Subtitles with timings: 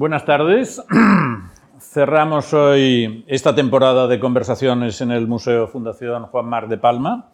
[0.00, 0.82] Buenas tardes.
[1.78, 7.28] Cerramos hoy esta temporada de conversaciones en el Museo Fundación Juan Mar de Palma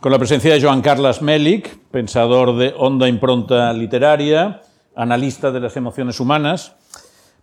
[0.00, 4.62] con la presencia de Joan Carles Melic, pensador de honda impronta literaria,
[4.96, 6.74] analista de las emociones humanas,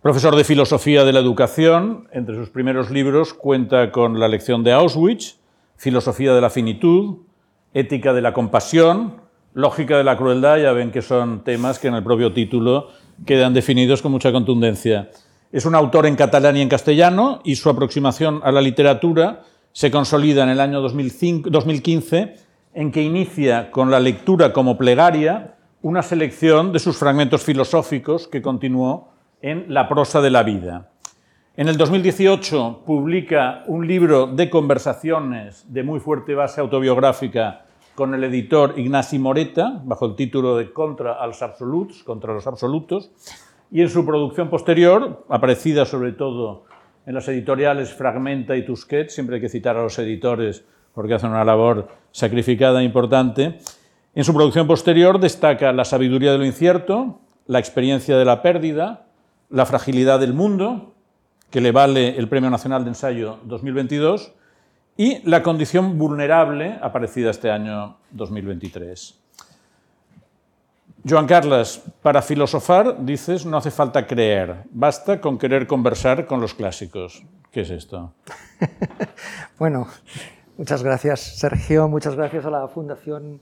[0.02, 2.08] profesor de filosofía de la educación.
[2.10, 5.38] Entre sus primeros libros cuenta con la lección de Auschwitz,
[5.76, 7.18] filosofía de la finitud,
[7.74, 9.20] ética de la compasión,
[9.54, 10.58] lógica de la crueldad.
[10.58, 12.88] Ya ven que son temas que en el propio título
[13.26, 15.10] quedan definidos con mucha contundencia.
[15.52, 19.90] Es un autor en catalán y en castellano y su aproximación a la literatura se
[19.90, 22.34] consolida en el año 2015
[22.74, 28.42] en que inicia con la lectura como plegaria una selección de sus fragmentos filosóficos que
[28.42, 30.90] continuó en La prosa de la vida.
[31.56, 37.66] En el 2018 publica un libro de conversaciones de muy fuerte base autobiográfica
[37.98, 43.10] con el editor Ignasi Moreta, bajo el título de Contra als absoluts, contra los absolutos,
[43.72, 46.62] y en su producción posterior, aparecida sobre todo
[47.06, 51.30] en las editoriales Fragmenta y Tusquets, siempre hay que citar a los editores porque hacen
[51.30, 53.58] una labor sacrificada e importante.
[54.14, 57.18] En su producción posterior destaca la sabiduría de lo incierto,
[57.48, 59.08] la experiencia de la pérdida,
[59.50, 60.94] la fragilidad del mundo,
[61.50, 64.34] que le vale el Premio Nacional de Ensayo 2022,
[64.98, 69.18] y la condición vulnerable, aparecida este año 2023.
[71.08, 76.52] Joan Carles, para filosofar, dices, no hace falta creer, basta con querer conversar con los
[76.52, 77.22] clásicos.
[77.50, 78.12] ¿Qué es esto?
[79.58, 79.88] bueno,
[80.58, 81.86] Muchas gracias, Sergio.
[81.86, 83.40] Muchas gracias a la Fundación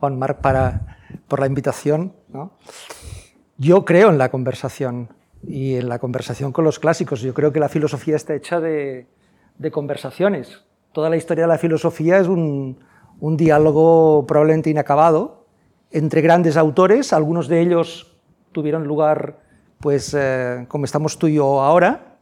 [0.00, 2.12] Juan para, por la invitación.
[3.56, 5.08] Yo creo en la conversación
[5.42, 7.22] y en la conversación con los clásicos.
[7.22, 9.06] Yo creo que la filosofía está hecha de,
[9.72, 10.62] conversaciones.
[10.98, 12.76] Toda la historia de la filosofía es un,
[13.20, 15.46] diálogo probablemente inacabado
[15.92, 17.12] entre grandes autores.
[17.12, 18.18] Algunos de ellos
[18.50, 19.38] tuvieron lugar,
[19.78, 22.16] pues, eh, como estamos tú y yo ahora,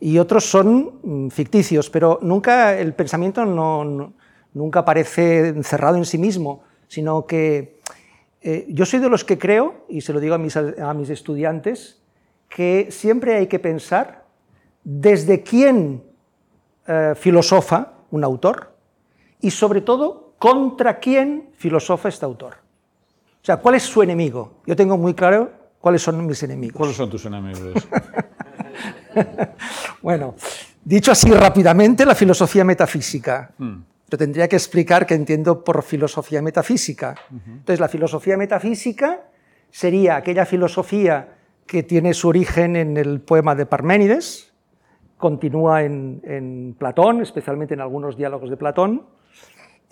[0.00, 4.14] y otros son mm, ficticios, pero nunca el pensamiento no,
[4.54, 7.80] nunca aparece encerrado en sí mismo, sino que
[8.40, 11.10] eh, yo soy de los que creo, y se lo digo a mis, a mis
[11.10, 12.00] estudiantes,
[12.48, 14.24] que siempre hay que pensar
[14.84, 16.02] desde quién
[16.86, 18.72] eh, filosofa un autor
[19.40, 22.54] y sobre todo contra quién filosofa este autor.
[22.54, 24.60] O sea, ¿cuál es su enemigo?
[24.66, 25.50] Yo tengo muy claro
[25.80, 26.76] cuáles son mis enemigos.
[26.76, 27.88] ¿Cuáles son tus enemigos?
[30.02, 30.36] bueno,
[30.84, 33.50] dicho así rápidamente, la filosofía metafísica.
[33.58, 33.80] Hmm.
[34.08, 37.14] Pero tendría que explicar qué entiendo por filosofía metafísica.
[37.30, 39.22] Entonces, la filosofía metafísica
[39.70, 41.36] sería aquella filosofía
[41.66, 44.51] que tiene su origen en el poema de Parménides,
[45.22, 49.06] continúa en, Platón, especialmente en algunos diálogos de Platón,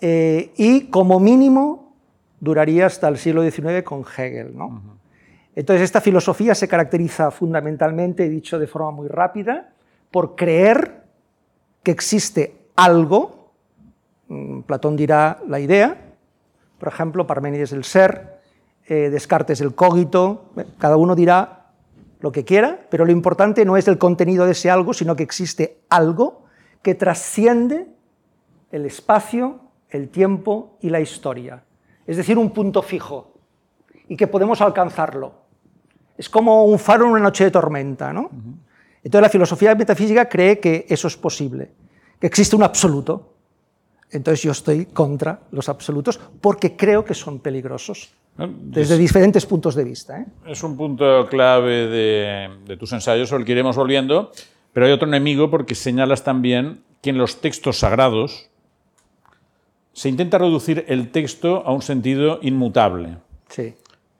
[0.01, 1.95] eh, y como mínimo
[2.41, 4.57] duraría hasta el siglo XIX con Hegel.
[4.57, 4.99] ¿no?
[5.55, 9.69] Entonces, esta filosofía se caracteriza fundamentalmente, he dicho de forma muy rápida,
[10.11, 11.05] por creer
[11.81, 13.53] que existe algo,
[14.27, 15.95] mm, Platón dirá la idea,
[16.77, 18.41] por ejemplo, Parménides el ser,
[18.85, 21.60] eh, Descartes el cogito, cada uno dirá
[22.21, 25.23] lo que quiera, pero lo importante no es el contenido de ese algo, sino que
[25.23, 26.43] existe algo
[26.81, 27.87] que trasciende
[28.71, 29.59] el espacio,
[29.89, 31.63] el tiempo y la historia.
[32.05, 33.33] Es decir, un punto fijo
[34.07, 35.33] y que podemos alcanzarlo.
[36.17, 38.13] Es como un faro en una noche de tormenta.
[38.13, 38.29] ¿no?
[39.03, 41.71] Entonces la filosofía metafísica cree que eso es posible,
[42.19, 43.33] que existe un absoluto.
[44.11, 49.83] Entonces yo estoy contra los absolutos porque creo que son peligrosos desde diferentes puntos de
[49.83, 50.21] vista.
[50.21, 50.25] ¿eh?
[50.47, 54.31] Es un punto clave de, tus ensayos sobre el que iremos volviendo,
[54.73, 58.49] pero hay otro enemigo porque señalas también que en los textos sagrados
[59.93, 63.17] se intenta reducir el texto a un sentido inmutable.
[63.49, 63.73] Sí.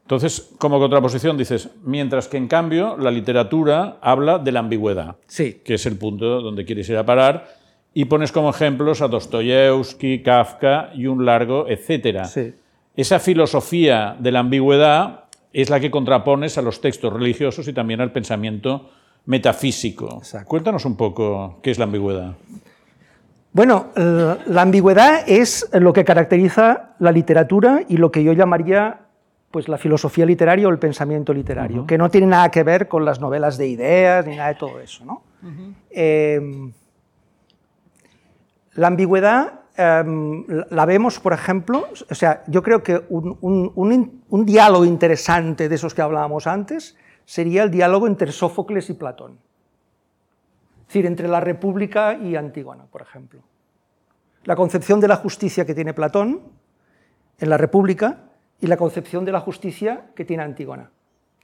[0.04, 5.62] Entonces, como contraposición dices, mientras que en cambio la literatura habla de la ambigüedad, sí.
[5.64, 7.56] que es el punto donde quieres ir a parar,
[7.94, 12.26] y pones como ejemplos a Dostoyevsky, Kafka y un largo, etcétera.
[12.26, 12.54] Sí.
[12.96, 18.02] Esa filosofía de la ambigüedad es la que contrapones a los textos religiosos y también
[18.02, 18.90] al pensamiento
[19.26, 20.22] metafísico.
[20.46, 22.34] Cuéntanos un poco qué es la ambigüedad.
[23.54, 29.02] Bueno, la ambigüedad es lo que caracteriza la literatura y lo que yo llamaría
[29.52, 33.04] pues la filosofía literaria o el pensamiento literario, que no tiene nada que ver con
[33.04, 35.04] las novelas de ideas ni nada de todo eso.
[35.04, 35.24] ¿no?
[35.90, 36.72] Em,
[38.76, 45.68] la ambigüedad em, la vemos, por ejemplo, o sea, yo creo que un, diálogo interesante
[45.70, 46.96] de esos que hablábamos antes
[47.26, 49.40] sería el diálogo entre Sófocles y Platón.
[50.82, 53.42] Es decir, entre la República y Antígona, por ejemplo.
[54.44, 56.42] La concepción de la justicia que tiene Platón
[57.40, 58.24] en la República
[58.60, 60.92] y la concepción de la justicia que tiene Antígona.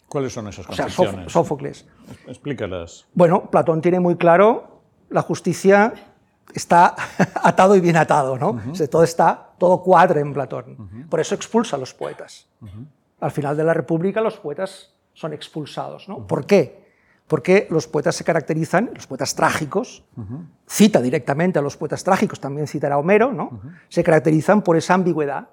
[0.09, 1.27] ¿Cuáles son esas O sea, concepciones?
[1.27, 1.85] Sóf- Sófocles.
[2.27, 3.07] Explícalas.
[3.13, 5.93] Bueno, Platón tiene muy claro la justicia
[6.53, 6.95] está
[7.43, 8.59] atado y bien atado, ¿no?
[8.71, 11.07] O sea, todo está, todo cuadra en Platón.
[11.09, 12.47] Por eso expulsa a los poetas.
[13.19, 16.27] Al final de la República los poetas son expulsados, ¿no?
[16.27, 16.87] ¿Por qué?
[17.27, 20.05] Porque los poetas se caracterizan, los poetas trágicos,
[20.65, 23.59] cita directamente a los poetas trágicos, también citará a Homero, ¿no?
[23.89, 25.49] Se caracterizan por esa ambigüedad.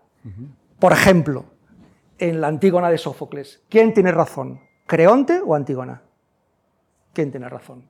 [0.78, 1.46] Por ejemplo,
[2.18, 4.60] en la Antígona de Sófocles, ¿quién tiene razón?
[4.86, 6.02] ¿Creonte o Antígona?
[7.12, 7.88] ¿Quién tiene razón?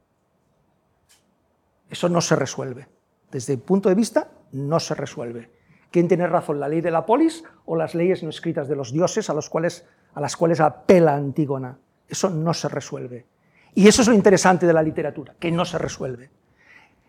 [1.90, 2.88] Eso no se resuelve.
[3.34, 5.50] Desde el punto de vista, no se resuelve.
[5.90, 8.92] ¿Quién tiene razón, la ley de la polis o las leyes no escritas de los
[8.92, 9.84] dioses a, los cuales,
[10.14, 11.76] a las cuales apela Antígona?
[12.08, 13.26] Eso no se resuelve.
[13.74, 16.30] Y eso es lo interesante de la literatura, que no se resuelve.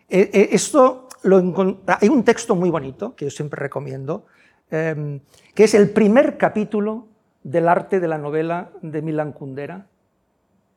[0.08, 4.26] Eh, eh, esto encon- hay un texto muy bonito que yo siempre recomiendo,
[4.72, 5.20] eh,
[5.54, 7.06] que es el primer capítulo
[7.44, 9.86] del arte de la novela de Milan Kundera,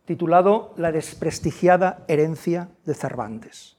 [0.05, 3.77] titulado La desprestigiada herencia de Cervantes,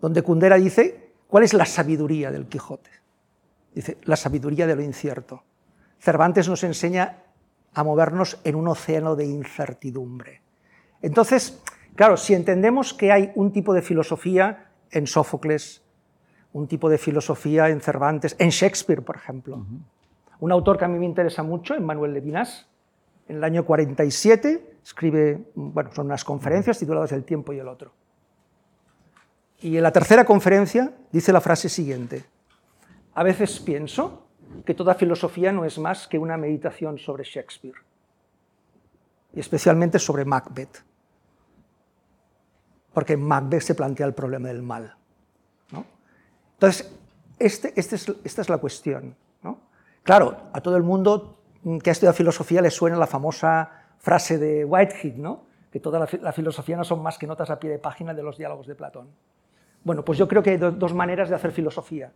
[0.00, 2.90] donde Kundera dice cuál es la sabiduría del Quijote.
[3.74, 5.42] Dice, la sabiduría de lo incierto.
[5.98, 7.22] Cervantes nos enseña
[7.74, 10.40] a movernos en un océano de incertidumbre.
[11.02, 11.62] Entonces,
[11.94, 15.82] claro, si entendemos que hay un tipo de filosofía en Sófocles,
[16.52, 19.66] un tipo de filosofía en Cervantes, en Shakespeare, por ejemplo,
[20.40, 22.66] un autor que a mí me interesa mucho, Emmanuel Levinas,
[23.28, 27.92] en el año 47 escribe, bueno, son unas conferencias tituladas El tiempo y el otro.
[29.60, 32.24] Y en la tercera conferencia dice la frase siguiente,
[33.14, 34.26] a veces pienso
[34.64, 37.76] que toda filosofía no es más que una meditación sobre Shakespeare,
[39.32, 40.84] y especialmente sobre Macbeth,
[42.92, 44.94] porque en Macbeth se plantea el problema del mal.
[46.54, 46.90] Entonces,
[47.38, 49.14] este, este es, esta es la cuestión.
[50.02, 51.40] Claro, a todo el mundo
[51.82, 55.44] que ha estudiado filosofía le suena la famosa frase de Whitehead, ¿no?
[55.70, 58.22] que toda la, la filosofía no son más que notas a pie de página de
[58.22, 59.08] los diálogos de Platón.
[59.86, 62.10] Bueno, pues yo creo que hay do- dos maneras de hacer filosofía.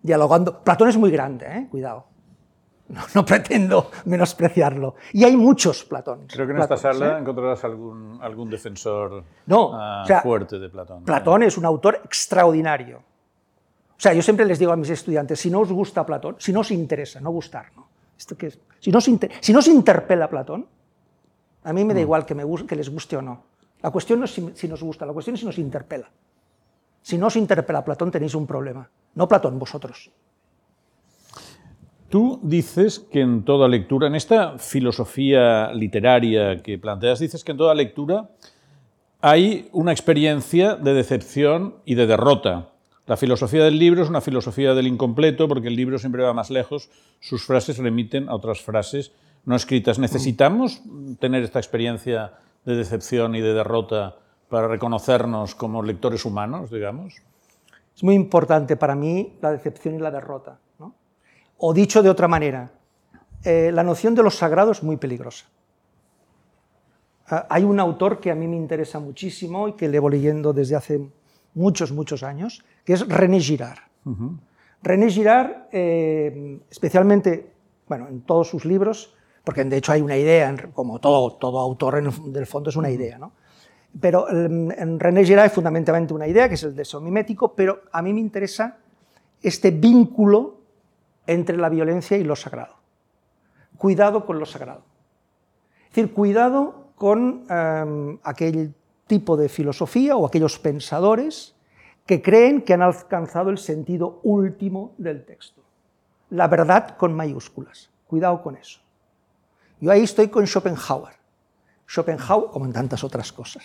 [0.00, 0.64] Dialogando.
[0.64, 1.68] Platón es muy grande, ¿eh?
[1.70, 2.06] cuidado.
[2.88, 4.94] No, no pretendo menospreciarlo.
[5.12, 6.26] Y hay muchos Platón.
[6.26, 7.20] Creo que en esta sala ¿eh?
[7.20, 11.04] encontrarás algún, algún defensor No, ah, o sea, fuerte de Platón.
[11.04, 12.98] Platón es un autor extraordinario.
[12.98, 16.50] O sea, yo siempre les digo a mis estudiantes, si no os gusta Platón, si
[16.52, 17.86] no os interesa, no gustar, ¿no?
[18.18, 18.58] ¿Esto qué es?
[18.80, 20.66] Si, no os inter- si no os interpela Platón,
[21.64, 23.44] a mí me da igual que, me que les guste o no.
[23.82, 26.08] La cuestión no es si, si nos gusta, la cuestión es si nos interpela.
[27.02, 28.88] Si no os interpela Platón, tenéis un problema.
[29.14, 30.10] No Platón, vosotros.
[32.08, 37.58] Tú dices que en toda lectura, en esta filosofía literaria que planteas, dices que en
[37.58, 38.30] toda lectura
[39.20, 42.68] hay una experiencia de decepción y de derrota.
[43.06, 46.50] La filosofía del libro es una filosofía del incompleto porque el libro siempre va más
[46.50, 46.90] lejos,
[47.20, 49.12] sus frases remiten a otras frases
[49.44, 49.98] no escritas.
[49.98, 50.82] ¿Necesitamos
[51.18, 52.34] tener esta experiencia
[52.64, 54.16] de decepción y de derrota
[54.52, 57.14] para reconocernos como lectores humanos, digamos?
[57.96, 60.58] Es muy importante para mí la decepción y la derrota.
[60.78, 60.92] ¿no?
[61.56, 62.70] O dicho de otra manera,
[63.44, 65.46] eh, la noción de lo sagrado es muy peligrosa.
[67.28, 70.76] Ah, hay un autor que a mí me interesa muchísimo y que llevo leyendo desde
[70.76, 71.00] hace
[71.54, 73.78] muchos, muchos años, que es René Girard.
[74.82, 77.54] René Girard, eh, especialmente,
[77.88, 79.14] bueno, en todos sus libros,
[79.44, 82.76] porque de hecho hay una idea, como todo, todo autor en el, del fondo es
[82.76, 83.32] una idea, ¿no?
[84.00, 87.82] Pero em, en René Girard hay fundamentalmente una idea, que es el deseo mimético, pero
[87.92, 88.78] a mí me interesa
[89.42, 90.60] este vínculo
[91.26, 92.76] entre la violencia y lo sagrado.
[93.76, 94.84] Cuidado con lo sagrado.
[95.84, 98.74] Es decir, cuidado con em, aquel
[99.06, 101.54] tipo de filosofía o aquellos pensadores
[102.06, 105.62] que creen que han alcanzado el sentido último del texto.
[106.30, 107.90] La verdad con mayúsculas.
[108.06, 108.80] Cuidado con eso.
[109.80, 111.14] Yo ahí estoy con Schopenhauer.
[111.92, 113.64] Schopenhauer, como en tantas otras cosas,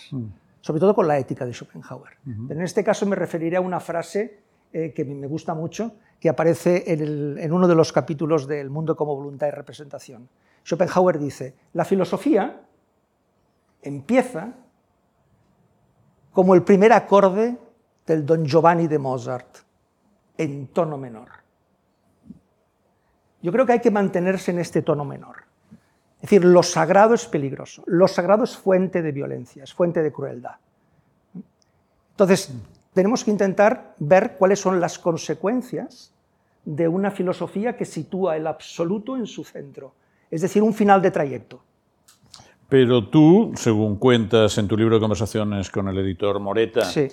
[0.60, 2.18] sobre todo con la ética de Schopenhauer.
[2.46, 4.40] Pero en este caso me referiré a una frase
[4.72, 8.68] eh, que me gusta mucho, que aparece en, el- en uno de los capítulos del
[8.68, 10.28] Mundo como voluntad y representación.
[10.62, 12.60] Schopenhauer dice, la filosofía
[13.80, 14.52] empieza
[16.32, 17.56] como el primer acorde
[18.06, 19.58] del Don Giovanni de Mozart,
[20.36, 21.28] en tono menor.
[23.40, 25.47] Yo creo que hay que mantenerse en este tono menor.
[26.18, 30.12] Es decir, lo sagrado es peligroso, lo sagrado es fuente de violencia, es fuente de
[30.12, 30.56] crueldad.
[32.10, 32.52] Entonces,
[32.92, 36.12] tenemos que intentar ver cuáles son las consecuencias
[36.64, 39.92] de una filosofía que sitúa el absoluto en su centro,
[40.30, 41.60] es decir, un final de trayecto.
[42.68, 47.08] Pero tú, según cuentas en tu libro de conversaciones con el editor Moreta, Sí,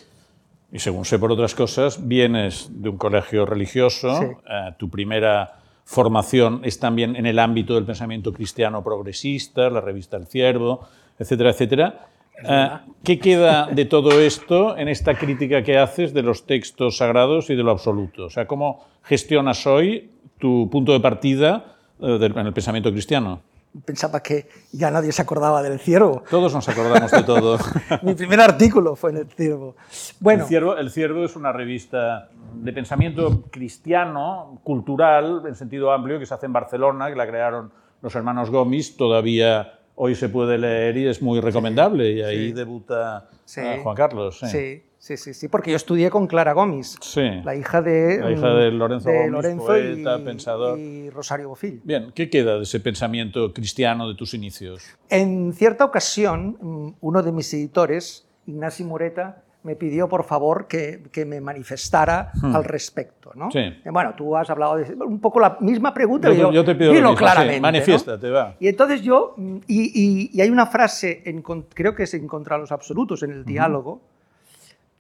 [0.72, 4.26] y según sé por otras cosas, vienes de un colegio religioso, Sí.
[4.26, 10.18] eh, tu primera formación es también en el ámbito del pensamiento cristiano progresista, la revista
[10.18, 10.88] El Ciervo,
[11.18, 12.08] etcétera, etcétera.
[12.44, 12.70] Eh,
[13.04, 17.56] ¿Qué queda de todo esto en esta crítica que haces de los textos sagrados y
[17.56, 18.26] de lo absoluto?
[18.26, 23.42] O sea, ¿cómo gestionas hoy tu punto de partida eh, en el pensamiento cristiano?
[23.84, 26.24] Pensaba que ya nadie se acordaba del ciervo.
[26.30, 27.58] Todos nos acordamos de todo.
[28.04, 29.76] Mi primer artículo fue en el ciervo.
[30.20, 30.78] Bueno, el ciervo.
[30.78, 36.46] El ciervo es una revista de pensamiento cristiano, cultural, en sentido amplio, que se hace
[36.46, 41.22] en Barcelona, que la crearon los hermanos Gomis, todavía hoy se puede leer y es
[41.22, 42.12] muy recomendable.
[42.12, 43.28] Y ahí debuta
[43.58, 44.40] ah, Juan Carlos.
[44.40, 44.84] Sí.
[45.06, 45.18] Sí.
[45.18, 46.98] sí, sí, porque yo estudié con Clara Gómez,
[47.44, 50.80] la hija de, la hija de Lorenzo, Gómez, poeta, y, pensador.
[50.80, 51.82] Y Rosario Bofil.
[51.84, 54.84] Bien, ¿qué queda de ese pensamiento cristiano de tus inicios?
[55.10, 61.02] En cierta ocasión, mm, uno de mis editores, Ignacio Moreta, me pidió por favor que,
[61.12, 62.56] que me manifestara hmm.
[62.56, 63.32] al respecto.
[63.34, 63.50] ¿no?
[63.50, 63.62] Sí.
[63.92, 66.32] Bueno, tú has hablado de un poco la misma pregunta.
[66.32, 67.56] Yo, yo, te pido dilo lo claramente.
[67.56, 68.56] Sí, manifiéstate, va.
[68.60, 69.34] Y entonces yo,
[69.68, 73.44] y, y, hay una frase, en, creo que es en Contra los Absolutos, en el
[73.44, 74.02] diálogo,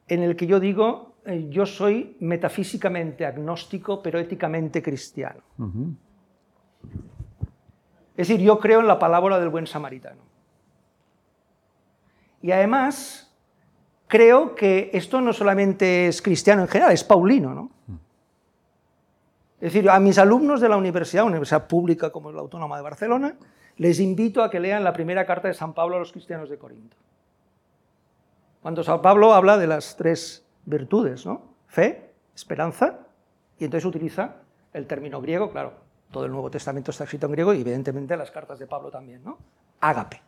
[0.07, 5.41] en el que yo digo, eh, yo soy metafísicamente agnóstico, pero éticamente cristiano.
[8.15, 10.21] Es decir, yo creo en la palabra del buen samaritano.
[12.41, 13.35] Y además,
[14.07, 17.53] creo que esto no solamente es cristiano en general, es paulino.
[17.53, 17.71] ¿no?
[19.59, 22.77] Es decir, a mis alumnos de la universidad, una universidad pública como es la Autónoma
[22.77, 23.35] de Barcelona,
[23.77, 26.57] les invito a que lean la primera carta de San Pablo a los cristianos de
[26.57, 26.95] Corinto.
[28.65, 31.53] Cuando San Pablo habla de las tres virtudes, ¿no?
[31.67, 32.97] Fe, esperanza,
[33.59, 34.37] y entonces utiliza
[34.73, 35.73] el término griego, claro,
[36.09, 39.23] todo el Nuevo Testamento está escrito en griego y evidentemente las cartas de Pablo también,
[39.23, 39.37] ¿no?
[39.81, 40.19] Ágape.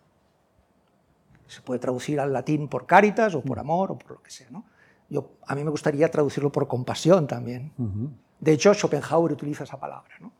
[1.48, 4.52] Se puede traducir al latín por caritas o por amor o por lo que sea.
[4.52, 4.66] ¿no?
[5.10, 7.72] Yo, a mí me gustaría traducirlo por compasión también.
[8.40, 10.14] De hecho, Schopenhauer utiliza esa palabra.
[10.20, 10.32] ¿no?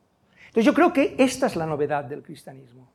[0.50, 2.92] Entonces yo creo que esta es la novedad del cristianismo.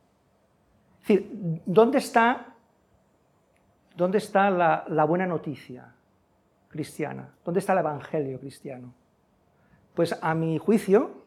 [1.01, 2.52] Es decir, ¿dónde está,
[3.95, 5.93] dónde está la, buena noticia
[6.69, 7.33] cristiana?
[7.45, 8.93] ¿Dónde está el evangelio cristiano?
[9.93, 11.25] Pues a mi juicio,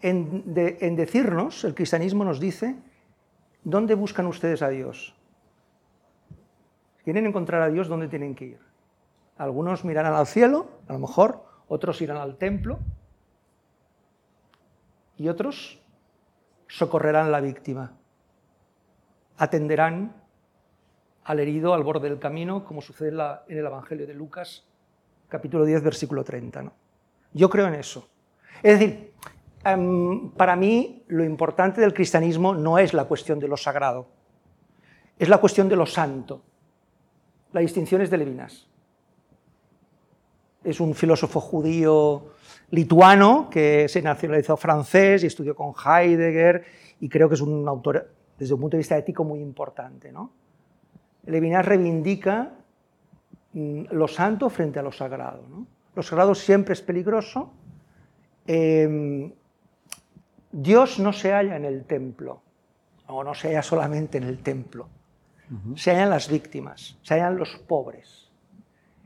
[0.00, 2.76] en, en decirnos, el cristianismo nos dice,
[3.62, 5.14] ¿dónde buscan ustedes a Dios?
[7.04, 8.60] quieren encontrar a Dios, ¿dónde tienen que ir?
[9.36, 12.78] Algunos mirarán al cielo, a lo mejor, otros irán al templo
[15.16, 15.80] y otros
[16.68, 17.92] socorrerán a la víctima,
[19.36, 20.21] atenderán
[21.24, 24.64] al herido al borde del camino, como sucede en, el Evangelio de Lucas,
[25.28, 26.72] capítulo 10, versículo 30.
[27.32, 28.08] Yo creo en eso.
[28.62, 29.12] Es decir,
[29.64, 34.08] em, para mí lo importante del cristianismo no es la cuestión de lo sagrado,
[35.18, 36.42] es la cuestión de lo santo.
[37.52, 38.66] La distinción es de Levinas.
[40.64, 42.32] Es un filósofo judío
[42.70, 46.64] lituano que se nacionalizó francés y estudió con Heidegger
[47.00, 50.10] y creo que es un autor desde un punto de vista ético muy importante.
[50.10, 50.32] ¿no?
[51.26, 52.52] Levinas reivindica
[53.52, 55.42] mm, lo santo frente a lo sagrado.
[55.94, 57.52] Lo sagrado siempre es peligroso.
[58.46, 59.32] Em,
[60.50, 62.42] Dios no se halla en el templo,
[63.06, 64.88] o no se halla solamente en el templo
[65.76, 68.30] se hallan las víctimas, se hallan los pobres.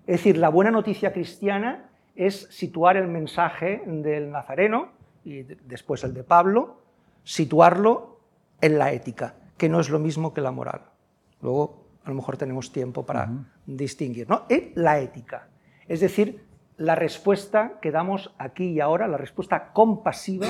[0.06, 4.90] Es decir, la buena noticia cristiana es situar el mensaje del Nazareno
[5.24, 6.80] y después el de Pablo,
[7.24, 8.20] situarlo
[8.60, 10.82] en la ética, que no es lo mismo que la moral.
[11.42, 13.28] Luego, a lo mejor tenemos tiempo para
[13.66, 14.30] distinguir.
[14.30, 14.46] ¿no?
[14.48, 15.48] En la ética,
[15.88, 16.44] es decir,
[16.76, 20.46] la respuesta que damos aquí y ahora, la respuesta compasiva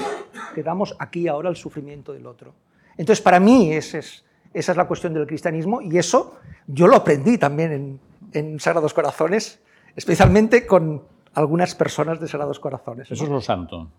[0.54, 2.54] que damos aquí y ahora al sufrimiento del otro.
[2.98, 6.96] Entonces, para mí ese es esa es la cuestión del cristianismo y eso yo lo
[6.96, 8.00] aprendí también
[8.32, 9.60] en, Sagrados Corazones,
[9.94, 13.10] especialmente con algunas personas de Sagrados Corazones.
[13.10, 13.90] Eso es lo santo.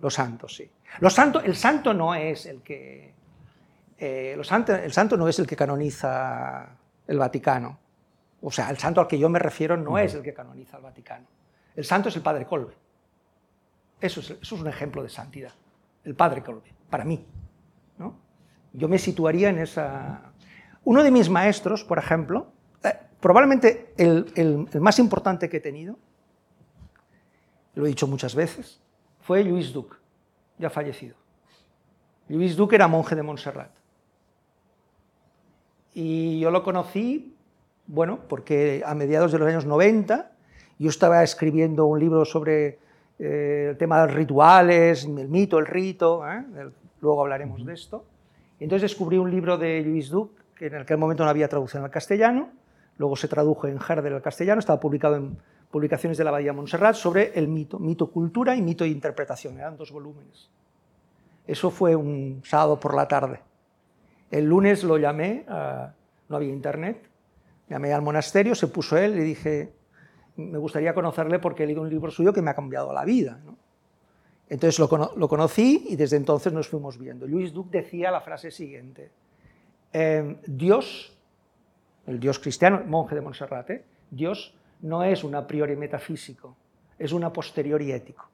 [0.00, 0.70] Lo santo, sí.
[1.00, 3.12] Lo santo, el santo no es el que...
[3.98, 6.68] Eh, lo santo, el santo no es el que canoniza
[7.06, 7.78] el Vaticano.
[8.40, 10.82] O sea, el santo al que yo me refiero no es el que canoniza el
[10.82, 11.26] Vaticano.
[11.74, 12.74] El santo es el Padre Colbe.
[14.00, 15.52] Eso es, eso es un ejemplo de santidad.
[16.04, 17.24] El Padre Colbe, para mí.
[17.98, 18.16] ¿no?
[18.72, 20.32] Yo me situaría en esa...
[20.84, 22.48] Uno de mis maestros, por ejemplo,
[22.82, 25.96] eh, probablemente el, más importante que he tenido,
[27.74, 28.80] lo he dicho muchas veces,
[29.20, 29.96] fue Luis Duc,
[30.58, 31.16] ya fallecido.
[32.28, 33.70] Luis Duc era monje de Montserrat.
[35.94, 37.34] Y yo lo conocí,
[37.86, 40.30] bueno, porque a mediados de los años 90
[40.78, 42.78] yo estaba escribiendo un libro sobre
[43.18, 46.44] eh, el tema de los rituales, el mito, el rito, ¿eh?
[47.00, 48.04] luego hablaremos de esto.
[48.58, 51.90] Entonces descubrí un libro de Luis Duc, que en aquel momento no había traducción al
[51.90, 52.50] castellano,
[52.96, 55.36] luego se tradujo en Herder al castellano, estaba publicado en
[55.70, 59.90] publicaciones de la Bahía Montserrat, sobre el mito, mito cultura y mito interpretación, eran dos
[59.90, 60.50] volúmenes.
[61.46, 63.40] Eso fue un sábado por la tarde.
[64.32, 67.06] El lunes lo llamé, no había internet,
[67.68, 69.74] llamé al monasterio, se puso él y dije,
[70.36, 73.38] me gustaría conocerle porque he leído un libro suyo que me ha cambiado la vida.
[74.48, 74.88] Entonces lo,
[75.28, 77.26] conocí y desde entonces nos fuimos viendo.
[77.26, 79.10] Luis Duc decía la frase siguiente,
[79.92, 81.14] em, Dios,
[82.06, 86.56] el Dios cristiano, monje de Monserrate, Dios no es un a priori metafísico,
[86.98, 88.30] es un a posteriori ético.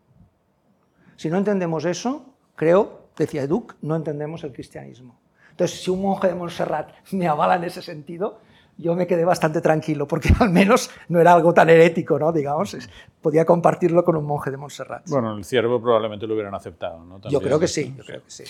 [1.17, 5.19] Si no entendemos eso, creo, decía Duc, no entendemos el cristianismo.
[5.59, 8.39] Entonces, si un monje de Montserrat me avala en ese sentido,
[8.77, 12.31] yo me quedé bastante tranquilo, porque al menos no era algo tan herético, ¿no?
[12.31, 12.79] digamos,
[13.21, 15.09] podía compartirlo con un monje de Montserrat.
[15.09, 17.05] Bueno, el ciervo probablemente lo hubieran aceptado.
[17.05, 17.21] ¿no?
[17.29, 18.45] yo creo que sí, yo creo que sí,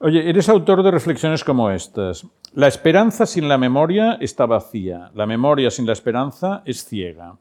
[0.00, 2.26] Oye, eres autor de reflexiones como estas.
[2.54, 7.36] La esperanza sin la memoria está vacía, la memoria sin la esperanza es ciega.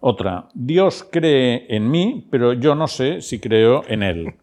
[0.00, 4.34] Otra, Dios cree en mí, pero yo no sé si creo en Él.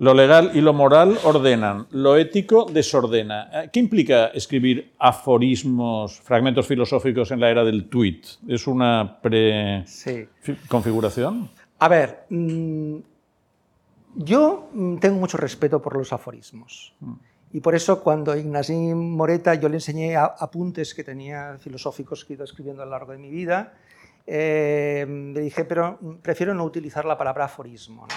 [0.00, 3.50] Lo legal y lo moral ordenan, lo ético desordena.
[3.52, 8.22] Eh, ¿Qué implica escribir aforismos, fragmentos filosóficos en la era del tweet?
[8.48, 11.50] ¿Es una pre-configuración?
[11.80, 12.96] A ver, mm,
[14.14, 16.94] yo mm, tengo mucho respeto por los aforismos.
[17.00, 17.12] Mm.
[17.52, 22.36] Y por eso cuando Ignací Moreta yo le enseñé apuntes que tenía filosóficos que he
[22.36, 23.74] ido escribiendo a lo largo de mi vida,
[24.26, 25.04] eh,
[25.34, 28.06] le dije, pero prefiero no utilizar la palabra aforismo.
[28.08, 28.14] ¿no?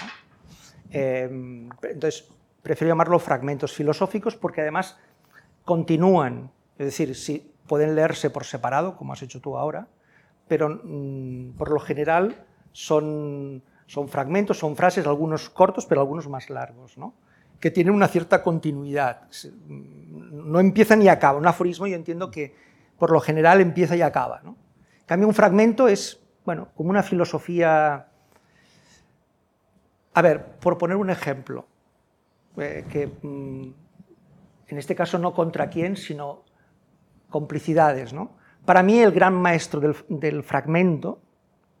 [0.94, 2.28] Em, entonces,
[2.62, 4.96] prefiero llamarlo fragmentos filosóficos porque además
[5.64, 9.88] continúan, es decir, si pueden leerse por separado, como has hecho tú ahora,
[10.46, 16.50] pero mm, por lo general son, son fragmentos, son frases, algunos cortos, pero algunos más
[16.50, 17.14] largos, ¿no?
[17.60, 19.22] que tienen una cierta continuidad.
[19.68, 21.38] Mm, no empieza ni acaba.
[21.38, 22.54] Un aforismo yo entiendo que
[22.98, 24.42] por lo general empieza y acaba.
[24.44, 24.56] ¿no?
[25.00, 28.08] En cambio, un fragmento es bueno, como una filosofía
[30.14, 31.66] a ver, por poner un ejemplo,
[32.56, 33.74] eh, que mm,
[34.68, 36.44] en este caso no contra quién, sino
[37.28, 38.12] complicidades.
[38.12, 38.30] ¿no?
[38.64, 41.20] Para mí el gran maestro del, fragmento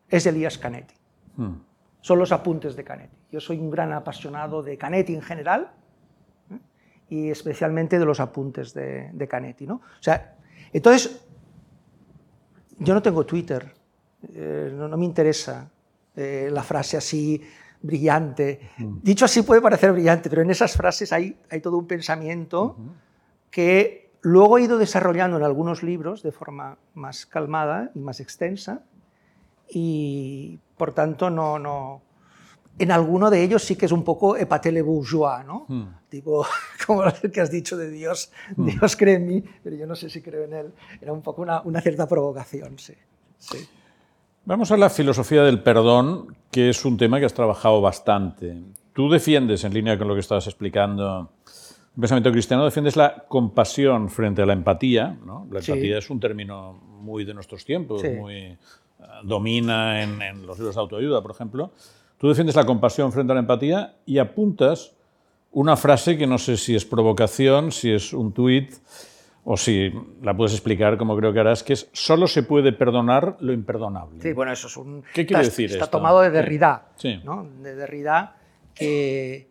[0.08, 0.94] es Elías Canetti.
[1.36, 1.54] Hmm.
[2.00, 3.16] Son los apuntes de Canetti.
[3.30, 5.70] Yo soy un gran apasionado de Canetti en general
[6.50, 6.58] ¿eh?
[7.08, 9.66] y especialmente de los apuntes de, Canetti.
[9.66, 9.76] ¿no?
[9.76, 10.36] O sea,
[10.72, 11.24] entonces,
[12.78, 13.72] yo no tengo Twitter,
[14.34, 15.70] eh, no, me interesa
[16.16, 17.42] la frase así
[17.84, 18.70] brillante.
[19.02, 22.76] Dicho así puede parecer brillante, pero en esas frases hay, hay todo un pensamiento
[23.50, 28.82] que luego he ido desarrollando en algunos libros de forma más calmada y más extensa
[29.68, 32.00] y por tanto no, no,
[32.78, 35.66] en alguno de ellos sí que es un poco epatele bourgeois, ¿no?
[35.68, 35.84] Hmm.
[36.08, 36.46] Tipo,
[36.86, 38.64] como el que has dicho de Dios, hmm.
[38.64, 40.72] Dios cree en mí, pero yo no sé si creo en él.
[41.02, 42.94] Era un poco una, una cierta provocación, sí.
[43.38, 43.68] sí.
[44.46, 48.54] Vamos a la filosofía del perdón, que es un tema que has trabajado bastante.
[48.92, 51.30] Tú defiendes, en línea con lo que estabas explicando,
[51.96, 55.16] el pensamiento cristiano, defiendes la compasión frente a la empatía.
[55.50, 58.58] La empatía es un término muy de nuestros tiempos, muy eh,
[59.22, 61.70] domina en, en, los libros de autoayuda, por ejemplo.
[62.18, 64.92] Tú defiendes la compasión frente a la empatía y apuntas
[65.52, 68.74] una frase que no sé si es provocación, si es un tuit,
[69.44, 73.36] o si la puedes explicar como creo que harás, que es solo se puede perdonar
[73.40, 74.20] lo imperdonable.
[74.20, 75.04] Sí, bueno, eso es un...
[75.12, 76.88] ¿Qué quiere decir Está tomado de Derrida,
[77.24, 77.46] ¿no?
[77.62, 78.36] De Derrida,
[78.74, 79.48] que,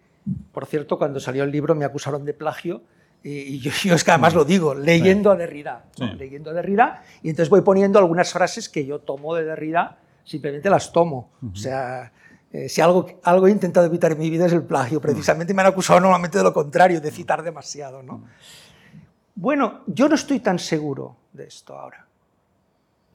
[0.52, 2.82] por cierto, cuando salió el libro me acusaron de plagio,
[3.26, 5.86] y yo, es que además lo digo, leyendo a Derrida,
[6.18, 10.70] leyendo a Derrida, y entonces voy poniendo algunas frases que yo tomo de Derrida, simplemente
[10.70, 11.30] las tomo.
[11.54, 12.12] O sea,
[12.52, 15.62] eh, si algo, algo he intentado evitar en mi vida es el plagio, precisamente me
[15.62, 18.24] han acusado normalmente de lo contrario, de citar demasiado, ¿no?
[19.36, 22.06] Bueno, yo no estoy tan seguro de esto ahora,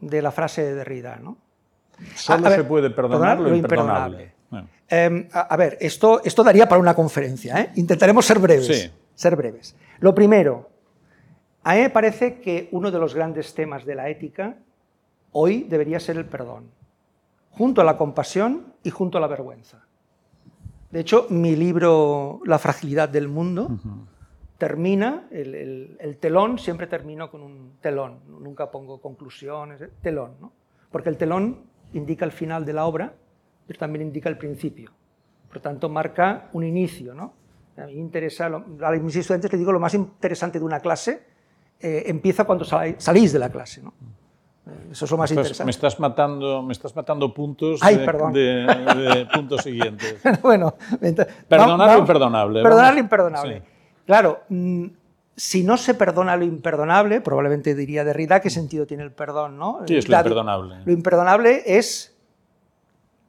[0.01, 1.37] de la frase de Derrida, ¿no?
[2.15, 4.33] Solo se puede perdonar, lo, imperdonable.
[4.89, 7.61] Em, a, ver, esto, esto daría para una conferencia.
[7.61, 7.73] ¿eh?
[7.75, 8.91] Intentaremos ser breves.
[9.15, 9.77] Ser breves.
[9.99, 10.71] Lo primero,
[11.65, 14.57] a mí me parece que uno de los grandes temas de la ética
[15.33, 16.71] hoy debería ser el perdón,
[17.51, 19.85] junto a la compasión y junto a la vergüenza.
[20.91, 23.69] De hecho, mi libro La fragilidad del mundo
[24.59, 29.91] termina, el, telón siempre termino con un telón, nunca pongo conclusiones, ¿eh?
[30.03, 30.53] telón, ¿no?
[30.91, 33.15] porque el telón indica el final de la obra,
[33.67, 34.91] pero también indica el principio.
[35.49, 37.15] Por tanto, marca un inicio.
[37.15, 37.33] ¿no?
[37.77, 41.23] A mí me interesa, a mis estudiantes les digo, lo más interesante de una clase
[41.81, 43.83] eh, empieza cuando salís de la clase.
[43.83, 43.95] ¿no?
[44.67, 45.65] Eh, eso es lo más interesante.
[45.65, 50.21] Me estás matando, me estás matando puntos de, puntos siguientes.
[50.43, 50.75] bueno,
[51.49, 52.63] perdonar lo imperdonable.
[52.63, 53.63] Perdonar lo imperdonable.
[54.09, 54.87] Claro, mm,
[55.37, 59.59] si no se perdona lo imperdonable, probablemente diría Derrida, ¿qué sentido tiene el perdón?
[59.59, 59.81] ¿no?
[59.87, 60.77] ¿Qué es lo imperdonable?
[60.87, 62.17] Lo imperdonable es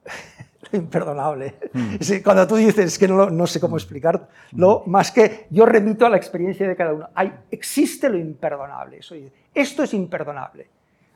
[0.72, 1.56] imperdonable.
[1.74, 1.96] Mm.
[2.24, 4.90] Cuando tú dices que no, no sé cómo explicarlo, mm.
[4.90, 7.10] más que yo remito a la experiencia de cada uno.
[7.14, 9.02] Hay, existe lo imperdonable.
[9.54, 10.70] esto es imperdonable.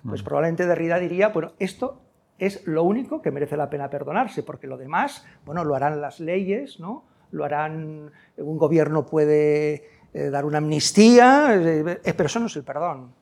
[0.06, 0.26] Pues mm.
[0.26, 2.02] probablemente Derrida diría, bueno, esto
[2.38, 6.20] es lo único que merece la pena perdonarse, porque lo demás, bueno, lo harán las
[6.20, 7.06] leyes, ¿no?
[7.34, 12.56] Lo harán, un gobierno puede eh, dar una amnistía, eh, eh, pero eso no es
[12.56, 13.14] el perdón.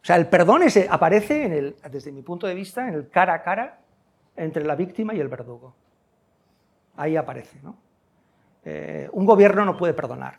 [0.00, 3.34] O sea, el perdón aparece, en el, desde mi punto de vista, en el cara
[3.34, 3.80] a cara
[4.36, 5.74] entre la víctima y el verdugo.
[6.96, 7.60] Ahí aparece.
[8.64, 10.38] Eh, un gobierno no puede perdonar,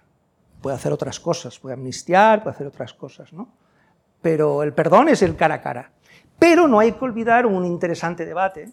[0.61, 3.49] puede hacer otras cosas, puede amnistiar, puede hacer otras cosas, ¿no?
[4.23, 5.91] pero el perdón es el cara a cara.
[6.39, 8.71] Pero no hay que olvidar un interesante debate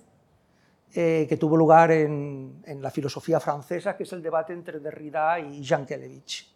[0.92, 5.62] eh, que tuvo lugar en, la filosofía francesa, que es el debate entre Derrida y
[5.62, 6.52] Jean Kelevich.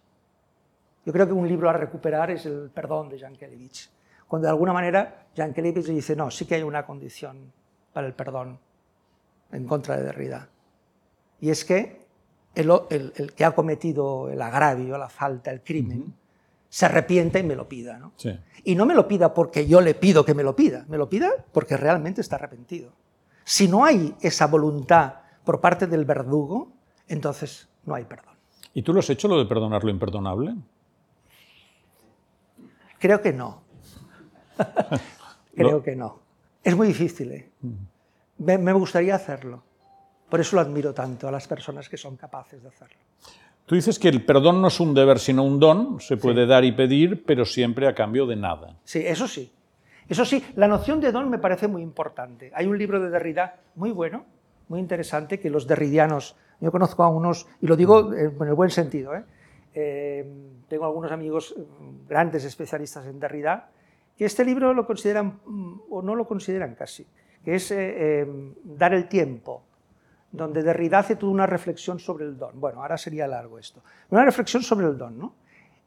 [1.06, 3.90] Yo creo que un libro a recuperar es el perdón de Jean Kelevich,
[4.26, 7.52] cuando de alguna manera Jean Kelevich dice, no, sí que hay una condición
[7.92, 8.58] para el perdón
[9.52, 10.48] en contra de Derrida.
[11.40, 12.04] Y es que
[12.54, 16.12] el, que ha cometido el agravio, la falta, el crimen,
[16.68, 17.98] se arrepienta y me lo pida.
[17.98, 18.14] ¿no?
[18.64, 21.08] Y no me lo pida porque yo le pido que me lo pida, me lo
[21.08, 22.92] pida porque realmente está arrepentido.
[23.44, 26.72] Si no hay esa voluntad por parte del verdugo,
[27.06, 28.34] entonces no hay perdón.
[28.72, 30.54] ¿Y tú lo has hecho lo de perdonar lo imperdonable?
[32.98, 33.62] Creo que no.
[35.54, 36.20] Creo que no.
[36.62, 37.32] Es muy difícil.
[37.32, 37.50] ¿eh?
[38.38, 39.62] Me, gustaría hacerlo.
[40.28, 42.96] Por eso lo admiro tanto a las personas que son capaces de hacerlo.
[43.66, 46.00] Tú dices que el perdón no es un deber, sino un don.
[46.00, 48.76] Se puede dar y pedir, pero siempre a cambio de nada.
[48.84, 49.52] Sí, eso sí.
[50.08, 52.50] Eso sí, la noción de don me parece muy importante.
[52.54, 54.26] Hay un libro de Derrida muy bueno,
[54.68, 58.70] muy interesante, que los derridianos, yo conozco a unos, y lo digo en el buen
[58.70, 59.24] sentido, ¿eh?
[59.76, 60.24] Eh,
[60.68, 61.54] tengo algunos amigos
[62.08, 63.70] grandes especialistas en Derrida,
[64.16, 67.06] que este libro lo consideran, mm, o no lo consideran casi,
[67.44, 68.26] que es eh,
[68.62, 69.62] Dar el tiempo,
[70.30, 72.60] donde Derrida hace toda una reflexión sobre el don.
[72.60, 73.82] Bueno, ahora sería largo esto.
[74.10, 75.34] Una reflexión sobre el don, ¿no?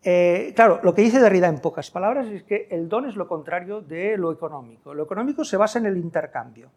[0.10, 3.28] Eh, claro, lo que dice Derrida en pocas palabras es que el don es lo
[3.28, 4.94] contrario de lo económico.
[4.94, 6.70] Lo económico se basa en el intercambio,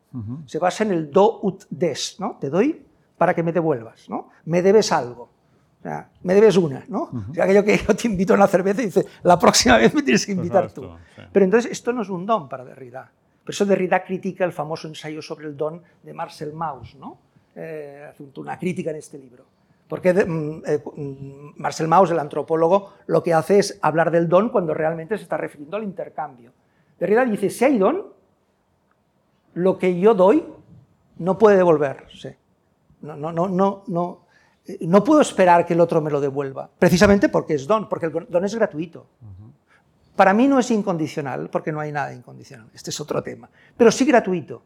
[0.46, 2.38] se basa en el do ut des, ¿no?
[2.40, 2.84] Te doy
[3.16, 4.30] para que me devuelvas, ¿no?
[4.46, 5.30] Me debes algo.
[5.78, 7.02] O sea, me debes una, ¿no?
[7.30, 9.94] o sea, aquello que yo te invito a una cerveza y dices, la próxima vez
[9.94, 10.90] me tienes que invitar tú.
[11.32, 13.12] Pero entonces esto no es un don para Derrida.
[13.44, 17.16] Por eso Derrida critica el famoso ensayo sobre el don de Marcel Mauss, ¿no?
[17.54, 19.44] Eh, hace una crítica en este libro.
[19.90, 24.48] Porque mm, eh, mm, Marcel Mauss, el antropólogo, lo que hace es hablar del don
[24.50, 26.52] cuando realmente se está refiriendo al intercambio.
[26.98, 28.06] Derrida dice, si hay don,
[29.54, 30.46] lo que yo doy
[31.18, 32.38] no puede devolverse.
[33.02, 34.30] No, no, no, no, no
[34.80, 38.26] no puedo esperar que el otro me lo devuelva, precisamente porque es don, porque el
[38.28, 39.06] don es gratuito.
[40.14, 43.90] Para mí no es incondicional, porque no hay nada incondicional, este es otro tema, pero
[43.90, 44.62] sí gratuito.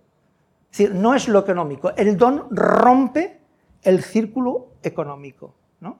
[0.70, 3.40] Es decir, no es lo económico, el don rompe
[3.82, 5.54] el círculo económico.
[5.80, 5.98] ¿no?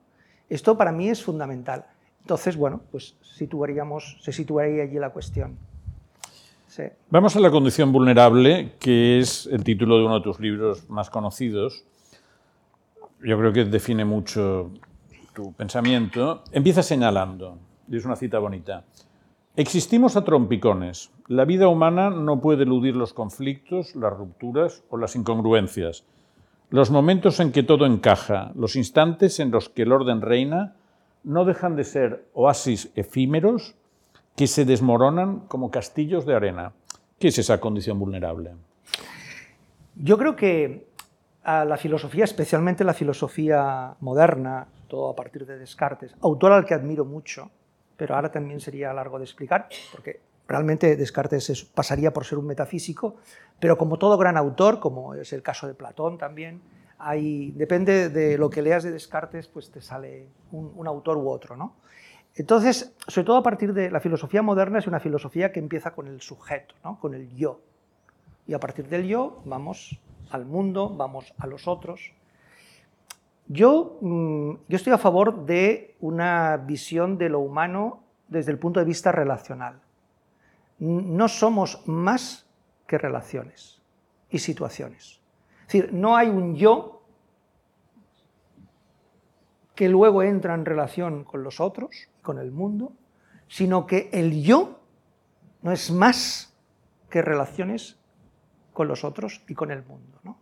[0.49, 1.87] Esto para mí es fundamental.
[2.21, 5.59] Entonces, bueno, pues se situaría allí la cuestión.
[7.11, 11.09] Vamos a la condición vulnerable, que es el título de uno de tus libros más
[11.09, 11.85] conocidos,
[13.23, 14.71] yo creo que define mucho
[15.35, 18.85] tu pensamiento, empieza señalando, y es una cita bonita,
[19.57, 21.11] existimos a trompicones.
[21.29, 26.05] La vida humana no puede eludir los conflictos, las rupturas o las incongruencias.
[26.75, 30.75] Los momentos en que todo encaja, los instantes en los que el orden reina,
[31.23, 33.77] no dejan de ser oasis efímeros
[34.35, 36.73] que se desmoronan como castillos de arena.
[37.21, 38.57] ¿Qué es esa condición vulnerable?
[39.95, 40.89] Yo creo que
[41.45, 46.75] a la filosofía, especialmente la filosofía moderna, todo a partir de Descartes, autor al que
[46.75, 47.53] admiro mucho,
[47.97, 53.17] pero ahora también sería largo de explicar, porque realmente Descartes pasaría por ser un metafísico,
[53.61, 56.61] pero como todo gran autor, como es el caso de Platón también,
[56.99, 61.57] hay, depende de lo que leas de Descartes, pues te sale un, autor u otro.
[61.57, 61.75] ¿no?
[62.35, 66.09] Entonces, sobre todo a partir de la filosofía moderna, es una filosofía que empieza con
[66.09, 66.99] el sujeto, ¿no?
[66.99, 67.61] con el yo.
[68.47, 72.13] Y a partir del yo vamos al mundo, vamos a los otros.
[73.47, 78.81] Yo, mm, yo estoy a favor de una visión de lo humano desde el punto
[78.81, 79.84] de vista relacional.
[80.79, 82.47] No somos más
[82.87, 83.81] que relaciones
[84.31, 85.21] y situaciones.
[85.61, 87.03] Es decir, no hay un yo
[89.75, 92.93] que luego entra en relación con los otros, con el mundo,
[93.49, 94.81] sino que el yo
[95.63, 96.55] no es más
[97.11, 97.99] que relaciones
[98.73, 100.19] con los otros y con el mundo.
[100.23, 100.39] ¿no?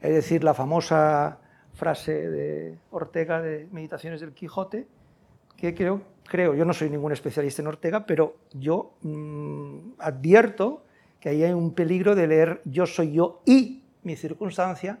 [0.00, 1.38] Es decir, la famosa
[1.74, 4.86] frase de Ortega de Meditaciones del Quijote,
[5.56, 10.82] que creo, creo yo no soy ningún especialista en Ortega, pero yo mm, advierto
[11.20, 14.98] que ahí hay un peligro de leer yo soy yo y mi circunstancia,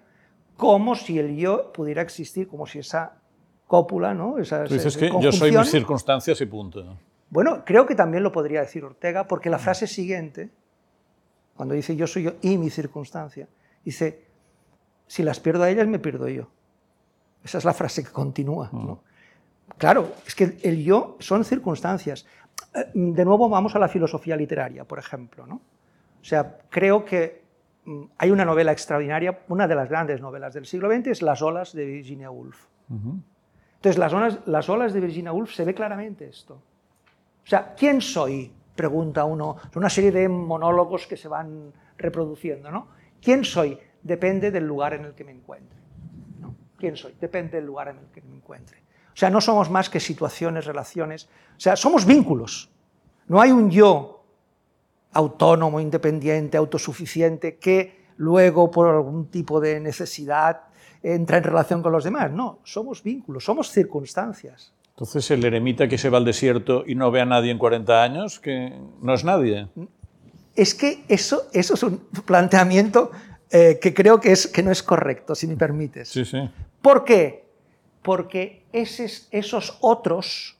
[0.56, 3.18] como si el yo pudiera existir, como si esa
[3.66, 4.38] cópula, ¿no?
[4.38, 6.98] Esa, Tú dices esa que yo soy mis circunstancias y punto.
[7.28, 10.50] Bueno, creo que también lo podría decir Ortega, porque la frase siguiente,
[11.54, 13.48] cuando dice yo soy yo y mi circunstancia,
[13.84, 14.24] dice,
[15.06, 16.48] si las pierdo a ellas, me pierdo yo.
[17.44, 18.70] Esa es la frase que continúa.
[18.72, 19.00] ¿no?
[19.78, 22.26] Claro, es que el yo son circunstancias.
[22.74, 25.46] Eh, De nuevo vamos a la filosofía literaria, por ejemplo.
[25.46, 25.56] ¿no?
[25.56, 27.42] O sea, creo que
[27.84, 31.42] mm, hay una novela extraordinaria, una de las grandes novelas del siglo XX es Las
[31.42, 32.66] olas de Virginia Woolf.
[32.88, 36.54] Entonces, las olas, las olas de Virginia Woolf se ve claramente esto.
[36.54, 38.50] O sea, ¿quién soy?
[38.74, 39.56] Pregunta uno.
[39.72, 42.88] Son una serie de monólogos que se van reproduciendo, ¿no?
[43.20, 43.78] ¿Quién soy?
[44.02, 45.78] Depende del lugar en el que me encuentre.
[46.40, 46.54] ¿no?
[46.76, 47.14] ¿Quién soy?
[47.20, 48.78] Depende del lugar en el que me encuentre.
[49.16, 51.26] O sea, no somos más que situaciones, relaciones.
[51.56, 52.68] O sea, somos vínculos.
[53.28, 54.22] No hay un yo
[55.14, 60.64] autónomo, independiente, autosuficiente, que luego, por algún tipo de necesidad,
[61.02, 62.30] entra en relación con los demás.
[62.30, 64.74] No, somos vínculos, somos circunstancias.
[64.90, 68.02] Entonces, el eremita que se va al desierto y no ve a nadie en 40
[68.02, 69.68] años, que no es nadie.
[70.54, 73.12] Es que eso, eso es un planteamiento
[73.50, 76.10] eh, que creo que, es, que no es correcto, si me permites.
[76.10, 76.50] Sí, sí.
[76.82, 77.46] ¿Por qué?
[78.02, 80.56] Porque esos, esos otros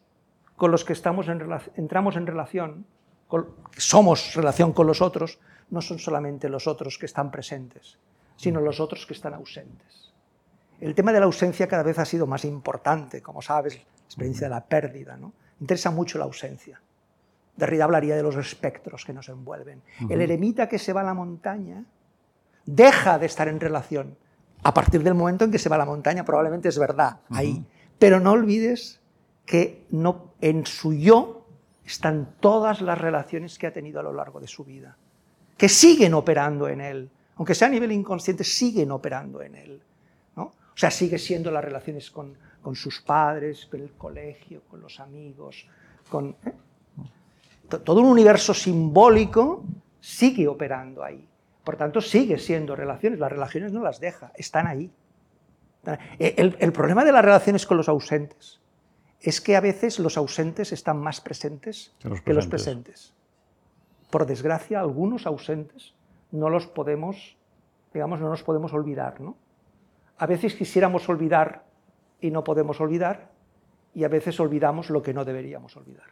[0.56, 1.40] con los que estamos en
[1.76, 2.86] entramos en relación,
[3.28, 5.38] con- somos relación con los otros,
[5.70, 7.98] no son solamente los otros que están presentes,
[8.36, 10.12] sino los otros que están ausentes.
[10.80, 14.46] El tema de la ausencia cada vez ha sido más importante, como sabes, la experiencia
[14.48, 15.16] de la pérdida.
[15.16, 15.32] ¿no?
[15.60, 16.80] Interesa mucho la ausencia.
[17.56, 19.82] Derrida hablaría de los espectros que nos envuelven.
[20.10, 21.84] El eremita que se va a la montaña
[22.66, 24.16] deja de estar en relación.
[24.62, 27.64] A partir del momento en que se va a la montaña, probablemente es verdad, ahí.
[27.98, 29.00] Pero no olvides
[29.44, 29.86] que
[30.40, 31.46] en su yo
[31.84, 34.96] están todas las relaciones que ha tenido a lo largo de su vida,
[35.56, 39.80] que siguen operando en él, aunque sea a nivel inconsciente, siguen operando en él.
[40.36, 42.36] O sea, sigue siendo las relaciones con,
[42.74, 45.66] sus padres, con el colegio, con los amigos,
[46.10, 46.36] con...
[46.44, 46.52] ¿eh?
[47.70, 49.64] To- Todo un universo simbólico
[50.00, 51.26] sigue operando ahí.
[51.64, 53.18] Por tanto, sigue siendo relaciones.
[53.18, 54.90] Las relaciones no las deja, están ahí.
[56.18, 58.60] Eh, El, el problema de las relaciones con los ausentes
[59.20, 63.12] es que a veces los ausentes están más presentes Que los que los presentes.
[63.12, 63.14] presentes.
[64.10, 65.94] Por desgracia, algunos ausentes
[66.30, 67.36] no los podemos,
[67.92, 69.36] digamos, no nos podemos olvidar, ¿no?
[70.18, 71.64] A veces quisiéramos olvidar
[72.20, 73.30] y no podemos olvidar,
[73.94, 76.06] y a veces olvidamos lo que no deberíamos olvidar.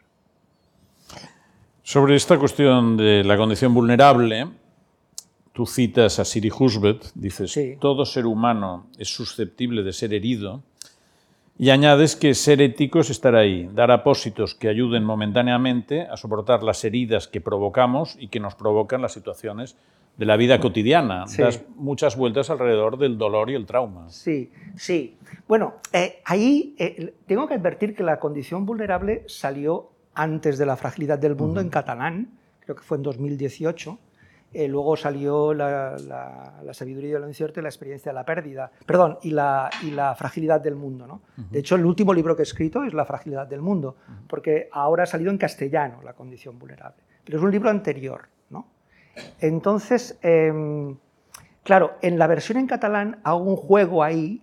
[1.83, 4.47] Sobre esta cuestión de la condición vulnerable,
[5.55, 7.77] tú citas a Siri Husbet, dices, Sí.
[7.79, 10.61] todo ser humano es susceptible de ser herido,
[11.57, 16.61] y añades que ser ético es estar ahí, dar apósitos que ayuden momentáneamente a soportar
[16.61, 19.77] las heridas que provocamos y que nos provocan las situaciones
[20.17, 21.25] de la vida cotidiana.
[21.27, 21.41] Sí.
[21.41, 24.09] Das muchas vueltas alrededor del dolor y el trauma.
[24.09, 25.15] Sí, sí.
[25.47, 30.75] Bueno, eh, ahí eh, tengo que advertir que la condición vulnerable salió antes de la
[30.75, 33.97] fragilidad del mundo en catalán, creo que fue en 2018.
[34.53, 38.23] Eh, luego salió la, la- la sabiduría de lo incierto y la experiencia de la
[38.23, 41.05] pérdida, perdón, y la, y la fragilidad del mundo.
[41.07, 41.21] ¿no?
[41.35, 43.97] De hecho, el último libro que he escrito es La fragilidad del mundo,
[44.29, 48.29] porque ahora ha salido en castellano la condición vulnerable, pero es un libro anterior.
[48.49, 48.67] ¿no?
[49.41, 50.95] Entonces, em,
[51.63, 54.41] claro, en la versión en catalán hago un juego ahí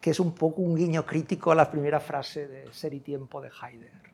[0.00, 3.40] que es un poco un guiño crítico a la primera frase de Ser y Tiempo
[3.42, 4.12] de Heidegger.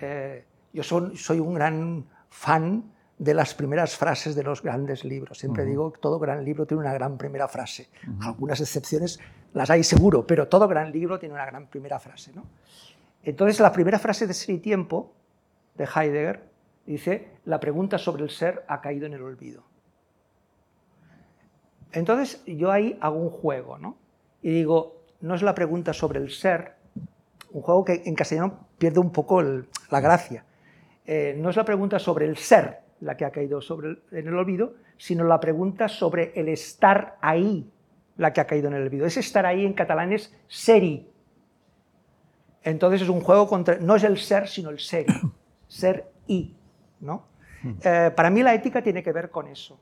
[0.00, 2.82] Eh, yo son- soy un gran fan
[3.18, 5.38] de las primeras frases de los grandes libros.
[5.38, 7.88] Siempre digo que todo gran libro tiene una gran primera frase.
[8.20, 9.18] Algunas excepciones
[9.54, 12.32] las hay seguro, pero todo gran libro tiene una gran primera frase.
[12.32, 12.44] ¿no?
[13.24, 15.12] Entonces, la primera frase de Ser y Tiempo
[15.74, 16.48] de Heidegger
[16.86, 19.64] dice, la pregunta sobre el ser ha caído en el olvido.
[21.92, 23.96] Entonces, yo ahí hago un juego, ¿no?
[24.42, 26.74] Y digo, no es la pregunta sobre el ser,
[27.50, 30.44] un juego que en castellano pierde un poco el- la gracia.
[31.06, 34.28] Eh, no es la pregunta sobre el ser la que ha caído sobre el- en
[34.28, 37.70] el olvido, sino la pregunta sobre el estar ahí
[38.16, 39.06] la que ha caído en el olvido.
[39.06, 41.08] Ese estar ahí en catalán es seri.
[42.62, 45.12] Entonces es un juego contra, no es el ser, sino el seri,
[45.68, 46.54] ser y,
[47.00, 47.26] ¿no?
[47.84, 49.80] Eh, para mí la ética tiene que ver con eso,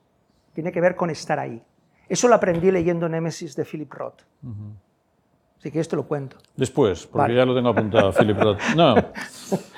[0.52, 1.62] tiene que ver con estar ahí.
[2.08, 4.22] Eso lo aprendí leyendo Némesis de Philip Roth.
[5.58, 6.36] Así que esto lo cuento.
[6.56, 7.34] Después, porque Vale.
[7.34, 8.58] ya lo tengo apuntado, Philip Roth.
[8.76, 8.94] No.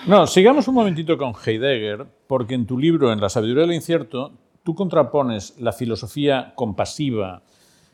[0.06, 4.32] no, sigamos un momentito con Heidegger, porque en tu libro, En la sabiduría del incierto,
[4.64, 7.42] tú contrapones la filosofía compasiva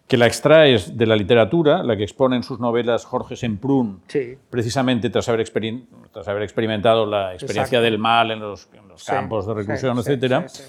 [0.09, 4.37] que la extraes de la literatura, la que expone en sus novelas Jorge Semprún, Sí.
[4.51, 7.83] precisamente tras haber, experin- tras haber experimentado la experiencia Exacto.
[7.85, 10.13] del mal en los, en los Sí, campos de reclusión, sí,
[10.49, 10.63] sí.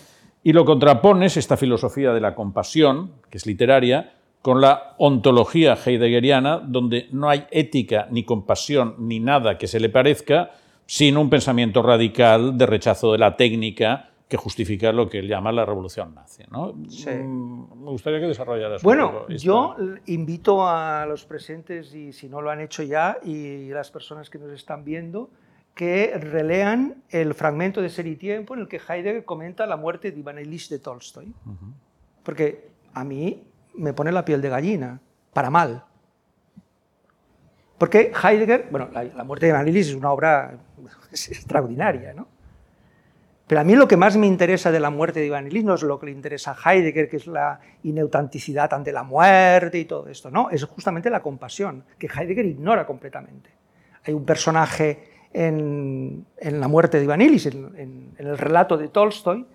[0.43, 4.13] y lo contrapones, esta filosofía de la compasión, que es literaria,
[4.45, 9.89] con la ontología heideggeriana, donde no hay ética, ni compasión, ni nada que se le
[9.89, 10.51] parezca,
[10.85, 15.51] sino un pensamiento radical de rechazo de la técnica que justifica lo que él llama
[15.51, 16.43] la revolución nazi.
[16.51, 16.73] ¿no?
[16.73, 19.43] Mm, me gustaría que desarrollaras bueno, un poco esto.
[19.43, 24.29] yo invito a los presentes, y si no lo han hecho ya, y las personas
[24.29, 25.31] que nos están viendo,
[25.73, 30.11] que relean el fragmento de Ser y Tiempo en el que Heidegger comenta la muerte
[30.11, 31.33] de Ivan Ilyich de Tolstoy.
[32.21, 33.41] Porque a mí
[33.77, 34.99] me pone la piel de gallina,
[35.33, 35.83] para mal.
[37.77, 40.57] Porque Heidegger, bueno, la, muerte de Ilyich es una obra
[41.11, 42.27] extraordinaria, ¿no?
[43.47, 45.75] Pero a mí lo que más me interesa de la muerte de Iván Ilyich no
[45.75, 49.85] es lo que le interesa a Heidegger, que es la ineutenticidad ante la muerte y
[49.85, 53.51] todo esto, no, es justamente la compasión, que Heidegger ignora completamente.
[54.03, 58.87] Hay un personaje en, la muerte de Iván Ilyich, en, en, en, el relato de
[58.87, 59.45] Tolstoy,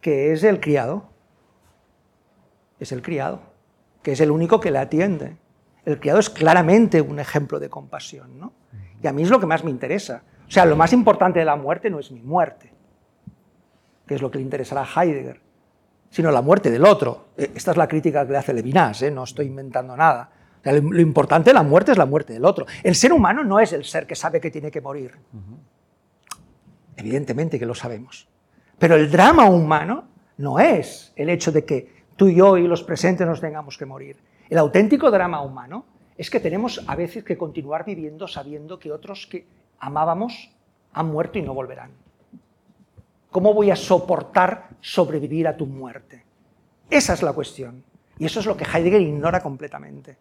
[0.00, 1.10] que es el criado,
[2.80, 3.53] es el criado,
[4.04, 5.38] que es el único que le atiende.
[5.84, 8.52] El criado es claramente un ejemplo de compasión, ¿no?
[9.02, 10.22] Y a mí es lo que más me interesa.
[10.46, 12.70] O sea, lo más importante de la muerte no es mi muerte,
[14.06, 15.40] que es lo que le interesará a Heidegger,
[16.10, 17.28] sino la muerte del otro.
[17.36, 19.10] Esta es la crítica que le hace Levinas, ¿eh?
[19.10, 20.30] no estoy inventando nada.
[20.62, 22.66] Lo importante de la muerte es la muerte del otro.
[22.82, 25.12] El ser humano no es el ser que sabe que tiene que morir.
[26.96, 28.28] Evidentemente que lo sabemos.
[28.78, 32.82] Pero el drama humano no es el hecho de que tú y yo y los
[32.82, 34.16] presentes nos tengamos que morir.
[34.48, 35.84] El auténtico drama humano
[36.16, 39.46] es que tenemos a veces que continuar viviendo sabiendo que otros que
[39.80, 40.50] amábamos
[40.92, 41.90] han muerto y no volverán.
[43.30, 46.24] ¿Cómo voy a soportar sobrevivir a tu muerte?
[46.88, 47.82] Esa es la cuestión.
[48.18, 50.16] Y eso es lo que Heidegger ignora completamente.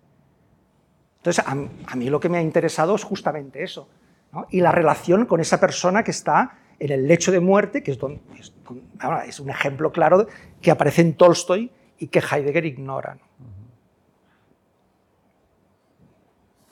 [1.18, 3.88] Entonces, a, mí lo que me ha interesado es justamente eso.
[4.50, 8.00] Y la relación con esa persona que está en el lecho de muerte, que es,
[9.28, 10.28] es un ejemplo claro
[10.60, 11.72] que aparece en Tolstoy
[12.04, 13.16] y que Heidegger ignora.
[13.16, 13.22] ¿no?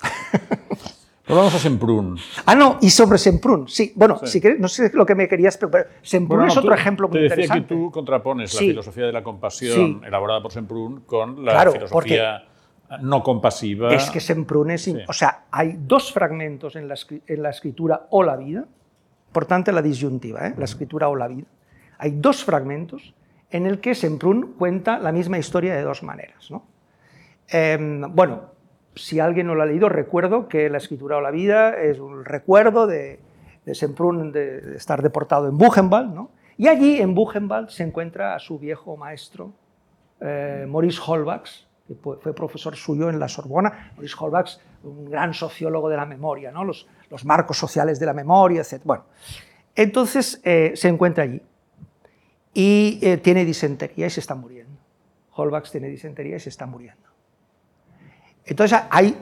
[1.27, 2.17] Volvamos a Semprún.
[2.45, 3.93] Ah, no, y sobre Semprún, sí.
[3.95, 4.27] Bueno, sí.
[4.27, 7.17] si querés, no sé lo que me querías, pero Semprún bueno, es otro ejemplo muy
[7.19, 7.67] te decía interesante.
[7.69, 8.65] que tú contrapones Sí.
[8.67, 10.07] la filosofía de la compasión Sí.
[10.07, 12.43] elaborada por Semprún con la Claro, filosofía
[13.01, 13.93] no compasiva.
[13.93, 14.93] Es que Semprún es...
[15.07, 18.65] O sea, hay dos fragmentos en la, escri- en la escritura o la vida,
[19.27, 20.53] importante la disyuntiva, ¿eh?
[20.57, 21.47] la escritura o la vida.
[21.99, 23.13] Hay dos fragmentos
[23.51, 26.49] en el que Semprún cuenta la misma historia de dos maneras.
[26.49, 26.63] ¿no?
[27.51, 27.77] Eh,
[28.09, 28.51] bueno,
[28.95, 32.25] si alguien no lo ha leído, recuerdo que la escritura o la vida es un
[32.25, 33.19] recuerdo de,
[33.73, 36.31] Semprún de, estar deportado en Buchenwald, ¿no?
[36.57, 39.53] y allí en Buchenwald se encuentra a su viejo maestro,
[40.19, 43.91] eh, Maurice Holbachs, que fue profesor suyo en la Sorbona.
[43.95, 46.63] Maurice Holbachs, un gran sociólogo de la memoria, ¿no?
[46.63, 48.81] los, los marcos sociales de la memoria, etc.
[48.83, 49.05] Bueno,
[49.75, 51.41] entonces eh, se encuentra allí
[52.53, 54.79] y eh, tiene disentería y se está muriendo.
[55.33, 57.09] Holbachs tiene disentería y se está muriendo.
[58.45, 59.15] Entonces hay,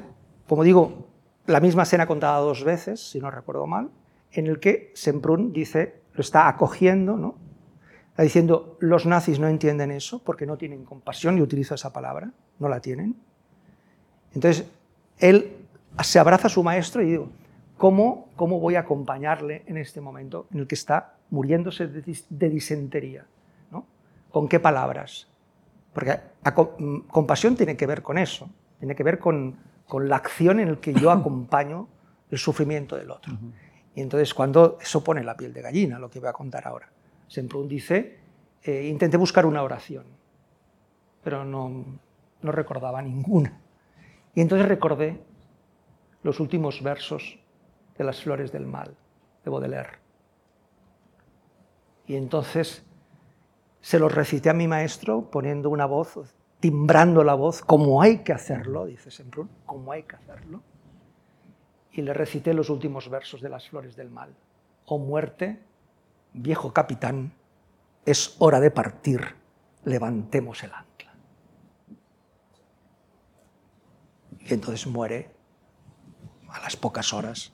[0.48, 1.08] como digo,
[1.46, 3.90] la misma escena contada dos veces, si no recuerdo mal,
[4.32, 7.36] en el que Semprún dice, lo está acogiendo, ¿no?
[8.10, 12.32] Está diciendo, los nazis no entienden eso porque no tienen compasión, y utilizo esa palabra,
[12.60, 13.16] no la tienen.
[14.34, 14.66] Entonces,
[15.18, 15.58] él
[16.04, 17.30] se abraza a su maestro y digo,
[17.80, 22.28] ¿cómo, cómo voy a acompañarle en este momento en el que está muriéndose de, dis-
[22.30, 23.26] de disentería?
[23.72, 23.88] ¿no?
[24.30, 25.28] ¿Con qué palabras?
[25.94, 26.20] Porque
[26.78, 29.56] mm, compasión tiene que ver con eso, tiene que ver con,
[29.88, 31.88] con la acción en la que yo acompaño
[32.30, 33.34] el sufrimiento del otro.
[33.96, 36.90] Y entonces cuando eso pone la piel de gallina, lo que voy a contar ahora.
[37.28, 38.20] Semprún dice,
[38.62, 40.04] eh, intenté buscar una oración,
[41.24, 41.86] pero no,
[42.42, 43.60] no recordaba ninguna.
[44.36, 45.20] Y entonces recordé
[46.24, 47.40] los últimos versos
[48.00, 48.96] de Las Flores del Mal,
[49.44, 50.00] de Baudelaire.
[52.08, 52.86] Y entonces
[53.82, 56.18] se los recité a mi maestro poniendo una voz,
[56.62, 60.62] timbrando la voz, como hay que hacerlo, dice Semprún, como hay que hacerlo.
[61.92, 64.34] Y le recité los últimos versos de Las Flores del Mal.
[64.86, 65.62] Oh muerte,
[66.32, 67.34] viejo capitán,
[68.06, 69.36] es hora de partir,
[69.84, 71.14] levantemos el ancla.
[74.40, 75.36] Y entonces muere,
[76.50, 77.52] a las pocas horas,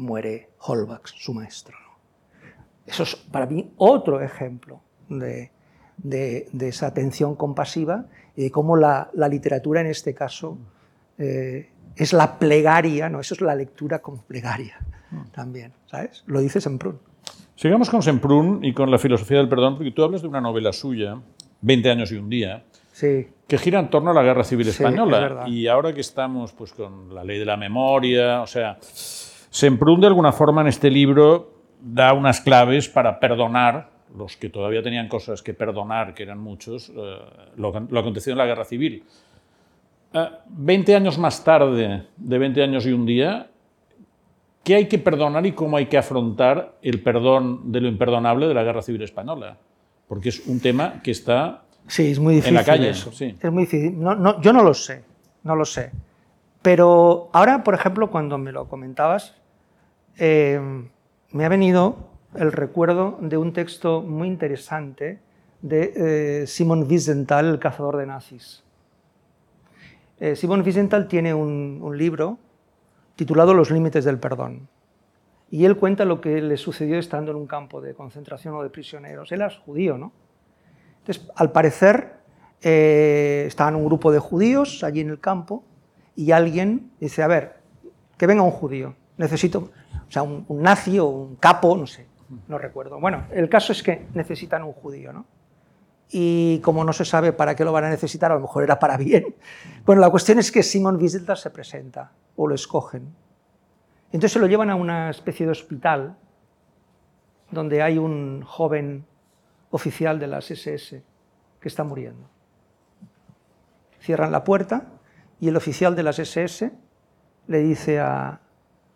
[0.00, 1.76] muere Holbach, su maestro.
[2.86, 5.50] Eso es para mí otro ejemplo de,
[5.98, 10.58] de- de esa atención compasiva y de cómo la, la literatura en este caso
[11.18, 13.20] eh, es la plegaria, ¿no?
[13.20, 14.78] eso es la lectura como plegaria
[15.32, 16.22] también, ¿sabes?
[16.26, 16.98] Lo dice Semprún.
[17.56, 20.72] Sigamos con Semprún y con la filosofía del perdón, porque tú hablas de una novela
[20.72, 21.20] suya,
[21.60, 24.70] 20 años y un día, Sí, que gira en torno a la Guerra Civil Sí,
[24.82, 25.44] Española.
[25.46, 28.78] es y ahora que estamos pues, con la ley de la memoria, o sea,
[29.50, 34.82] Semprún de alguna forma en este libro da unas claves para perdonar los que todavía
[34.82, 37.18] tenían cosas que perdonar, que eran muchos, eh,
[37.56, 39.04] lo, lo acontecido en la guerra civil.
[40.12, 43.48] Eh, 20 años más tarde, de 20 años y un día,
[44.64, 48.54] ¿qué hay que perdonar y cómo hay que afrontar el perdón de lo imperdonable de
[48.54, 49.56] la guerra civil española?
[50.08, 52.90] Porque es un tema que está Sí, es muy difícil en la calle.
[52.90, 53.10] eso.
[53.10, 53.34] sí.
[53.40, 54.00] Es muy difícil.
[54.00, 55.04] No, no, yo no lo sé,
[55.44, 55.90] no lo sé.
[56.62, 59.34] Pero ahora, por ejemplo, cuando me lo comentabas,
[60.20, 60.60] eh,
[61.32, 61.96] me ha venido
[62.34, 65.18] el recuerdo de un texto muy interesante
[65.62, 68.62] de eh, Simon Wiesenthal, el cazador de nazis.
[70.20, 72.38] Eh, Simon Wiesenthal tiene un, un libro
[73.16, 74.68] titulado Los límites del perdón.
[75.50, 78.70] Y él cuenta lo que le sucedió estando en un campo de concentración o de
[78.70, 79.32] prisioneros.
[79.32, 80.12] Él es judío, ¿no?
[81.00, 82.20] Entonces, al parecer,
[82.62, 85.64] eh, estaban un grupo de judíos allí en el campo
[86.14, 87.56] y alguien dice, a ver,
[88.18, 89.70] que venga un judío, necesito,
[90.10, 92.06] o sea, un, un nazi o un capo, no sé,
[92.48, 92.98] no recuerdo.
[93.00, 95.24] Bueno, el caso es que necesitan un judío, ¿no?
[96.10, 98.78] Y como no se sabe para qué lo van a necesitar, a lo mejor era
[98.80, 99.36] para bien.
[99.86, 103.14] Bueno, la cuestión es que Simon Wiesenthal se presenta, o lo escogen.
[104.06, 106.16] Entonces se lo llevan a una especie de hospital
[107.52, 109.06] donde hay un joven
[109.70, 111.04] oficial de las SS
[111.60, 112.28] que está muriendo.
[114.00, 114.86] Cierran la puerta
[115.38, 116.72] y el oficial de las SS
[117.46, 118.40] le dice a-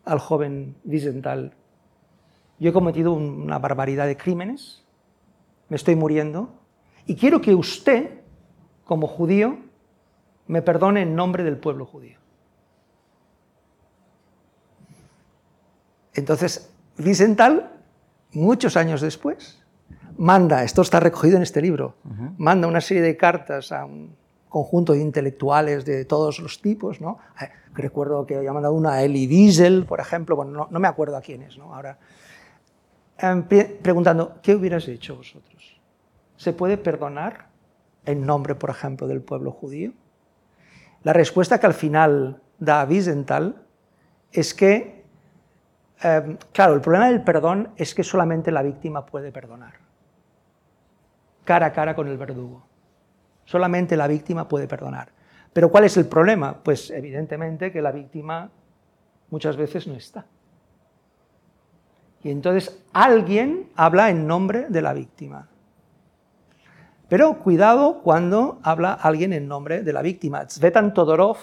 [0.04, 1.52] al joven Wiesenthal,
[2.58, 4.84] yo he cometido un- una barbaridad de crímenes,
[5.68, 6.54] me estoy muriendo,
[7.06, 8.20] y quiero que usted,
[8.84, 9.58] como judío,
[10.46, 12.18] me perdone en nombre del pueblo judío.
[16.14, 17.72] Entonces, Wiesenthal,
[18.32, 19.60] muchos años después,
[20.16, 21.96] manda, esto está recogido en este libro,
[22.38, 24.14] manda una serie de cartas a un
[24.54, 27.18] conjunto de intelectuales de todos los tipos, ¿no?
[27.40, 31.16] Eh, Recuerdo que había mandado una a Elie Wiesel, por ejemplo, bueno, no, me acuerdo
[31.16, 31.74] a quién es, ¿no?
[31.74, 31.98] Ahora,
[33.18, 35.80] em, pre- preguntando, ¿qué hubieras hecho vosotros?
[36.36, 37.48] ¿Se puede perdonar
[38.06, 39.90] en nombre, por ejemplo, del pueblo judío?
[41.02, 43.56] La respuesta que al final da Wiesenthal
[44.30, 45.02] es que,
[46.04, 49.74] eh, claro, el problema del perdón es que solamente la víctima puede perdonar,
[51.44, 52.63] cara a cara con el verdugo.
[53.44, 55.08] Solamente la víctima puede perdonar.
[55.52, 56.62] Pero ¿cuál es el problema?
[56.62, 58.50] Pues evidentemente que la víctima
[59.30, 60.26] muchas veces no está.
[62.22, 65.48] Y entonces alguien habla en nombre de la víctima.
[67.08, 70.48] Pero cuidado cuando habla alguien en nombre de la víctima.
[70.48, 71.36] Svetan Todorov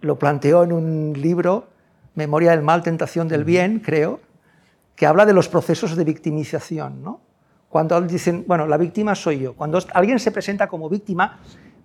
[0.00, 1.68] lo planteó en un libro,
[2.14, 4.20] Memoria del mal, tentación del bien, creo,
[4.94, 7.02] que habla de los procesos de victimización.
[7.02, 7.20] ¿no?
[7.76, 9.52] Cuando dicen, bueno, la víctima soy yo.
[9.52, 11.40] Cuando alguien se presenta como víctima,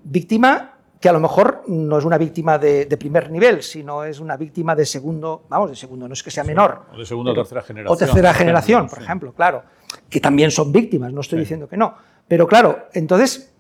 [0.06, 4.22] víctima que a lo mejor no es una víctima de, de primer nivel, sino es
[4.22, 6.84] una víctima de segundo, vamos, de segundo, no es que sea menor.
[6.94, 7.94] O de segunda o tercera generación.
[7.94, 9.04] O tercera generación, por sí.
[9.04, 9.64] ejemplo, claro.
[10.10, 11.42] Que también son víctimas, no estoy Sí.
[11.42, 11.94] diciendo que no.
[12.26, 13.54] Pero claro, entonces,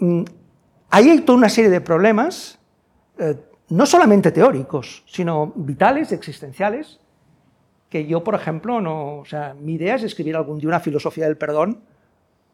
[0.00, 0.22] mm,
[0.90, 2.58] ahí hay toda una serie de problemas,
[3.20, 3.36] eh,
[3.68, 6.98] no solamente teóricos, sino vitales, existenciales,
[8.04, 9.18] que yo, por ejemplo, no.
[9.18, 11.80] O sea, mi idea es escribir algún día una filosofía del perdón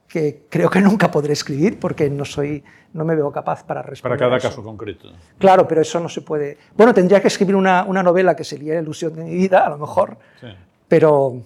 [0.09, 2.63] que creo que nunca podré escribir porque no soy,
[2.93, 4.19] no me veo capaz para Para responder.
[4.19, 4.49] cada a eso.
[4.51, 5.09] caso concreto.
[5.39, 6.59] Claro, pero eso no se puede.
[6.77, 9.71] Bueno, tendría que escribir una, una novela que sería la ilusión de mi vida, a
[9.71, 10.49] lo mejor, Sí.
[10.87, 11.43] pero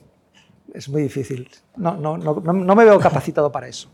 [0.75, 1.49] es muy difícil.
[1.77, 3.89] No, no, no, no me veo capacitado para eso.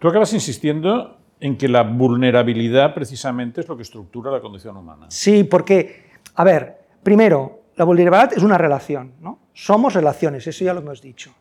[0.00, 5.06] Tú acabas insistiendo en que la vulnerabilidad precisamente es lo que estructura la condición humana.
[5.08, 9.38] Sí, porque, a ver, primero, la vulnerabilidad es una relación, ¿no?
[9.52, 11.34] Somos relaciones, eso ya lo hemos dicho.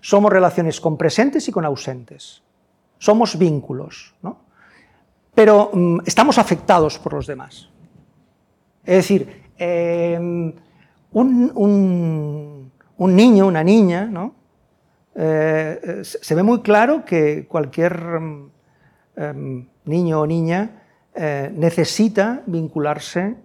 [0.00, 2.42] Somos relaciones con presentes y con ausentes.
[2.98, 4.38] Somos vínculos, ¿no?
[5.34, 7.68] Pero mm, estamos afectados por los demás.
[8.84, 10.18] Es decir, eh,
[11.12, 14.34] un, niño, una niña, ¿no?
[15.14, 18.50] Eh, eh, se se ve muy claro que cualquier mm,
[19.16, 20.82] em, niño o niña
[21.14, 23.36] eh, necesita vincularse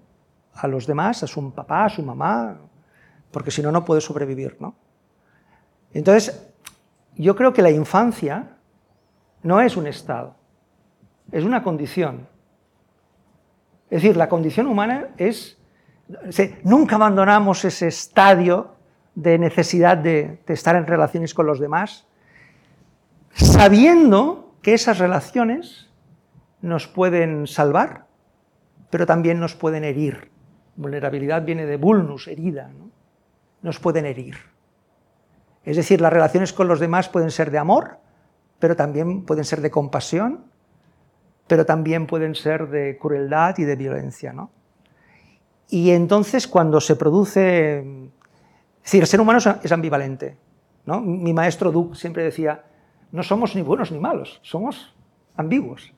[0.56, 2.58] a los demás, a su papá, a su mamá,
[3.32, 4.58] porque si no, no puede sobrevivir.
[4.60, 4.76] ¿no?
[5.94, 6.50] Entonces,
[7.16, 8.58] yo creo que la infancia
[9.44, 10.36] no es un estado,
[11.32, 12.28] es una condición.
[13.90, 15.58] Es decir, la condición humana es...
[16.64, 18.76] nunca abandonamos ese estadio
[19.14, 22.08] de necesidad de, de estar en relaciones con los demás,
[23.32, 25.90] sabiendo que esas relaciones
[26.62, 28.08] nos pueden salvar,
[28.90, 30.35] pero también nos pueden herir.
[30.76, 32.70] Vulnerabilidad viene de vulnus, herida.
[32.78, 32.90] ¿no?
[33.62, 34.36] Nos pueden herir.
[35.64, 37.98] Es decir, las relaciones con los demás pueden ser de amor,
[38.60, 40.46] pero también pueden ser de compasión,
[41.48, 44.34] pero también pueden ser de crueldad y de violencia.
[44.34, 44.52] ¿no?
[45.70, 47.80] Y entonces cuando se produce...
[47.80, 50.38] Es decir, el ser humano es- es ambivalente.
[50.86, 51.02] ¿no?
[51.02, 52.64] Mi maestro Duke siempre decía,
[53.12, 54.94] no somos ni buenos ni malos, somos
[55.36, 55.92] ambiguos.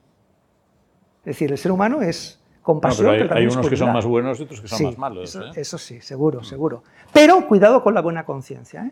[1.19, 3.15] Es decir, el ser humano es compasión.
[3.17, 5.29] pero hay, unos que son más buenos y otros que son más malos.
[5.29, 5.51] Eso, ¿eh?
[5.55, 6.83] eso, sí, seguro, seguro.
[7.13, 8.85] Pero cuidado con la buena conciencia.
[8.85, 8.91] ¿eh?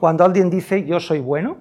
[0.00, 1.58] Cuando alguien dice yo soy bueno,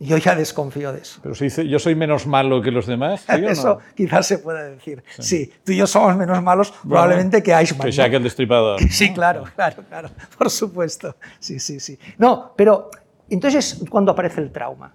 [0.00, 1.20] yo ya desconfío de eso.
[1.22, 3.24] Pero si dice yo soy menos malo que los demás.
[3.28, 5.04] eso quizás se pueda decir.
[5.16, 5.52] Sí.
[5.64, 7.88] tú y yo somos menos malos probablemente que Eichmann.
[7.88, 8.80] Que que el destripador.
[8.90, 11.14] Sí, claro, claro, claro, por supuesto.
[11.38, 11.96] Sí, sí, sí.
[12.18, 12.90] No, pero
[13.30, 14.92] entonces cuando aparece el trauma.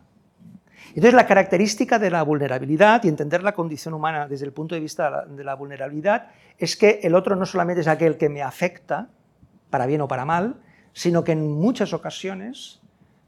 [0.95, 4.81] Entonces la característica de la vulnerabilidad y entender la condición humana desde el punto de
[4.81, 6.27] vista de la vulnerabilidad
[6.57, 9.09] es que el otro no solamente es aquel que me afecta,
[9.69, 10.61] para bien o para mal,
[10.93, 12.81] sino que en muchas ocasiones,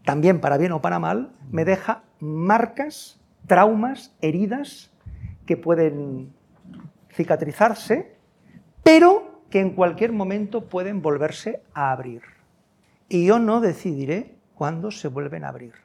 [0.03, 4.91] también para bien o para mal, me deja marcas, traumas, heridas
[5.45, 6.33] que pueden
[7.13, 8.17] cicatrizarse,
[8.83, 12.21] pero que en cualquier momento pueden volverse a abrir.
[13.07, 15.82] Y yo no decidiré cuándo se vuelven a abrir.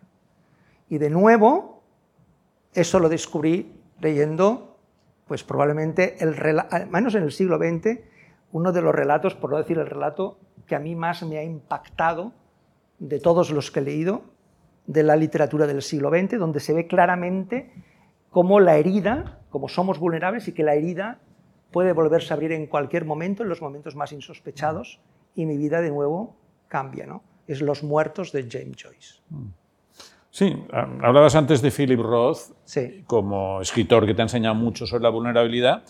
[0.88, 1.82] Y de nuevo,
[2.74, 4.76] eso lo descubrí leyendo,
[5.26, 6.36] pues probablemente, el
[6.90, 8.00] menos en el siglo XX,
[8.52, 11.44] uno de los relatos, por no decir el relato que a mí más me ha
[11.44, 12.32] impactado
[12.98, 14.22] de todos los que he leído
[14.86, 17.70] de la literatura del siglo XX, donde se ve claramente
[18.30, 21.20] cómo la herida, como somos vulnerables y que la herida
[21.70, 25.00] puede volverse a abrir en cualquier momento, en los momentos más insospechados,
[25.34, 26.36] y mi vida de nuevo
[26.68, 27.06] cambia.
[27.06, 27.22] ¿no?
[27.46, 29.20] Es Los muertos de James Joyce.
[30.30, 32.52] Sí, hablabas antes de Philip Roth
[33.06, 35.82] como escritor que te ha enseñado mucho sobre la vulnerabilidad,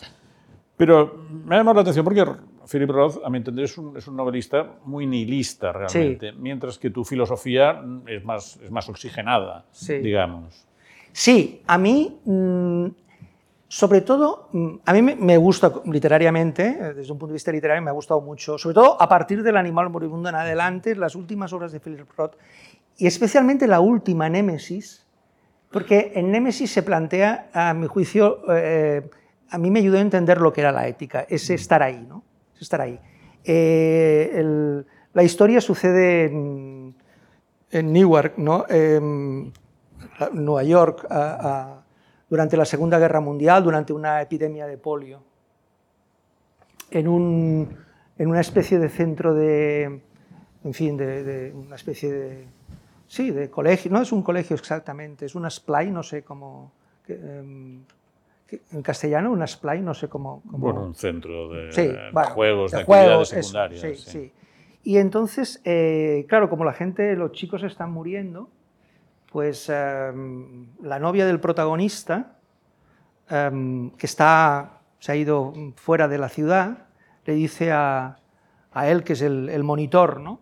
[0.77, 2.25] pero me ha llamado la atención porque
[2.71, 7.83] Philip Roth, a mi entender, es un, novelista muy nihilista realmente, mientras que tu filosofía
[8.07, 10.67] es más, es más oxigenada, digamos.
[11.13, 12.87] Sí, a mí, mm,
[13.67, 17.83] sobre todo, mm, a mí me gusta literariamente, eh, desde un punto de vista literario
[17.83, 21.53] me ha gustado mucho, sobre todo a partir del Animal Moribundo en adelante, las últimas
[21.53, 22.37] obras de Philip Roth,
[22.99, 25.07] y especialmente la última, Némesis,
[25.71, 29.09] porque en Némesis se plantea, a mi juicio, eh,
[29.49, 32.25] a mí me ayudó a entender lo que era la ética, ese estar ahí, ¿no?
[32.61, 32.99] estar ahí.
[33.45, 34.83] Eh,
[35.15, 36.95] la historia sucede en,
[37.71, 38.67] Newark, ¿no?
[38.69, 39.53] en
[40.33, 41.07] Nueva York,
[42.29, 45.23] durante la Segunda Guerra Mundial, durante una epidemia de polio,
[46.91, 50.01] en, una especie de centro de,
[50.65, 52.58] en fin, de, una especie de,
[53.09, 56.71] sí, de colegio, no es un colegio exactamente, es una splay, no sé cómo,
[57.09, 57.83] em,
[58.73, 60.43] en castellano, una splay, no sé cómo...
[60.45, 61.71] Bueno, un centro de,
[62.33, 63.81] juegos, de, actividades secundarias.
[63.81, 64.33] sí, sí.
[64.85, 68.49] Y entonces, eh, claro, como la gente, los chicos están muriendo,
[69.31, 72.39] pues em, la novia del protagonista,
[73.29, 76.87] em, que está, se ha ido fuera de la ciudad,
[77.27, 78.19] le dice a,
[78.73, 80.41] a él, que es el, el, monitor, ¿no?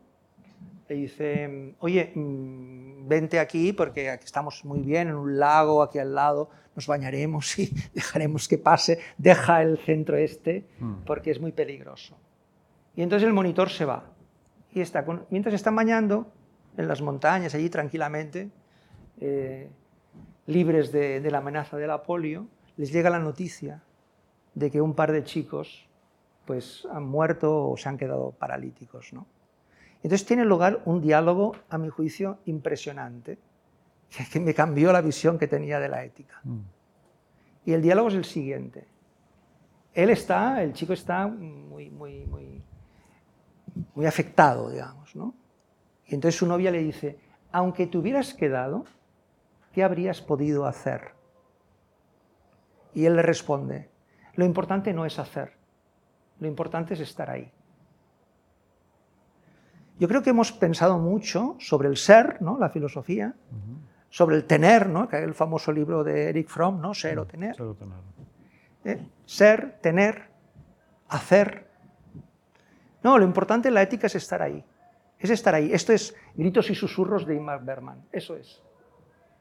[0.89, 5.99] Le dice, oye, mm, vente aquí porque aquí estamos muy bien, en un lago aquí
[5.99, 11.05] al lado, nos bañaremos y dejaremos que pase, deja el centro este hmm.
[11.05, 12.17] porque es muy peligroso.
[12.95, 14.05] Y entonces el monitor se va.
[14.73, 16.33] Y está mientras están bañando
[16.77, 18.51] en las montañas, allí tranquilamente,
[19.21, 19.71] eh,
[20.47, 23.83] libres de, la amenaza de la polio, les llega la noticia
[24.55, 25.89] de que un par de chicos
[26.45, 29.13] pues, han muerto o se han quedado paralíticos.
[29.13, 29.27] ¿no?
[30.03, 33.39] Entonces tiene lugar un diálogo, a mi juicio, impresionante,
[34.33, 36.41] que me cambió la visión que tenía de la ética.
[36.45, 36.61] Mm.
[37.67, 38.87] Y el diálogo es el siguiente.
[39.93, 42.63] Él está, el chico está muy, muy, muy,
[43.95, 45.35] muy afectado, digamos, ¿no?
[46.07, 47.19] Y entonces su novia le dice,
[47.51, 48.85] aunque te hubieras quedado,
[49.73, 51.13] ¿qué habrías podido hacer?
[52.95, 53.91] Y él le responde,
[54.35, 55.53] lo importante no es hacer,
[56.39, 57.51] lo importante es estar ahí.
[59.99, 62.59] Yo creo que hemos pensado mucho sobre el ser, ¿no?
[62.59, 63.35] la filosofía,
[64.11, 65.09] sobre el tener, ¿no?
[65.09, 66.93] que el famoso libro de Eric Fromm, ¿no?
[66.93, 67.57] Ser o tener.
[67.57, 67.99] Ser, tener.
[68.85, 69.07] ¿Eh?
[69.25, 70.29] Ser, tener,
[71.09, 71.67] hacer.
[73.03, 74.65] No, lo importante en la ética es estar ahí.
[75.19, 75.73] Es estar ahí.
[75.73, 78.05] Esto es gritos y susurros de Ingmar Bergman.
[78.13, 78.63] Eso es.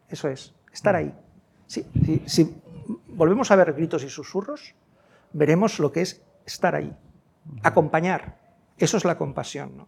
[0.08, 0.54] Eso es.
[0.72, 1.14] Estar ahí.
[1.68, 1.86] Si,
[2.26, 2.56] si
[3.10, 4.74] volvemos a ver gritos y susurros,
[5.34, 6.96] veremos lo que es estar ahí.
[7.64, 8.38] Acompañar.
[8.78, 9.76] Eso es la compasión.
[9.76, 9.88] ¿no?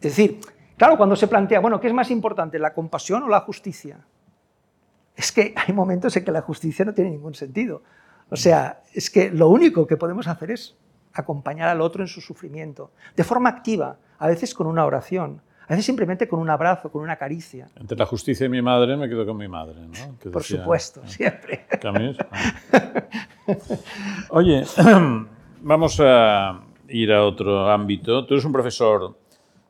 [0.00, 0.40] Es decir,
[0.78, 3.98] Claro, cuando se plantea, bueno, ¿qué es más importante, la compasión o la justicia?
[5.16, 7.82] Es que hay momentos en que la justicia no tiene ningún sentido.
[8.30, 10.76] O sea, es que lo único que podemos hacer es
[11.12, 15.70] acompañar al otro en su sufrimiento, de forma activa, a veces con una oración, a
[15.70, 17.66] veces simplemente con un abrazo, con una caricia.
[17.74, 20.30] Entre la justicia y mi madre me quedo con mi madre, ¿no?
[20.30, 21.66] Por supuesto, siempre.
[23.48, 23.54] Ah.
[24.30, 24.64] Oye,
[25.62, 28.26] vamos a ir a otro ámbito.
[28.26, 29.16] Tú eres un profesor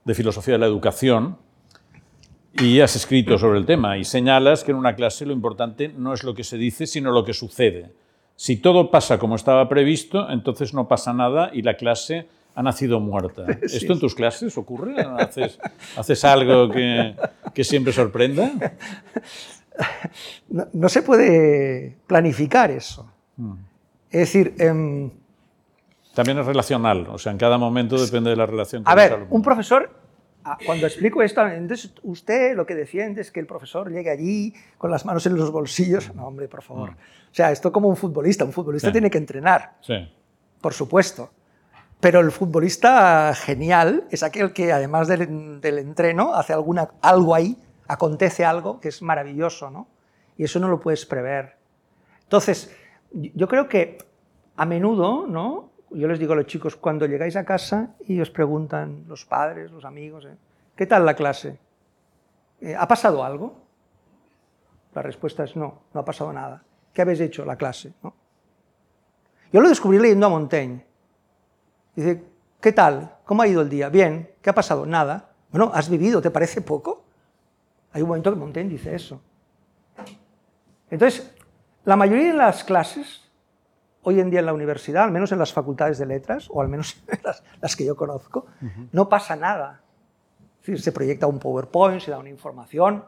[0.08, 1.36] de filosofía de la educación
[2.54, 6.14] y has escrito sobre el tema y señalas que en una clase lo importante no
[6.14, 7.92] es lo que se dice, sino lo que sucede.
[8.34, 13.00] Si todo pasa como estaba previsto, entonces no pasa nada y la clase ha nacido
[13.00, 13.44] muerta.
[13.62, 14.94] ¿Esto en tus clases ocurre?
[14.98, 17.14] ¿Haces, algo que,
[17.62, 18.50] siempre sorprenda?
[20.72, 23.12] No, se puede planificar eso.
[23.36, 23.56] Hmm.
[24.10, 24.54] Es decir...
[24.58, 25.10] Em,
[26.18, 28.82] También es relacional, o sea, en cada momento depende de la relación.
[28.82, 29.88] Con a ver, un profesor
[30.50, 34.54] Ah, cuando explico esto, entonces usted lo que defiende es que el profesor llegue allí
[34.78, 36.14] con las manos en los bolsillos.
[36.14, 36.92] No, hombre, por favor.
[36.92, 36.94] Mm.
[36.94, 38.46] O sea, esto como un futbolista.
[38.46, 39.76] Un futbolista tiene que entrenar.
[39.82, 40.10] Sí.
[40.60, 41.30] Por supuesto.
[42.00, 48.44] Pero el futbolista genial es aquel que, además del, entreno, hace alguna, algo ahí, acontece
[48.46, 49.88] algo que es maravilloso, ¿no?
[50.38, 51.56] Y eso no lo puedes prever.
[52.22, 52.74] Entonces,
[53.12, 53.98] yo creo que
[54.56, 55.72] a menudo, ¿no?
[55.90, 59.70] Yo les digo a los chicos, cuando llegáis a casa y os preguntan los padres,
[59.70, 60.36] los amigos, ¿eh?
[60.76, 61.58] ¿qué tal la clase?
[62.60, 63.56] Eh, ¿Ha pasado algo?
[64.94, 66.62] La respuesta es no, no ha pasado nada.
[66.92, 67.92] ¿Qué habéis hecho la clase?
[69.52, 70.84] Yo lo descubrí leyendo a Montaigne.
[71.94, 72.24] Dice,
[72.60, 73.16] ¿qué tal?
[73.24, 73.88] ¿Cómo ha ido el día?
[73.88, 74.30] Bien.
[74.42, 74.86] ¿Qué ha pasado?
[74.86, 75.30] Nada.
[75.50, 76.20] Bueno, ¿has vivido?
[76.20, 77.04] ¿Te parece poco?
[77.92, 79.20] Hay un momento que Montaigne dice eso.
[80.90, 81.34] Entonces,
[81.84, 83.27] la mayoría de las clases
[84.02, 86.68] hoy en día en la universidad, al menos en las facultades de letras, o al
[86.68, 87.02] menos
[87.60, 88.46] las, que yo conozco,
[88.92, 89.82] no pasa nada.
[90.62, 93.04] se proyecta un PowerPoint, se da una información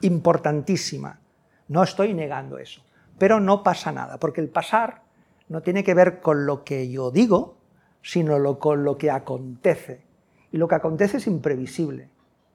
[0.00, 1.20] importantísima.
[1.68, 2.82] No estoy negando eso,
[3.18, 5.02] pero no pasa nada, porque el pasar
[5.48, 7.56] no tiene que ver con lo que yo digo,
[8.02, 10.04] sino con lo que acontece.
[10.52, 12.10] Y lo que acontece es imprevisible.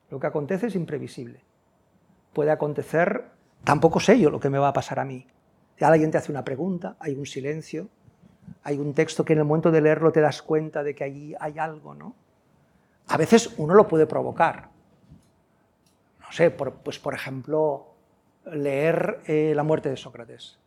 [0.09, 1.41] Lo que acontece es imprevisible.
[2.33, 3.25] Puede acontecer,
[3.63, 5.27] tampoco sé yo lo que me va a pasar a mí,
[5.85, 7.87] alguien te hace una pregunta, hay un silencio,
[8.63, 11.35] hay un texto que en el momento de leerlo te das cuenta de que allí
[11.39, 12.15] hay algo, ¿no?
[13.07, 14.69] A veces uno lo puede provocar.
[16.19, 17.87] No sé, pues por ejemplo,
[18.45, 20.59] leer eh, La muerte de Sócrates.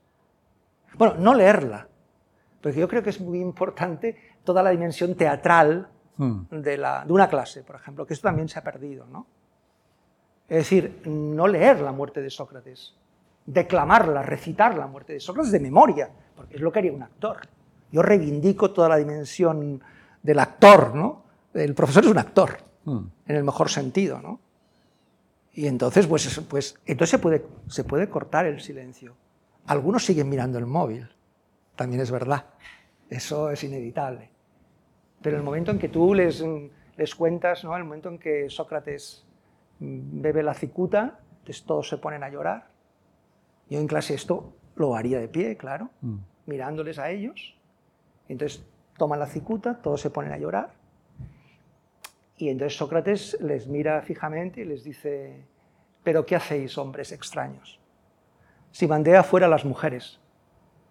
[0.95, 1.89] Bueno, no leerla,
[2.61, 6.43] porque yo creo que es muy importante toda la dimensión teatral hmm.
[6.51, 9.27] de, la, de una clase, por ejemplo, que esto también se ha perdido, ¿no?
[10.49, 12.95] Es decir, no leer La muerte de Sócrates,
[13.47, 17.39] declamarla, recitar la muerte de Sócrates de memoria, porque es lo que haría un actor.
[17.91, 19.83] Yo reivindico toda la dimensión
[20.23, 21.25] del actor, ¿no?
[21.53, 22.99] El profesor es un actor, hmm.
[23.27, 24.41] en el mejor sentido, ¿no?
[25.55, 29.15] Y entonces, pues, pues entonces se puede, se puede cortar el silencio.
[29.67, 31.09] Algunos siguen mirando el móvil,
[31.77, 32.47] también es verdad,
[33.11, 34.31] eso es inevitable.
[35.21, 36.43] Pero el momento en que tú les,
[36.97, 37.77] les cuentas, ¿no?
[37.77, 39.25] el momento en que Sócrates
[39.79, 42.72] bebe la cicuta, entonces todos se ponen a llorar,
[43.73, 46.17] yo en clase esto lo haría de pie, claro, mm.
[46.47, 47.57] mirándoles a ellos.
[48.29, 48.65] Entonces
[48.99, 50.75] toman la cicuta, todos se ponen a llorar.
[52.37, 55.47] Y entonces Sócrates les mira fijamente y les dice,
[56.03, 57.81] pero ¿qué hacéis, hombres extraños?
[58.73, 60.19] Si mandé afuera a las mujeres,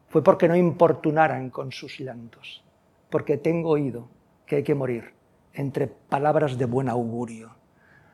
[0.07, 2.63] fue porque no importunaran con sus llantos,
[3.09, 4.07] porque tengo oído
[4.45, 5.13] que hay que morir
[5.53, 7.55] entre palabras de buen augurio.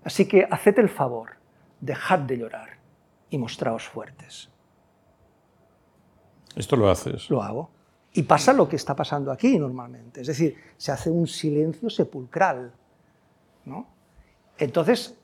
[0.04, 1.38] Así que haced el favor,
[1.80, 2.78] dejad de llorar
[3.30, 4.50] y mostraos fuertes.
[6.58, 7.30] ¿Esto lo haces?
[7.30, 7.70] Lo hago.
[8.14, 10.22] Y pasa lo que está pasando aquí normalmente.
[10.22, 12.72] Es decir, se hace un silencio sepulcral.
[13.66, 13.86] ¿no?
[14.58, 15.16] Entonces,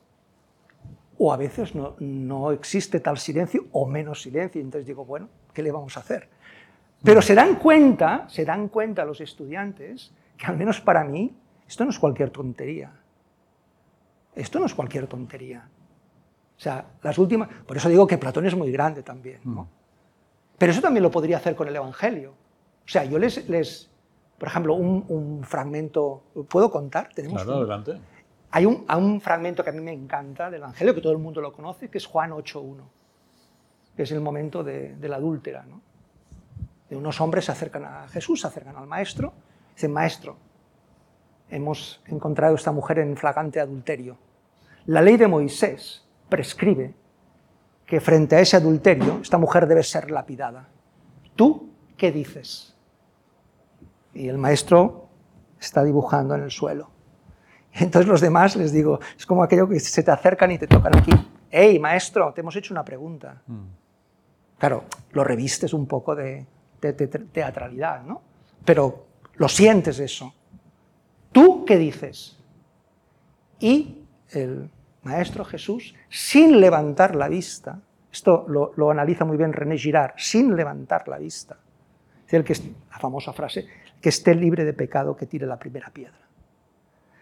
[1.17, 4.61] o a veces no, no, existe tal silencio o menos silencio.
[4.61, 6.29] Entonces digo, bueno, ¿qué le vamos a hacer?
[7.03, 11.35] Pero se dan cuenta, se dan cuenta los estudiantes que al menos para mí
[11.67, 12.91] esto no es cualquier tontería.
[14.35, 15.67] Esto no es cualquier tontería.
[16.57, 17.49] O sea, las últimas...
[17.65, 19.39] Por eso digo que Platón es muy grande también.
[19.43, 19.67] ¿no?
[20.63, 22.31] Pero eso también lo podría hacer con el Evangelio.
[22.31, 23.91] O sea, yo les, les
[24.37, 27.09] por ejemplo, un, fragmento, ¿puedo contar?
[27.13, 27.99] ¿Tenemos claro, adelante.
[28.49, 31.41] Hay un, un, fragmento que a mí me encanta del Evangelio, que todo el mundo
[31.41, 32.77] lo conoce, que es Juan 8.1,
[33.93, 35.65] que es el momento de, la adúltera.
[35.65, 35.81] ¿no?
[36.89, 39.33] De unos hombres se acercan a Jesús, se acercan al maestro,
[39.75, 40.37] dicen, maestro,
[41.49, 44.17] hemos encontrado a esta mujer en flagrante adulterio.
[44.85, 46.93] La ley de Moisés prescribe
[47.85, 50.67] que frente a ese adulterio esta mujer debe ser lapidada.
[51.35, 52.75] ¿Tú qué dices?
[54.13, 55.09] Y el maestro
[55.59, 56.89] está dibujando en el suelo.
[57.73, 60.97] entonces los demás les digo, es como aquello que se te acercan y te tocan
[60.97, 61.11] aquí.
[61.49, 63.41] ¡Hey, maestro, te hemos hecho una pregunta!
[63.47, 63.65] Mm.
[64.57, 66.45] Claro, lo revistes un poco de,
[66.81, 68.21] de teatralidad, ¿no?
[68.63, 69.05] Pero
[69.35, 70.33] lo sientes eso.
[71.31, 72.39] ¿Tú qué dices?
[73.59, 74.69] Y el
[75.03, 77.79] Maestro Jesús, sin levantar la vista,
[78.11, 81.57] esto lo, analiza muy bien René Girard, sin levantar la vista,
[82.25, 82.53] es el que,
[82.89, 83.67] la famosa frase,
[83.99, 86.19] que esté libre de pecado, que tire la primera piedra.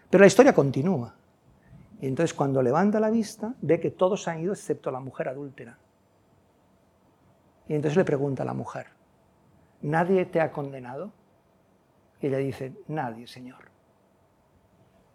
[0.08, 1.14] Pero la historia continúa.
[2.00, 5.78] Y entonces cuando levanta la vista, ve que todos han ido excepto la mujer adúltera.
[7.68, 8.88] Y entonces le pregunta a la mujer,
[9.82, 11.12] ¿nadie te ha condenado?
[12.20, 13.70] Y ella dice, nadie, Señor.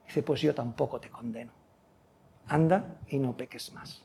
[0.05, 1.57] Dice, pues yo tampoco te condeno.
[2.48, 4.04] Anda y no peques más.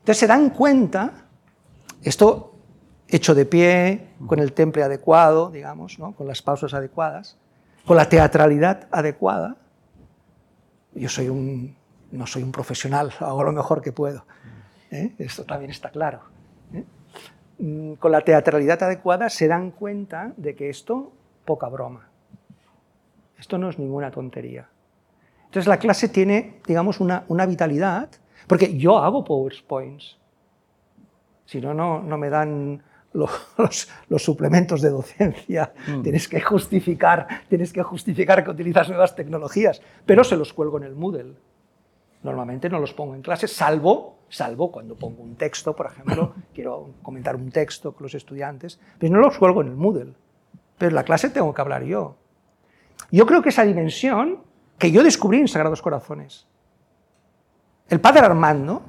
[0.00, 1.26] Entonces se dan cuenta,
[2.02, 2.56] esto
[3.08, 6.12] hecho de pie, con el temple adecuado, digamos, ¿no?
[6.12, 7.36] con las pausas adecuadas,
[7.84, 9.56] con la teatralidad adecuada.
[10.94, 11.76] Yo soy un,
[12.10, 14.24] no soy un profesional, hago lo mejor que puedo.
[14.90, 15.14] ¿eh?
[15.18, 16.20] Esto también está claro.
[16.72, 16.84] ¿eh?
[17.58, 21.12] Mm, con la teatralidad adecuada se dan cuenta de que esto,
[21.44, 22.08] poca broma.
[23.38, 24.68] Esto no es ninguna tontería.
[25.46, 28.10] Entonces la clase tiene, digamos, una, una vitalidad,
[28.46, 30.18] porque yo hago PowerPoints.
[31.46, 32.82] Si no, no, no me dan
[33.12, 36.02] los, los, suplementos de docencia, mm.
[36.02, 40.84] tienes, que justificar, tienes que justificar que utilizas nuevas tecnologías, pero se los cuelgo en
[40.84, 41.34] el Moodle.
[42.22, 46.90] Normalmente no los pongo en clase, salvo, salvo cuando pongo un texto, por ejemplo, quiero
[47.02, 50.12] comentar un texto con los estudiantes, pero no los cuelgo en el Moodle.
[50.76, 52.16] Pero en la clase tengo que hablar yo.
[53.10, 54.40] Yo creo que esa dimensión
[54.78, 56.46] que yo descubrí en Sagrados Corazones.
[57.88, 58.82] El padre Armando,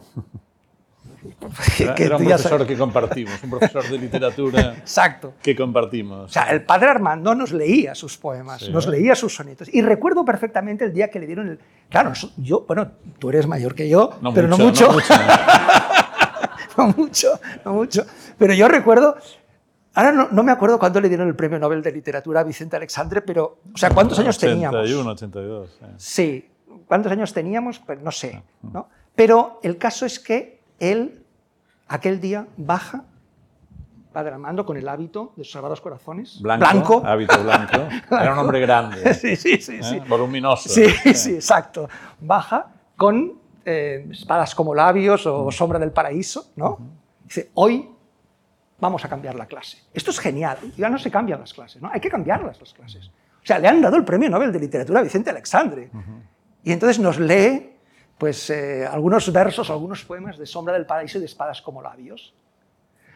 [1.78, 5.34] era un profesor que compartimos, un profesor de literatura Exacto.
[5.42, 6.26] que compartimos.
[6.26, 9.70] O sea, el padre Armando nos leía sus poemas, nos leía sus sonetos.
[9.74, 11.60] Y recuerdo perfectamente el día que le dieron el...
[11.90, 14.90] Claro, yo, bueno, tú eres mayor que yo, pero no mucho.
[16.78, 17.40] No mucho.
[17.66, 18.06] no mucho,
[18.38, 19.18] Pero yo recuerdo...
[19.98, 23.24] Ahora no, me acuerdo cuándo le dieron el premio Nobel de Literatura a Vicente Alexandre,
[23.24, 24.80] pero, o sea, ¿cuántos años teníamos?
[24.82, 25.80] 81, 82.
[25.98, 26.48] Sí,
[26.86, 27.80] ¿cuántos años teníamos?
[27.80, 28.90] Pues no sé, ¿no?
[29.16, 31.26] Pero el caso es que él
[31.88, 33.06] aquel día baja,
[34.14, 36.44] Padre Armando, con el hábito de sus Sagrados Corazones.
[36.44, 37.02] Blanco.
[37.04, 37.78] Hábito blanco.
[38.12, 39.16] Era un hombre grande.
[39.16, 39.96] sí, sí, sí, sí.
[39.96, 40.04] ¿eh?
[40.08, 40.70] Voluminoso.
[40.70, 40.86] Sí,
[41.16, 41.90] sí, exacto.
[42.20, 43.34] Baja con
[43.66, 46.78] eh, espadas como labios o sombra del paraíso, ¿no?
[47.26, 47.97] Dice, hoy
[48.80, 49.78] vamos a cambiar la clase.
[49.94, 50.58] Esto es genial.
[50.78, 51.90] Ya no se cambian las clases, ¿no?
[51.92, 53.08] Hay que cambiarlas las clases.
[53.08, 55.90] O sea, le han dado el premio Nobel de Literatura a Vicente Alexandre.
[56.64, 57.72] Y entonces nos lee
[58.18, 62.34] pues, eh, algunos versos, algunos poemas de Sombra del Paraíso y de Espadas como Labios.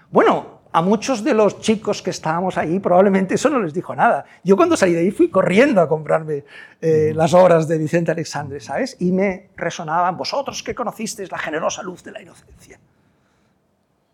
[0.09, 4.25] Bueno, a muchos de los chicos que estábamos ahí probablemente eso no les dijo nada.
[4.43, 6.43] Yo cuando salí de ahí fui corriendo a comprarme
[6.81, 8.97] eh, las obras de Vicente Alexandre, ¿sabes?
[8.99, 12.79] Y me resonaban, vosotros que conocisteis la generosa luz de la inocencia.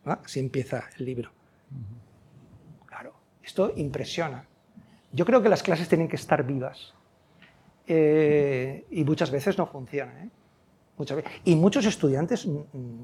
[0.05, 1.36] Así empieza el libro.
[3.57, 4.45] Esto impresiona.
[5.11, 6.93] Yo creo que las clases tienen que estar vivas.
[7.87, 10.11] Eh, y muchas veces no funciona.
[10.11, 10.29] ¿eh?
[10.95, 11.31] Muchas veces.
[11.43, 12.47] Y muchos estudiantes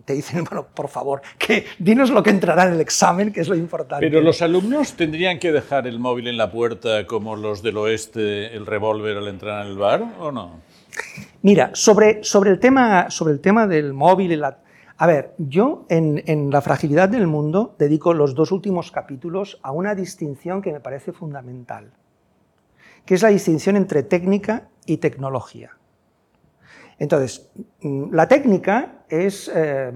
[0.05, 3.47] te dicen, bueno, por favor, que dinos lo que entrará en el examen, que es
[3.47, 4.05] lo importante.
[4.07, 8.55] Pero los alumnos tendrían que dejar el móvil en la puerta como los del oeste,
[8.55, 10.59] el revólver al entrar en el bar, ¿o no?
[11.41, 14.59] Mira, sobre, sobre, el, tema, sobre el tema del móvil y la...
[15.03, 19.95] A ver, yo en, La fragilidad del mundo dedico los dos últimos capítulos a una
[19.95, 21.91] distinción que me parece fundamental,
[23.05, 25.71] que es la distinción entre técnica y tecnología.
[26.99, 27.51] Entonces,
[27.81, 29.91] mm, la técnica es, eh,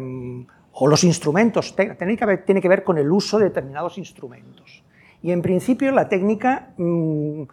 [0.73, 4.83] o los instrumentos, técnica tiene que ver con el uso de determinados instrumentos.
[5.21, 7.43] Y en principio la técnica, mm,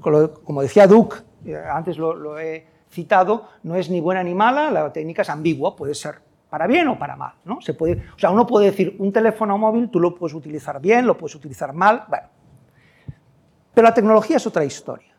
[0.00, 4.92] como decía Duke, eh, antes lo, he citado, no es ni buena ni mala, la
[4.92, 7.34] técnica es ambigua, puede ser para bien o para mal.
[7.44, 7.60] ¿no?
[7.60, 11.06] Se puede, o sea, uno puede decir, un teléfono móvil tú lo puedes utilizar bien,
[11.06, 12.28] lo puedes utilizar mal, bueno.
[13.72, 15.14] Pero la tecnología es otra historia.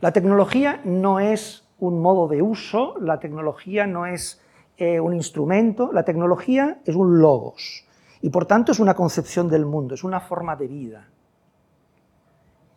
[0.00, 4.40] La tecnología no es un modo de uso, la tecnología no es
[4.76, 7.84] eh, un instrumento, la tecnología es un logos
[8.20, 11.08] y por tanto es una concepción del mundo, es una forma de vida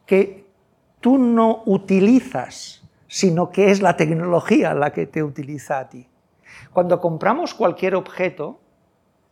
[0.06, 0.48] que
[1.00, 6.07] tú no utilizas, sino que es la tecnología la que te utiliza a ti.
[6.72, 8.60] Cuando compramos cualquier objeto,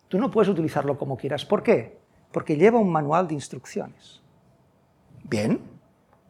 [0.08, 1.46] tú no puedes utilizarlo como quieras.
[1.46, 1.98] ¿Por qué?
[2.32, 4.22] Porque lleva un manual de instrucciones.
[5.24, 5.60] Bien,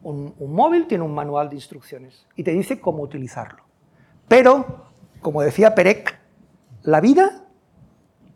[0.02, 3.62] un, móvil tiene un manual de instrucciones y te dice cómo utilizarlo.
[4.28, 4.86] Pero,
[5.20, 6.18] como decía Perec,
[6.82, 7.44] la vida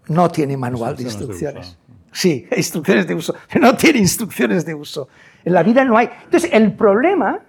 [0.09, 1.79] no tiene manual de instrucciones.
[2.13, 5.09] Sí, instrucciones de uso, no tiene instrucciones de uso.
[5.45, 6.11] En la vida no hay.
[6.25, 7.41] Entonces, el problema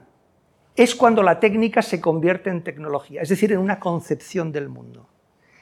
[0.75, 5.07] es cuando la técnica se convierte en tecnología, es decir, en una concepción del mundo.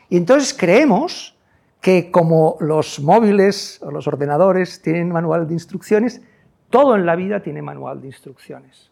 [0.09, 1.37] Y entonces creemos
[1.81, 6.21] que como los móviles o los ordenadores tienen manual de instrucciones,
[6.69, 8.91] todo en la vida tiene manual de instrucciones.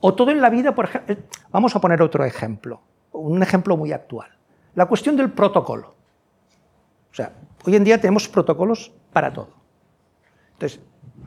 [0.00, 1.18] O todo en la vida, por ejemplo, eh,
[1.50, 2.80] vamos a poner otro ejemplo,
[3.12, 4.30] un ejemplo muy actual.
[4.74, 5.94] La cuestión del protocolo.
[7.10, 7.32] O sea,
[7.64, 9.50] hoy en día tenemos protocolos para todo.
[10.52, 10.80] Entonces,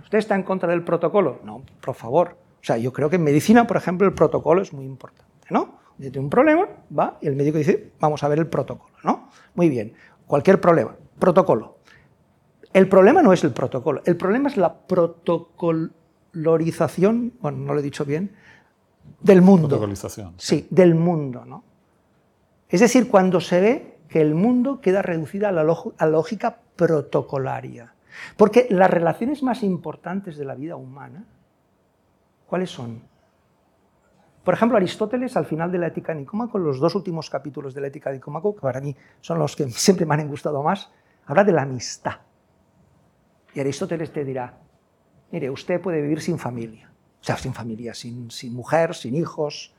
[0.04, 1.40] ¿usted está en contra del protocolo?
[1.44, 2.38] No, por favor.
[2.62, 5.80] O sea, yo creo que en medicina, por ejemplo, el protocolo es muy importante, ¿no?
[6.00, 9.30] Tiene un problema, va, y el médico dice, vamos a ver el protocolo, ¿no?
[9.56, 9.94] Muy bien,
[10.26, 11.78] cualquier problema, protocolo.
[12.74, 17.84] El problema no es el protocolo, el problema es la protocolorización, bueno, no lo he
[17.84, 18.32] dicho bien,
[19.20, 19.68] del mundo.
[19.68, 20.36] Protocolización.
[20.38, 21.66] Sí, del mundo, ¿no?
[22.70, 27.94] Es decir, cuando se ve que el mundo queda reducido a la, lógica protocolaria.
[28.38, 31.26] Porque las relaciones más importantes de la vida humana,
[32.52, 33.02] ¿cuáles son?
[34.44, 37.88] Por ejemplo, Aristóteles, al final de la Ética Nicómaco, los dos últimos capítulos de la
[37.88, 40.92] Ética Nicómaco, que para mí son los que siempre me han gustado más,
[41.26, 42.16] habla de la amistad.
[43.54, 44.58] Y Aristóteles te dirá,
[45.32, 46.92] mire, usted puede vivir sin familia,
[47.22, 49.74] o sea, sin familia, sin, sin mujer, sin hijos,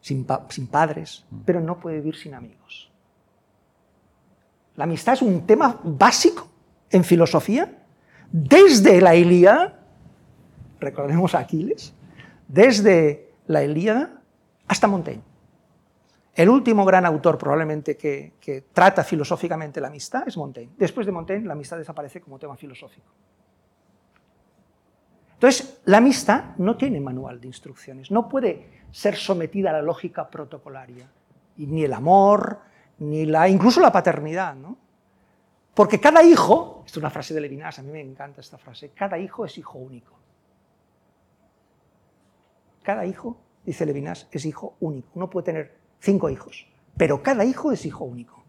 [0.00, 0.24] sin,
[0.70, 1.38] padres, mm.
[1.44, 2.92] pero no puede vivir sin amigos.
[4.76, 6.46] La amistad es un tema básico
[6.90, 7.76] en filosofía,
[8.30, 9.80] desde la Ilíada,
[10.78, 11.92] recordemos a Aquiles,
[12.54, 14.22] desde la Ilíada
[14.68, 15.24] hasta Montaigne.
[16.34, 20.72] El último gran autor probablemente que, trata filosóficamente la amistad es Montaigne.
[20.76, 23.08] Después de Montaigne, la amistad desaparece como tema filosófico.
[25.34, 30.30] Entonces, la amistad no tiene manual de instrucciones, no puede ser sometida a la lógica
[30.30, 31.08] protocolaria,
[31.56, 32.60] ni el amor,
[32.98, 34.78] ni la, incluso la paternidad, ¿no?
[35.74, 38.90] Porque cada hijo, esto es una frase de Levinas, a mí me encanta esta frase,
[38.90, 40.23] cada hijo es hijo único.
[42.84, 45.08] Cada hijo, dice Levinas, es hijo único.
[45.14, 48.44] Uno puede tener cinco hijos, pero cada hijo es hijo único.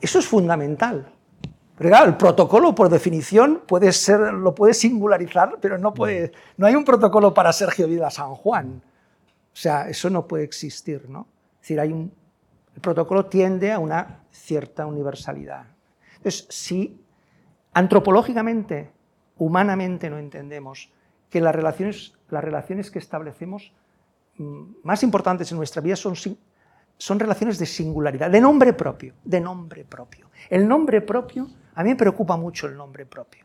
[0.00, 1.12] Eso es fundamental.
[1.78, 6.84] El protocolo, por definición, puede ser, lo puede singularizar, pero no, puede, no hay un
[6.84, 8.82] protocolo para Sergio Vida San Juan.
[9.52, 11.28] O sea, eso no puede existir, ¿no?
[11.56, 12.12] Es decir, hay un,
[12.74, 15.66] el protocolo tiende a una cierta universalidad.
[16.16, 17.00] Entonces, si
[17.72, 18.90] antropológicamente,
[19.36, 20.90] humanamente no entendemos
[21.30, 23.72] que las relaciones, las relaciones que establecemos
[24.36, 26.14] mm, más importantes en nuestra vida son,
[26.96, 30.30] son relaciones de singularidad, de nombre propio, de nombre propio.
[30.48, 33.44] El nombre propio, a mí me preocupa mucho el nombre propio.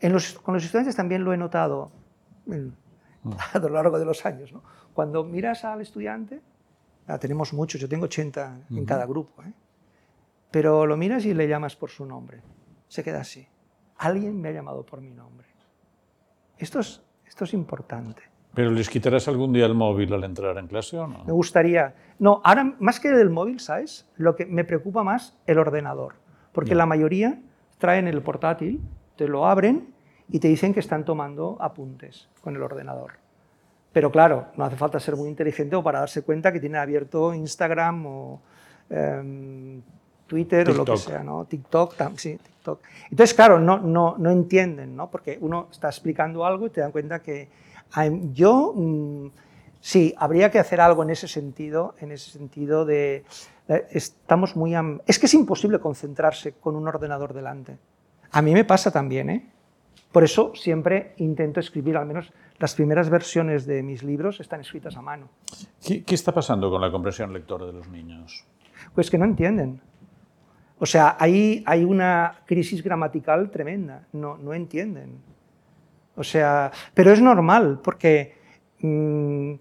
[0.00, 1.90] En los, con los estudiantes también lo he notado
[2.46, 2.68] mm.
[3.54, 4.52] a lo largo de los años.
[4.52, 4.62] ¿no?
[4.92, 6.40] Cuando miras al estudiante,
[7.06, 9.52] ah, tenemos muchos, yo tengo 80 en cada grupo, ¿eh?
[10.50, 12.42] pero lo miras y le llamas por su nombre.
[12.88, 13.46] Se queda así.
[13.98, 15.46] Alguien me ha llamado por mi nombre.
[16.60, 18.22] Esto es, esto es importante.
[18.54, 21.24] ¿Pero les quitarás algún día el móvil al entrar en clase o no?
[21.24, 21.94] Me gustaría.
[22.18, 24.06] No, ahora más que del móvil, ¿sabes?
[24.16, 26.14] Lo que me preocupa más el ordenador.
[26.52, 27.40] Porque la mayoría
[27.78, 28.80] traen el portátil,
[29.16, 29.94] te lo abren
[30.28, 33.12] y te dicen que están tomando apuntes con el ordenador.
[33.92, 37.32] Pero claro, no hace falta ser muy inteligente o para darse cuenta que tiene abierto
[37.32, 38.42] Instagram o
[38.90, 39.80] em,
[40.30, 41.44] Twitter o lo que sea, ¿no?
[41.44, 42.80] TikTok, sí, TikTok.
[43.10, 45.10] Entonces, claro, no, no, no entienden, ¿no?
[45.10, 47.48] Porque uno está explicando algo y te dan cuenta que
[48.32, 49.26] yo, mm,
[49.80, 53.24] sí, habría que hacer algo en ese sentido, en ese sentido de,
[53.90, 54.72] estamos muy...
[55.04, 57.76] Es que es imposible concentrarse con un ordenador delante.
[58.30, 59.50] A mí me pasa también, ¿eh?
[60.12, 64.96] Por eso siempre intento escribir al menos las primeras versiones de mis libros están escritas
[64.96, 65.28] a mano.
[65.84, 68.44] ¿Qué, está pasando con la comprensión lectora de los niños?
[68.94, 69.80] Pues que no entienden.
[70.80, 75.20] O sea, hay, una crisis gramatical tremenda, no, no entienden.
[76.16, 78.34] O sea, pero es normal, porque,
[78.80, 79.52] mm,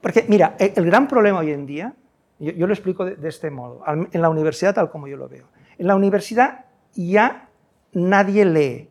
[0.00, 1.94] porque mira, el, gran problema hoy en día,
[2.38, 5.46] yo, lo explico de este modo, en la universidad tal como yo lo veo.
[5.76, 6.64] En la universidad
[6.94, 7.50] ya
[7.92, 8.88] nadie lee,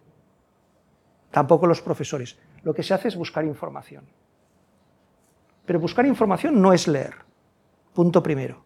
[1.32, 4.06] tampoco los profesores lo que se hace es buscar información.
[5.66, 7.16] Pero buscar información no es leer.
[7.93, 8.64] Punto primero.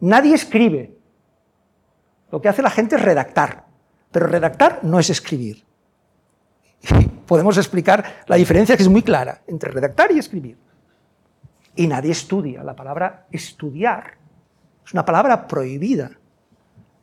[0.00, 0.96] Nadie escribe.
[2.30, 3.64] Lo que hace la gente es redactar.
[4.10, 5.64] Pero redactar no es escribir.
[6.82, 10.58] Y podemos explicar la diferencia que es muy clara entre redactar y escribir.
[11.76, 12.62] Y nadie estudia.
[12.62, 14.14] La palabra estudiar
[14.84, 16.10] es una palabra prohibida.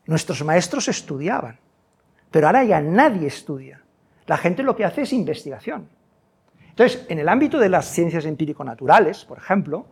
[0.06, 1.60] Nuestros maestros estudiaban.
[2.32, 3.82] Pero ahora ya nadie estudia.
[4.26, 5.90] La gente lo que hace es investigación.
[6.70, 9.88] Entonces, en el ámbito de las ciencias empírico-naturales, por ejemplo,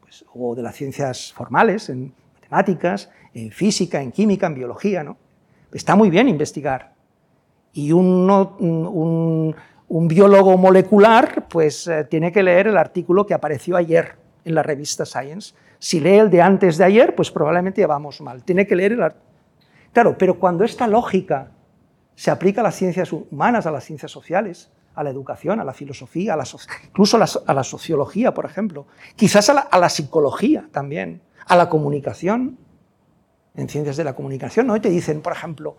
[0.00, 2.14] pues, o de las ciencias formales, en
[2.50, 5.04] matemáticas, en física, en química, en biología,
[5.72, 6.92] está muy bien investigar.
[7.72, 9.54] Y un,
[9.88, 15.06] biólogo molecular pues, eh, tiene que leer el artículo que apareció ayer en la revista
[15.06, 15.54] Science.
[15.78, 18.42] Si lee el de antes de ayer, pues probablemente ya vamos mal.
[18.42, 19.12] Tiene que leer el
[19.92, 21.50] Claro, pero cuando esta lógica
[22.14, 25.72] se aplica a las ciencias humanas, a las ciencias sociales, a la educación, a la
[25.72, 26.44] filosofía, a la
[26.84, 28.86] incluso a la, sociología, por ejemplo,
[29.16, 32.58] quizás a la, psicología también, a la comunicación,
[33.54, 34.80] en ciencias de la comunicación, ¿no?
[34.80, 35.76] Te dicen, por ejemplo,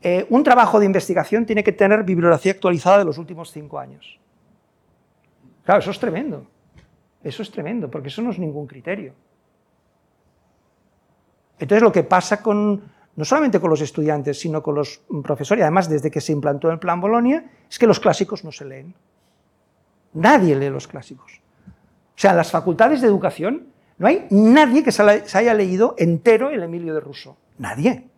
[0.00, 4.18] eh, un trabajo de investigación tiene que tener bibliografía actualizada de los últimos cinco años.
[5.64, 6.46] Claro, eso es tremendo.
[7.22, 9.14] Eso es tremendo, porque eso no es ningún criterio.
[11.58, 12.82] Entonces lo que pasa con,
[13.14, 16.70] no solamente con los estudiantes, sino con los profesores, y además desde que se implantó
[16.70, 18.94] el plan Bolonia, es que los clásicos no se leen.
[20.14, 21.40] Nadie lee los clásicos.
[21.68, 23.71] O sea, las facultades de educación
[24.02, 27.36] no hay nadie que se haya leído entero el Emilio de Russo.
[27.58, 28.08] Nadie.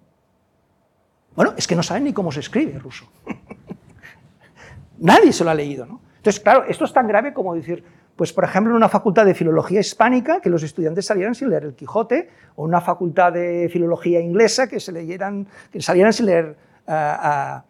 [1.36, 3.06] Bueno, es que no saben ni cómo se escribe ruso.
[4.98, 6.00] nadie se lo ha leído, ¿no?
[6.16, 7.84] Entonces, claro, esto es tan grave como decir,
[8.16, 11.64] pues por ejemplo, en una facultad de filología hispánica, que los estudiantes salieran sin leer
[11.64, 16.56] el Quijote, o una facultad de filología inglesa, que, se leyeran, que salieran sin leer...
[16.86, 17.60] Uh,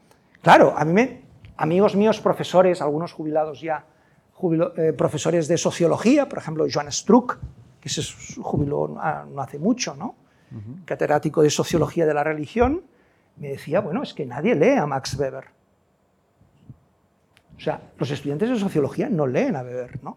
[0.44, 1.22] Claro, a mí me,
[1.56, 3.86] amigos míos, profesores, algunos jubilados ya,
[4.76, 7.38] eh, profesores de sociología, por ejemplo, Joan Struck,
[7.84, 8.02] que se
[8.40, 10.14] jubiló no hace mucho, ¿no?
[10.86, 12.82] catedrático de sociología de la religión,
[13.36, 15.44] me decía, bueno, es que nadie lee a Max Weber.
[17.58, 20.16] O sea, los estudiantes de sociología no leen a Weber, ¿no?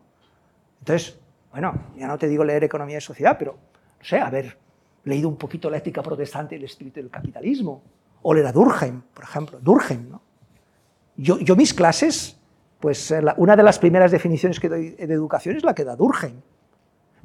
[0.80, 1.20] Entonces,
[1.52, 3.58] bueno, ya no te digo leer economía y sociedad, pero,
[4.00, 4.58] no sé, haber
[5.04, 7.82] leído un poquito la ética protestante y el espíritu del capitalismo,
[8.22, 10.22] o leer a Durkheim, por ejemplo, Durkheim, ¿no?
[11.18, 12.40] Yo, yo mis clases,
[12.80, 15.98] pues eh, una de las primeras definiciones que doy de educación es la que da
[15.98, 16.42] Durkheim.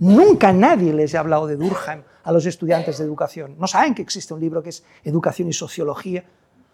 [0.02, 3.54] Nunca nadie les ha hablado de Durkheim a los estudiantes de educación.
[3.56, 6.24] No saben que existe un libro que es Educación y Sociología.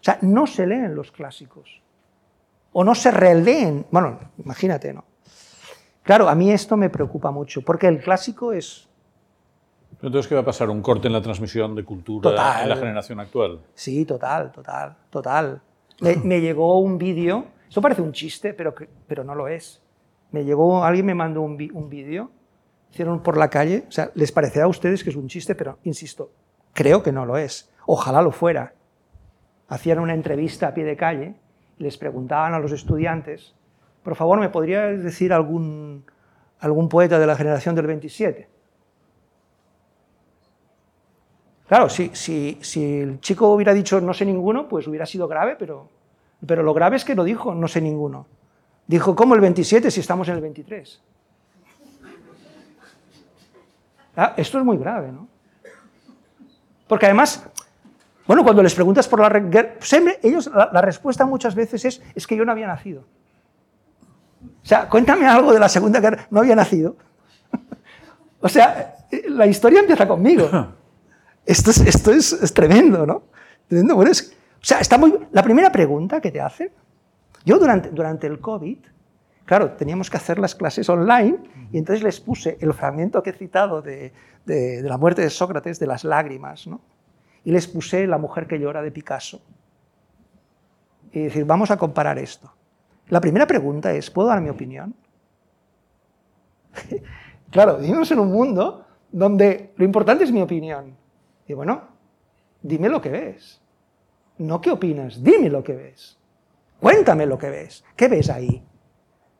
[0.01, 1.79] O sea, no se leen los clásicos.
[2.71, 3.85] O no se releen.
[3.91, 5.05] Bueno, imagínate, ¿no?
[6.01, 8.89] Claro, a mí esto me preocupa mucho, porque el clásico es...
[10.01, 10.71] Entonces, ¿qué va a pasar?
[10.71, 13.59] ¿Un corte en la transmisión de cultura en la generación actual?
[13.75, 15.61] Sí, total, total, total.
[16.01, 18.73] Me, llegó un vídeo, esto parece un chiste, pero,
[19.05, 19.83] pero no lo es.
[20.31, 22.31] Me llegó, alguien me mandó un, un vídeo,
[22.91, 25.79] hicieron por la calle, o sea, les parecerá a ustedes que es un chiste, pero
[25.83, 26.31] insisto,
[26.73, 27.71] creo que no lo es.
[27.85, 28.73] Ojalá lo fuera.
[29.67, 31.35] Hacían una entrevista a pie de calle
[31.77, 33.55] y les preguntaban a los estudiantes
[34.03, 36.05] por favor, ¿me podría decir algún,
[36.59, 38.47] algún poeta de la generación del 27?
[41.67, 45.55] Claro, si, si, si, el chico hubiera dicho no sé ninguno, pues hubiera sido grave,
[45.59, 45.89] pero,
[46.45, 48.25] pero lo grave es que no dijo no sé ninguno.
[48.87, 51.03] Dijo, ¿cómo el 27 si estamos en el 23?
[54.21, 55.29] Ah, esto es muy grave, ¿no?
[56.89, 57.45] Porque además,
[58.27, 59.75] bueno, cuando les preguntas por la guerra,
[60.21, 63.05] ellos, la, la respuesta muchas veces es, es que yo no había nacido.
[64.61, 66.27] O sea, cuéntame algo de la Segunda Guerra.
[66.29, 66.97] No había nacido.
[68.41, 68.95] o sea,
[69.29, 70.49] la historia empieza conmigo.
[71.45, 73.23] Esto es, esto es, tremendo, ¿no?
[73.67, 73.95] Tremendo.
[73.95, 76.69] Bueno, es, o sea, está muy, la primera pregunta que te hacen,
[77.43, 78.77] yo durante, durante el COVID,
[79.49, 81.39] claro, teníamos que hacer las clases online
[81.71, 84.13] y entonces les puse el fragmento que he citado de,
[84.45, 86.81] de, la muerte de Sócrates, de las lágrimas, ¿no?
[87.43, 89.41] Y les puse La mujer que llora de Picasso.
[91.11, 92.53] Y decir, vamos a comparar esto.
[93.07, 94.93] La primera pregunta es, ¿puedo dar mi opinión?
[97.49, 100.95] claro, vivimos en un mundo donde lo importante es mi opinión.
[101.47, 101.87] Y bueno,
[102.61, 103.59] dime lo que ves.
[104.37, 106.19] No qué opinas, dime lo que ves.
[106.79, 107.83] Cuéntame lo que ves.
[107.95, 108.68] ¿Qué ves ahí?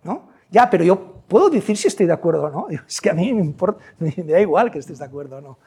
[0.03, 0.29] ¿No?
[0.49, 2.67] Ya, pero yo puedo decir si estoy de acuerdo o no.
[2.87, 5.57] Es que a mí me, importa, da igual que estés de acuerdo o no.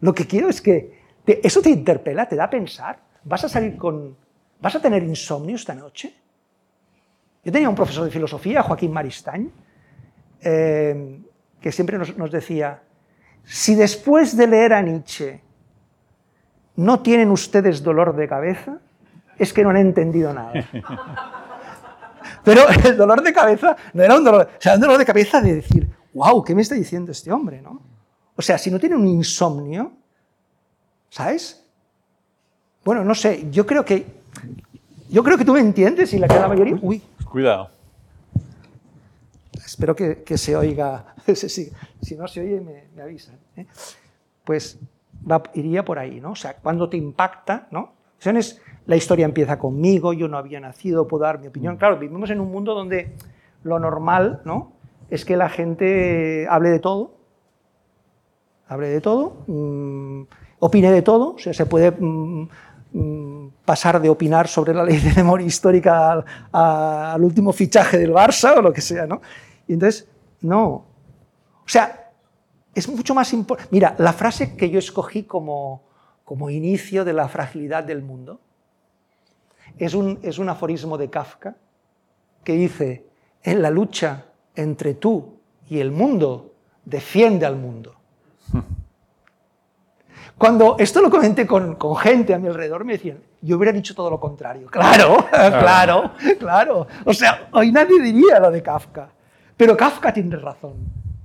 [0.00, 2.98] Lo que quiero es que eso te interpela, te da a pensar.
[3.24, 4.16] ¿Vas a salir con...
[4.60, 6.14] ¿Vas a tener insomnio esta noche?
[7.44, 9.50] Yo tenía un profesor de filosofía, Joaquín Maristany,
[10.40, 11.20] eh,
[11.60, 12.82] que siempre nos, decía,
[13.44, 15.40] si después de leer a Nietzsche
[16.76, 18.78] no tienen ustedes dolor de cabeza,
[19.38, 20.52] es que no han entendido nada.
[22.44, 25.40] Pero el dolor de cabeza no era un dolor, o sea, un dolor de cabeza
[25.40, 27.60] de decir, wow, ¿qué me está diciendo este hombre?
[27.62, 27.80] ¿no?
[28.36, 29.92] O sea, si no tiene un insomnio,
[31.10, 31.64] ¿sabes?
[32.84, 34.06] Bueno, no sé, yo creo que,
[35.10, 36.78] yo creo que tú me entiendes y la, la mayoría...
[36.80, 37.70] Uy, Cuidado.
[39.64, 41.14] Espero que, se oiga.
[41.34, 43.38] si no se oye, me, avisan.
[43.56, 43.66] ¿eh?
[44.44, 44.78] Pues
[45.54, 46.30] iría por ahí, ¿no?
[46.30, 47.92] O sea, cuando te impacta, ¿no?
[48.20, 51.76] Es, la historia empieza conmigo, yo no había nacido, puedo dar mi opinión.
[51.76, 51.78] Mm.
[51.78, 53.14] Claro, vivimos en un mundo donde
[53.62, 54.72] lo normal, ¿no?
[55.10, 57.12] Es que la gente hable de todo,
[58.66, 60.22] hable de todo, mm,
[60.58, 62.48] opine de todo, o sea, se puede mm,
[62.90, 68.56] Mm, pasar de opinar sobre la ley de memoria histórica al, último fichaje del Barça
[68.56, 69.20] o lo que sea, ¿no?
[69.66, 70.08] Y entonces,
[70.40, 70.64] no.
[70.66, 72.10] O sea,
[72.74, 73.68] es mucho más importante.
[73.70, 75.82] Mira, la frase que yo escogí como,
[76.24, 78.40] como inicio de la fragilidad del mundo
[79.76, 81.56] es un, es un aforismo de Kafka
[82.44, 83.04] que dice,
[83.42, 85.38] en la lucha entre tú
[85.68, 86.54] y el mundo,
[86.84, 87.94] defiende al mundo.
[90.38, 94.08] Cuando esto lo comenté con, gente a mi alrededor, me decían, yo hubiera dicho todo
[94.10, 94.68] lo contrario.
[94.70, 96.86] Claro, claro, claro.
[97.04, 99.10] O sea, hoy nadie diría lo de Kafka.
[99.56, 100.76] Pero Kafka tiene razón.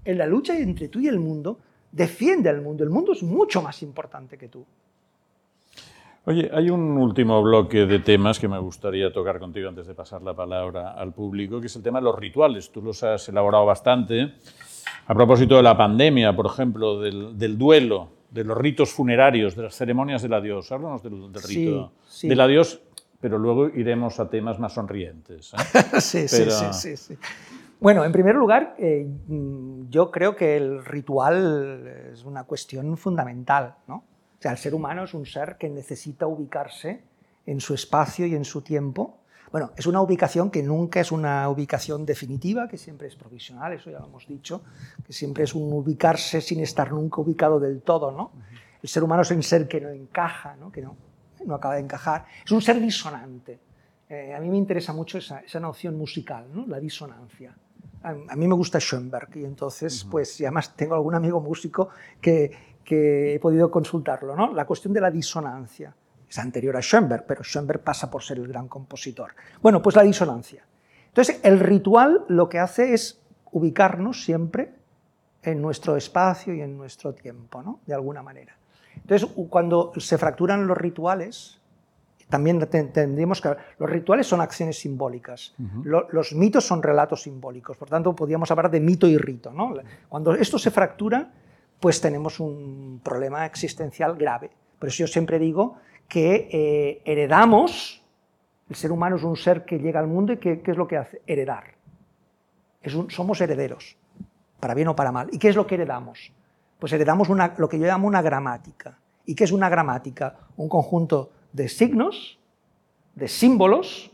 [0.04, 1.60] En la lucha entre tú y el mundo,
[1.92, 2.84] defiende al mundo.
[2.84, 4.66] El mundo es mucho más importante que tú.
[6.26, 10.22] Oye, hay un último bloque de temas que me gustaría tocar contigo antes de pasar
[10.22, 12.72] la palabra al público, que es el tema de los rituales.
[12.72, 14.36] Tú los has elaborado bastante.
[15.06, 19.76] A propósito de la pandemia, por ejemplo, del, duelo, de los ritos funerarios, de las
[19.76, 20.72] ceremonias del adiós.
[20.72, 22.80] Háblanos del, rito del adiós,
[23.20, 25.54] pero luego iremos a temas más sonrientes.
[25.54, 26.00] ¿eh?
[26.00, 27.18] sí, sí, sí, sí,
[27.82, 29.06] Bueno, en primer lugar, eh,
[29.90, 34.06] yo creo que el ritual es una cuestión fundamental, ¿no?
[34.44, 37.02] Sea, el ser humano es un ser que necesita ubicarse
[37.46, 39.20] en su espacio y en su tiempo.
[39.54, 43.90] Bueno, es una ubicación que nunca es una ubicación definitiva, que siempre es provisional, eso
[43.90, 44.64] ya lo hemos dicho,
[45.06, 48.32] que siempre es un ubicarse sin estar nunca ubicado del todo, ¿no?
[48.82, 50.70] El ser humano es un ser que no encaja, ¿no?
[50.70, 50.98] que no,
[51.46, 53.60] no acaba de encajar, es un ser disonante.
[54.10, 56.68] Eh, a mí me interesa mucho esa, esa noción musical, ¿no?
[56.68, 57.56] la disonancia.
[58.04, 61.88] A, mí me gusta Schoenberg y entonces, pues, y además tengo algún amigo músico
[62.20, 64.54] que, que he podido consultarlo, ¿no?
[64.54, 65.96] la cuestión de la disonancia.
[66.30, 69.32] Es anterior a Schoenberg, pero Schoenberg pasa por ser el gran compositor.
[69.62, 70.66] Bueno, pues la disonancia.
[71.08, 73.22] Entonces, el ritual lo que hace es
[73.52, 74.74] ubicarnos siempre
[75.44, 77.82] en nuestro espacio y en nuestro tiempo, ¿no?
[77.86, 78.58] de alguna manera.
[78.96, 81.60] Entonces, cuando se fracturan los rituales,
[82.30, 83.56] también tendríamos que...
[83.78, 85.54] Los rituales son acciones simbólicas,
[85.84, 89.52] los mitos son relatos simbólicos, por tanto, podríamos hablar de mito y rito.
[89.52, 89.76] ¿no?
[90.10, 91.32] Cuando esto se fractura,
[91.84, 94.50] pues tenemos un problema existencial grave.
[94.80, 98.02] Por eso yo siempre digo que eh, heredamos,
[98.70, 100.96] el ser humano es un ser que llega al mundo y ¿qué es lo que
[100.96, 101.22] hace?
[101.28, 101.76] Heredar.
[103.10, 103.98] somos herederos,
[104.62, 105.28] para bien o para mal.
[105.34, 106.32] ¿Y qué es lo que heredamos?
[106.80, 107.28] Pues heredamos
[107.58, 108.98] lo que yo llamo una gramática.
[109.26, 110.38] ¿Y qué es una gramática?
[110.56, 112.40] Un conjunto de signos,
[113.14, 114.10] de símbolos,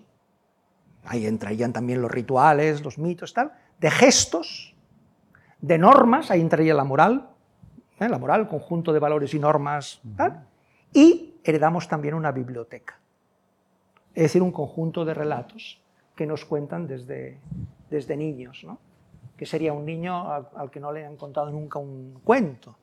[1.05, 4.73] ahí entrarían también los rituales, los mitos, tal, de gestos,
[5.61, 7.29] de normas, ahí entraría la moral,
[7.99, 8.09] ¿eh?
[8.09, 10.01] la moral, conjunto de valores y normas,
[10.93, 12.99] y heredamos también una biblioteca,
[14.13, 15.81] es decir, un conjunto de relatos
[16.15, 17.39] que nos cuentan desde,
[17.89, 18.79] desde niños, ¿no?
[19.39, 22.75] que sería un niño al, que no le han contado nunca un cuento.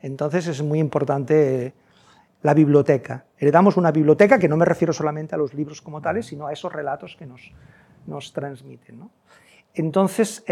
[0.00, 1.74] Entonces es muy importante
[2.42, 3.24] la biblioteca.
[3.36, 6.52] Heredamos una biblioteca que no me refiero solamente a los libros como tales, sino a
[6.52, 7.50] esos relatos que nos,
[8.06, 9.10] nos transmiten.
[9.74, 10.44] Entonces,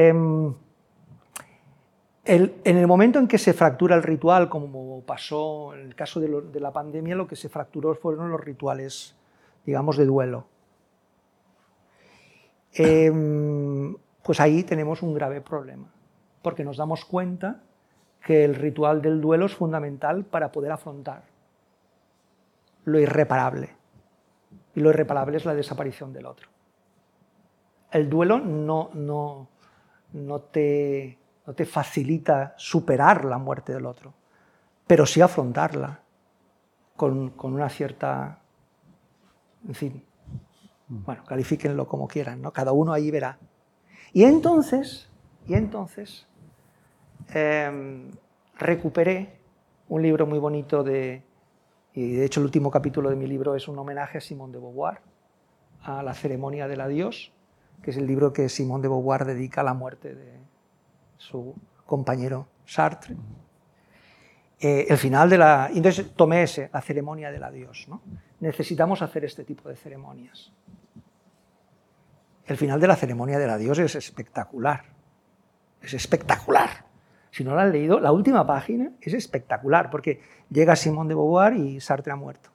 [2.27, 6.61] en el momento en que se fractura el ritual, como pasó en el caso de,
[6.61, 9.17] la pandemia, lo que se fracturó fueron los rituales,
[9.65, 10.47] digamos, de duelo.
[12.73, 15.89] Em, pues ahí tenemos un grave problema,
[16.43, 17.63] porque nos damos cuenta
[18.25, 21.23] que el ritual del duelo es fundamental para poder afrontar
[22.85, 23.71] lo irreparable.
[24.75, 26.49] Y lo irreparable es la desaparición del otro.
[27.93, 29.49] El duelo no, no,
[30.13, 34.13] no te no te facilita superar la muerte del otro,
[34.87, 36.01] pero sí afrontarla
[36.97, 38.41] con, una cierta,
[39.67, 40.05] en fin,
[40.89, 42.53] bueno, califíquenlo como quieran, ¿no?
[42.53, 43.39] cada uno ahí verá.
[44.13, 45.09] Y entonces,
[45.47, 46.27] y entonces
[47.29, 48.11] em,
[48.59, 49.39] recuperé
[49.89, 51.23] un libro muy bonito de,
[51.95, 54.59] y de hecho el último capítulo de mi libro es un homenaje a Simón de
[54.59, 55.01] Beauvoir,
[55.83, 57.33] a la ceremonia del adiós,
[57.83, 60.41] que es el libro que Simón de Beauvoir dedica a la muerte de,
[61.17, 61.55] su
[61.85, 63.17] compañero Sartre.
[64.59, 65.71] Eh, el final de la...
[65.73, 67.87] Entonces tomé ese, la ceremonia del adiós.
[67.89, 68.03] ¿no?
[68.41, 70.53] Necesitamos hacer este tipo de ceremonias.
[72.47, 74.85] El final de la ceremonia del adiós es espectacular.
[75.83, 76.87] Es espectacular.
[77.31, 81.55] Si no lo han leído, la última página es espectacular, porque llega Simón de Beauvoir
[81.55, 82.51] y Sartre ha muerto.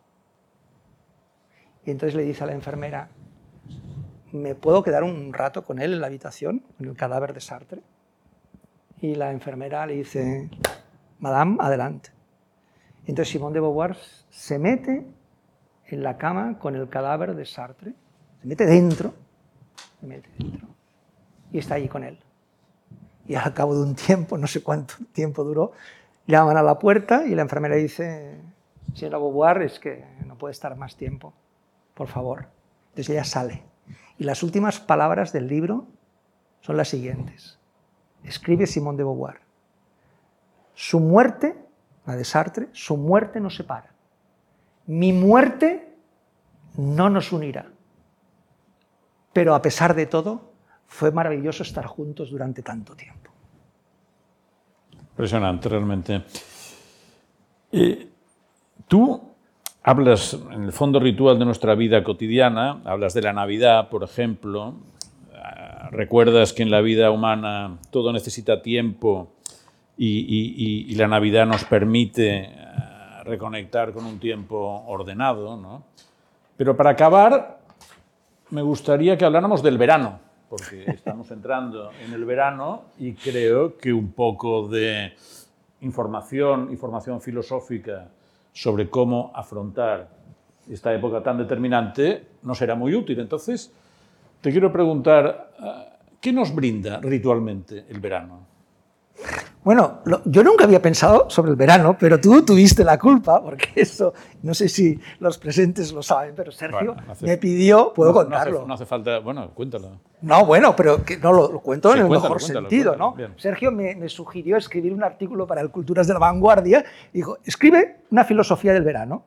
[1.86, 3.10] Y entonces le dice a la enfermera,
[4.32, 7.84] ¿me puedo quedar un rato con él en la habitación, con el cadáver de Sartre?
[9.02, 10.50] Y la enfermera le dice,
[11.20, 12.12] Madame, adelante.
[13.06, 13.98] Entonces Simón de Beauvoir
[14.30, 15.06] se mete
[15.88, 17.94] en la cama con el cadáver de Sartre,
[18.40, 19.14] se mete dentro,
[20.00, 20.68] se mete dentro,
[21.52, 22.20] y está allí con él.
[23.28, 25.72] Y al cabo de un tiempo, no sé cuánto tiempo duró,
[26.28, 28.40] llaman a la puerta y la enfermera dice,
[28.94, 31.34] señora Beauvoir, es que no puede estar más tiempo,
[31.96, 32.48] por favor.
[32.90, 33.64] Entonces ella sale.
[34.20, 35.88] Y las últimas palabras del libro
[36.62, 37.61] son las siguientes
[38.24, 39.40] escribe Simón de Beauvoir.
[40.74, 41.56] Su muerte,
[42.06, 43.92] la de Sartre, su muerte nos separa.
[44.88, 45.96] Mi muerte
[46.78, 47.68] no nos unirá.
[49.34, 50.52] Pero a pesar de todo,
[50.88, 53.32] fue maravilloso estar juntos durante tanto tiempo.
[54.92, 56.24] Impresionante, realmente.
[58.88, 59.22] tú
[59.84, 64.76] hablas, en el fondo ritual de nuestra vida cotidiana, hablas de la Navidad, por ejemplo,
[65.92, 69.34] recuerdas que en la vida humana todo necesita tiempo
[69.98, 72.56] y, la Navidad nos permite eh,
[73.24, 75.56] reconectar con un tiempo ordenado.
[75.58, 75.84] ¿no?
[76.58, 77.60] Pero para acabar,
[78.50, 80.20] me gustaría que habláramos del verano,
[80.50, 85.14] porque estamos entrando en el verano y creo que un poco de
[85.82, 88.10] información, información filosófica
[88.54, 90.10] sobre cómo afrontar
[90.70, 93.20] esta época tan determinante no será muy útil.
[93.20, 93.74] Entonces,
[94.42, 98.52] te quiero preguntar, eh, ¿qué nos brinda ritualmente el verano?
[99.64, 104.12] Bueno, yo nunca había pensado sobre el verano, pero tú tuviste la culpa, porque eso,
[104.42, 108.66] no sé si los presentes lo saben, pero Sergio me pidió, puedo contarlo.
[108.66, 110.00] No hace, falta, bueno, cuéntalo.
[110.22, 113.16] No, bueno, pero que no lo, cuento en el mejor sentido, ¿no?
[113.38, 117.38] Sergio me, me, sugirió escribir un artículo para el Culturas de la Vanguardia, y dijo,
[117.46, 119.24] escribe una filosofía del verano.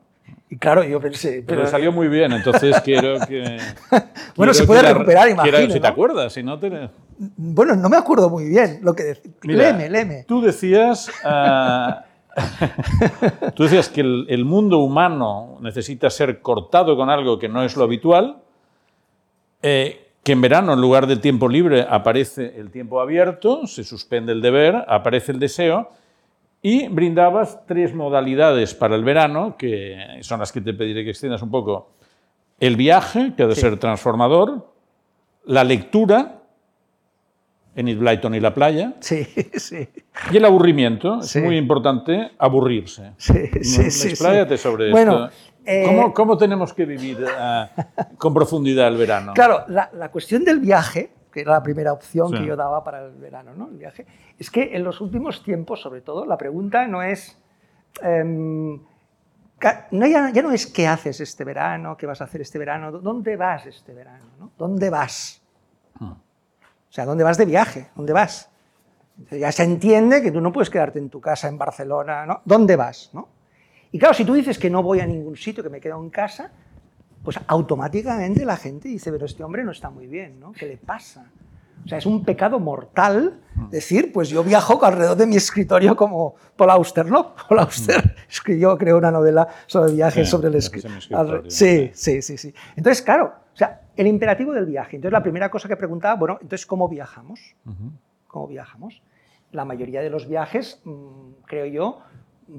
[0.55, 1.43] Y claro, yo pensé...
[1.45, 3.57] Pero, pero salió muy bien, entonces quiero que...
[4.37, 5.69] bueno, se puede recuperar, imagino.
[5.69, 6.89] Si te acuerdas, si no te...
[7.17, 9.31] Bueno, no me acuerdo muy bien lo que decía.
[9.41, 10.23] Léeme, léeme.
[10.25, 12.05] Tú decías, ah,
[13.53, 17.83] tú decías que el, mundo humano necesita ser cortado con algo que no es lo
[17.83, 18.37] habitual,
[19.61, 24.31] eh, que en verano en lugar del tiempo libre aparece el tiempo abierto, se suspende
[24.31, 25.89] el deber, aparece el deseo,
[26.65, 31.43] y brindabas tres modalidades para el verano, que son las que te pediré que extiendas
[31.43, 31.91] un poco.
[32.59, 34.73] El viaje, que ha de ser transformador,
[35.43, 36.41] la lectura,
[37.75, 38.95] Enid Blyton y la playa.
[38.99, 39.87] Sí, sí.
[40.31, 41.19] Y el aburrimiento.
[41.19, 43.11] Es muy importante aburrirse.
[43.19, 44.07] Sí, sí, sí.
[44.07, 45.37] Expláyate sobre bueno, esto.
[45.67, 47.65] Eh, ¿Cómo, tenemos que vivir eh,
[48.17, 49.33] con profundidad el verano?
[49.35, 53.11] Claro, la, cuestión del viaje, que era la primera opción que yo daba para el
[53.15, 53.67] verano, ¿no?
[53.67, 54.05] El viaje,
[54.39, 57.37] es que en los últimos tiempos, sobre todo, la pregunta no es...
[58.01, 58.79] Em,
[59.91, 63.35] no, ya, no es qué haces este verano, qué vas a hacer este verano, dónde
[63.35, 64.51] vas este verano, ¿no?
[64.57, 65.41] ¿Dónde vas?
[65.99, 66.15] Ah.
[66.89, 67.87] O sea, ¿dónde vas de viaje?
[67.97, 68.49] ¿Dónde vas?
[69.29, 72.43] Ya se entiende que tú no puedes quedarte en tu casa en Barcelona, ¿no?
[72.45, 73.09] ¿Dónde vas?
[73.11, 73.27] ¿no?
[73.91, 76.09] Y claro, si tú dices que no voy a ningún sitio, que me quedo en
[76.09, 76.53] casa,
[77.25, 80.53] pues automáticamente la gente dice, pero este hombre no está muy bien, ¿no?
[80.53, 81.25] ¿Qué le pasa?
[81.83, 86.35] O sea, es un pecado mortal decir, pues yo viajo alrededor de mi escritorio como
[86.55, 87.35] Paul Auster, ¿no?
[87.49, 91.43] Paul Auster escribió, creo, una novela sobre viajes sobre el escritorio.
[91.49, 92.53] Sí, sí, sí, sí.
[92.75, 94.95] Entonces, claro, o sea, el imperativo del viaje.
[94.95, 97.39] Entonces, la primera cosa que preguntaba, bueno, entonces, ¿cómo viajamos?
[98.27, 99.01] ¿Cómo viajamos?
[99.51, 101.99] La mayoría de los viajes, mm, creo yo,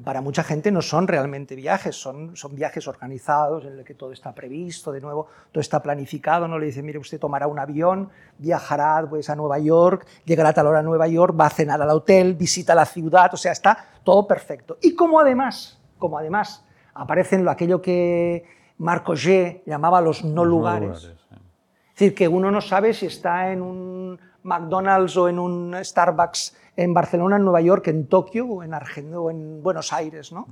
[0.05, 4.13] para mucha gente no son realmente viajes, son, son viajes organizados en el que todo
[4.13, 8.11] está previsto, de nuevo, todo está planificado, no le dice, mire, usted tomará un avión,
[8.39, 11.81] viajará pues, a Nueva York, llegará a tal hora a Nueva York, va a cenar
[11.81, 14.77] al hotel, visita la ciudad, o sea, está todo perfecto.
[14.83, 16.65] Y como además, como además
[16.95, 18.45] aparecen aquello que
[18.79, 21.05] Marco G llamaba los no lugares.
[21.05, 26.57] Es decir, que uno no sabe si está en un McDonald's o en un Starbucks
[26.77, 30.33] en Barcelona, en Nueva York, en Tokio en Argentina en Buenos Aires.
[30.33, 30.47] ¿no?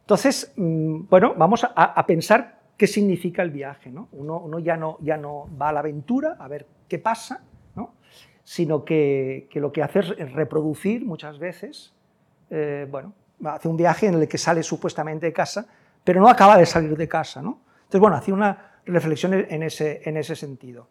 [0.00, 3.90] Entonces, mm, bueno, vamos a, pensar qué significa el viaje.
[3.90, 4.08] ¿no?
[4.12, 7.42] Uno, ya, no, ya no va a la aventura a ver qué pasa,
[7.74, 7.94] ¿no?
[8.42, 11.94] sino que, lo que hace es reproducir muchas veces,
[12.50, 13.12] eh, bueno,
[13.44, 15.66] hace un viaje en el que sale supuestamente de casa
[16.04, 17.42] pero no acaba de salir de casa.
[17.42, 17.60] ¿no?
[17.78, 20.88] Entonces, bueno, hacía una reflexión en ese, en ese sentido.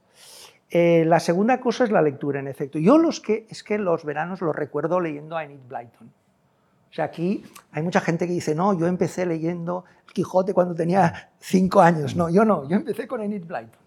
[0.76, 2.80] Eh, la segunda cosa es la lectura, en efecto.
[2.80, 6.08] Yo los que, es que los veranos los recuerdo leyendo a Enid Blyton.
[6.08, 10.74] O sea, aquí hay mucha gente que dice, no, yo empecé leyendo El Quijote cuando
[10.74, 12.16] tenía cinco años.
[12.16, 13.80] No, yo no, yo empecé con Enid Blyton.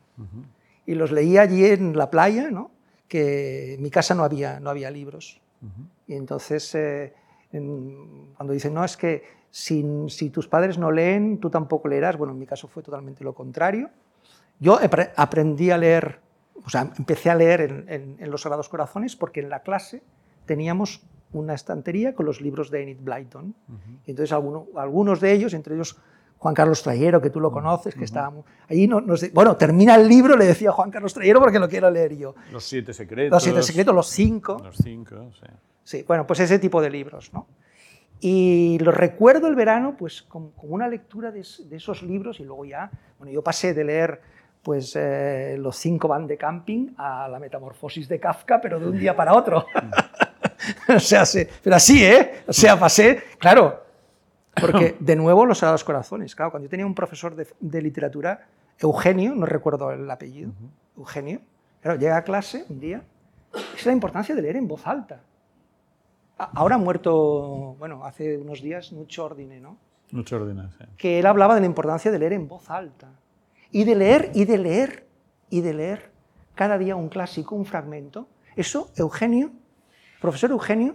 [0.87, 2.71] Y los leí allí en la playa, ¿no?
[3.09, 5.41] que en mi casa no había, no había libros.
[6.07, 7.13] Y entonces, eh,
[7.51, 12.17] cuando dicen, no, es que si, tus padres no leen, tú tampoco leerás.
[12.17, 13.91] Bueno, en mi caso fue totalmente lo contrario.
[14.61, 14.79] Yo
[15.17, 16.21] aprendí a leer,
[16.65, 20.03] o sea, empecé a leer en, los Sagrados Corazones porque en la clase
[20.47, 21.03] teníamos
[21.33, 23.55] una estantería con los libros de Enid Blyton.
[24.07, 25.97] y entonces algunos de ellos, entre ellos
[26.39, 29.03] Juan Carlos Trayero, que tú lo conoces, que estábamos ahí, no,
[29.33, 32.35] bueno, termina el libro, le decía Juan Carlos Trayero porque lo quiero leer yo.
[32.53, 33.33] Los siete secretos.
[33.33, 34.61] Los siete secretos, los cinco.
[34.63, 35.47] Los cinco, sí.
[35.83, 37.47] Sí, bueno, pues ese tipo de libros, ¿no?
[38.19, 42.91] Y lo recuerdo el verano pues con, una lectura de, esos libros y luego ya,
[43.19, 44.21] bueno, yo pasé de leer
[44.67, 48.99] pues eh, los cinco van de camping a la metamorfosis de Kafka, pero de un
[48.99, 49.65] día para otro.
[50.89, 51.23] o sea,
[51.63, 52.43] pero así, ¿eh?
[52.49, 53.85] O sea, pasé, claro,
[54.61, 58.49] porque de nuevo los Sagrados Corazones, claro, cuando yo tenía un profesor de, literatura,
[58.81, 60.51] Eugenio, no recuerdo el apellido,
[60.97, 61.43] Eugenio,
[61.81, 63.05] claro, llega a clase un día,
[63.77, 65.21] es la importancia de leer en voz alta.
[66.39, 69.77] Ahora ha muerto, bueno, hace unos días, Nucho Ordine, ¿no?
[70.11, 70.85] Nucho Ordine, sí.
[70.99, 73.11] Que él hablaba de la importancia de leer en voz alta.
[73.77, 75.07] Y de leer, y de leer,
[75.51, 76.11] y de leer.
[76.55, 78.27] cada día un clásico, un fragmento.
[78.57, 79.51] Eso Eugenio,
[80.19, 80.95] profesor Eugenio,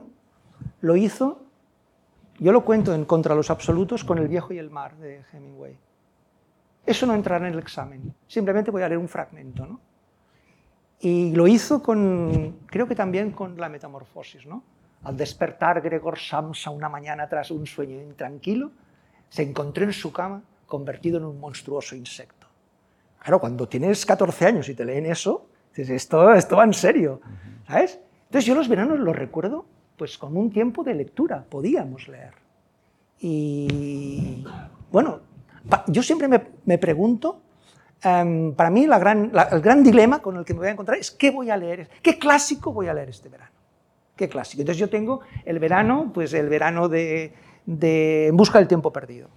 [0.80, 1.45] lo hizo,
[2.40, 5.78] yo lo cuento en Contra los Absolutos con El viejo y el mar de Hemingway.
[6.84, 9.64] Eso no entrará en el examen, simplemente voy a leer un fragmento.
[9.64, 9.80] ¿no?
[11.02, 14.48] Y lo hizo con, creo que también con la metamorfosis.
[14.48, 14.64] ¿no?
[15.03, 18.72] Al despertar Gregor Samsa una mañana tras un sueño intranquilo,
[19.30, 22.40] se encontró en su cama convertido en un monstruoso insecto.
[23.22, 27.22] Claro, cuando tienes 14 años y te leen eso, dices, esto, esto va en serio,
[27.68, 27.99] ¿sabes?
[28.23, 29.65] Entonces yo los veranos los recuerdo
[29.95, 32.34] pues con un tiempo de lectura, podíamos leer.
[33.19, 34.43] Y
[34.91, 35.19] bueno,
[35.85, 36.27] yo siempre
[36.65, 37.41] me, pregunto,
[38.02, 40.98] em, para mí la gran, el gran dilema con el que me voy a encontrar
[40.98, 43.52] es qué voy a leer, qué clásico voy a leer este verano.
[44.15, 44.61] Qué clásico.
[44.61, 47.34] Entonces yo tengo el verano, pues el verano de,
[47.68, 49.30] de En busca del tiempo perdido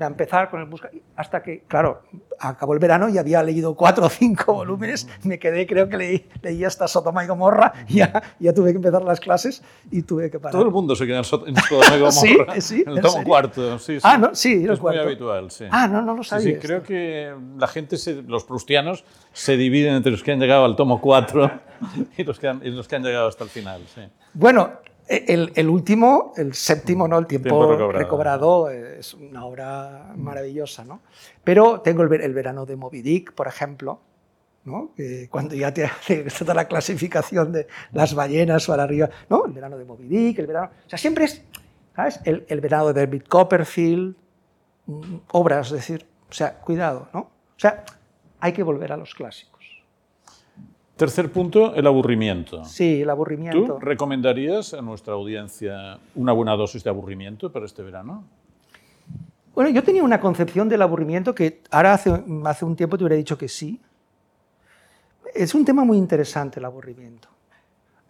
[0.00, 2.02] empezar con el busca, hasta que, claro,
[2.38, 6.26] acabó el verano y había leído cuatro o cinco volúmenes, me quedé, creo que leí,
[6.42, 10.30] leí hasta Sodoma y Gomorra, y ya, ya tuve que empezar las clases y tuve
[10.30, 10.52] que parar.
[10.52, 12.10] Todo el mundo se queda en, Sodoma y Gomorra.
[12.10, 12.84] sí, sí.
[12.86, 14.00] En el tomo cuarto, sí, sí.
[14.02, 15.66] Ah, no, sí, es muy habitual, sí.
[15.70, 16.54] Ah, no, no lo sabía.
[16.54, 17.96] Sí, creo que la gente,
[18.26, 21.50] los prustianos, se dividen entre los que han llegado al tomo 4
[22.16, 24.02] y los que han, y los que han llegado hasta el final, sí.
[24.34, 24.72] Bueno,
[25.12, 27.18] el, último, el séptimo, ¿no?
[27.18, 28.70] El tiempo, recobrado.
[28.70, 31.00] es una obra maravillosa, ¿no?
[31.44, 34.00] Pero tengo el, el verano de Moby Dick, por ejemplo,
[34.64, 34.92] ¿no?
[34.96, 39.44] Que cuando ya te hace toda la clasificación de las ballenas para arriba, ¿no?
[39.44, 40.70] El verano de Moby Dick, el verano...
[40.86, 41.42] O sea, siempre es,
[41.94, 42.20] ¿sabes?
[42.24, 44.16] El, el verano de David Copperfield,
[44.86, 47.20] mm, obras, es decir, o sea, cuidado, ¿no?
[47.20, 47.84] O sea,
[48.40, 49.51] hay que volver a los clásicos.
[51.02, 52.64] Tercer punto, el aburrimiento.
[52.64, 53.74] Sí, el aburrimiento.
[53.74, 58.22] ¿Tú recomendarías a nuestra audiencia una buena dosis de aburrimiento para este verano?
[59.52, 63.16] Bueno, yo tenía una concepción del aburrimiento que ahora hace, hace un tiempo te hubiera
[63.16, 63.80] dicho que sí.
[65.34, 67.26] Es un tema muy interesante el aburrimiento.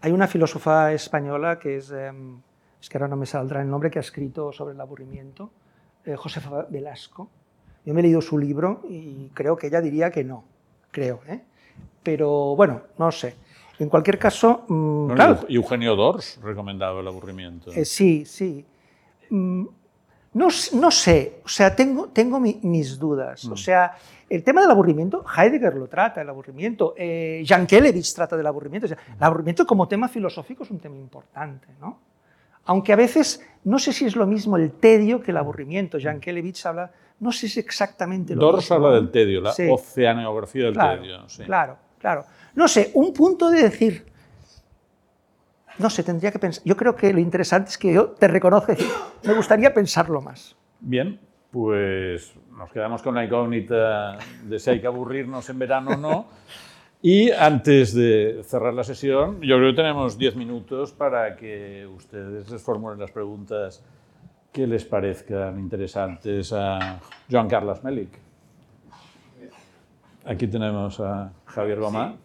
[0.02, 2.42] Hay una filósofa española que es, em,
[2.78, 5.50] es que ahora no me saldrá el nombre, que ha escrito sobre el aburrimiento,
[6.04, 7.30] eh, Josefa Velasco.
[7.86, 10.44] Yo me he leído su libro y creo que ella diría que no,
[10.90, 11.20] creo.
[11.26, 11.40] ¿eh?
[12.02, 13.36] Pero bueno, no sé.
[13.78, 15.40] En cualquier caso, mm, claro.
[15.48, 17.72] Eugenio Dors recomendaba el aburrimiento.
[17.72, 18.64] Eh, sí, sí.
[19.30, 19.64] Mm,
[20.34, 23.44] no, no, sé, o sea, tengo, tengo mis dudas.
[23.44, 23.56] O mm.
[23.56, 23.96] sea,
[24.30, 26.94] el tema del aburrimiento, Heidegger lo trata, el aburrimiento.
[26.96, 28.86] Eh, Jan Kelevich trata del aburrimiento.
[28.86, 31.98] el aburrimiento como tema filosófico es un tema importante, ¿no?
[32.64, 35.98] Aunque a veces no sé si es lo mismo el tedio que el aburrimiento.
[36.00, 36.92] Jan Kelevich habla,
[37.22, 41.28] no sé si exactamente lo Dors habla del tedio, la oceanografía del tedio.
[41.28, 41.44] Sí.
[41.44, 41.76] Claro.
[42.00, 42.24] Claro.
[42.56, 44.04] No sé, un punto de decir,
[45.78, 46.64] no sé, tendría que pensar.
[46.64, 48.74] Yo creo que lo interesante es que yo te reconozco,
[49.22, 50.56] me gustaría pensarlo más.
[50.80, 51.20] Bien,
[51.52, 56.26] pues nos quedamos con la incógnita de si hay que aburrirnos en verano o no.
[57.02, 62.50] Y antes de cerrar la sesión, yo creo que tenemos 10 minutos para que ustedes
[62.50, 63.84] les formulen las preguntas
[64.52, 67.00] que les parezcan interesantes a
[67.30, 68.10] Joan Carlos Melic.
[70.26, 72.16] Aquí tenemos a Javier Goma.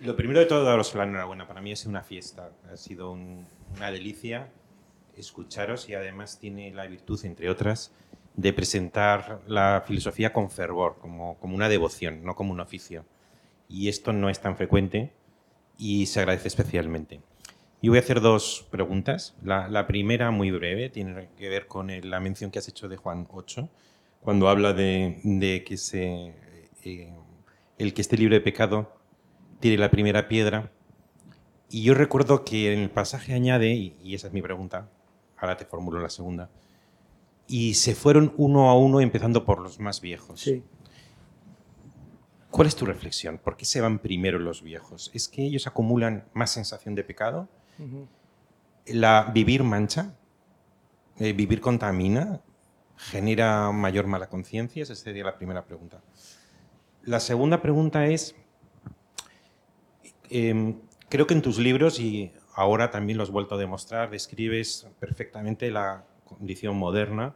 [0.00, 1.46] Lo primero de todo, daros la enhorabuena.
[1.46, 2.50] Para mí ha sido una fiesta.
[2.70, 4.48] Ha sido una delicia
[5.16, 7.92] escucharos y además tiene la virtud, entre otras,
[8.34, 13.04] de presentar la filosofía con fervor, como una devoción, no como un oficio.
[13.68, 15.12] Y esto no es tan frecuente
[15.78, 17.20] y se agradece especialmente.
[17.82, 19.36] Yo voy a hacer dos preguntas.
[19.42, 23.28] La, primera, muy breve, tiene que ver con la mención que has hecho de Juan
[23.30, 23.68] 8,
[24.20, 26.34] cuando habla de, de que se
[27.78, 28.96] el que esté libre de pecado
[29.60, 30.70] tire la primera piedra.
[31.68, 34.88] Y yo recuerdo que en el pasaje añade, y, esa es mi pregunta,
[35.36, 36.50] ahora te formulo la segunda,
[37.48, 40.40] y se fueron uno a uno empezando por los más viejos.
[40.40, 40.62] Sí.
[42.50, 43.38] ¿Cuál es tu reflexión?
[43.38, 45.10] ¿Por qué se van primero los viejos?
[45.12, 47.48] ¿Es que ellos acumulan más sensación de pecado?
[48.86, 50.14] ¿La vivir mancha?
[51.18, 52.40] Eh, ¿Vivir contamina?
[52.96, 54.82] ¿Genera mayor mala conciencia?
[54.82, 56.00] Esa sería la primera pregunta.
[57.02, 58.34] La segunda pregunta es,
[60.30, 64.88] em, creo que en tus libros, y ahora también lo has vuelto a demostrar, describes
[64.98, 67.34] perfectamente la condición moderna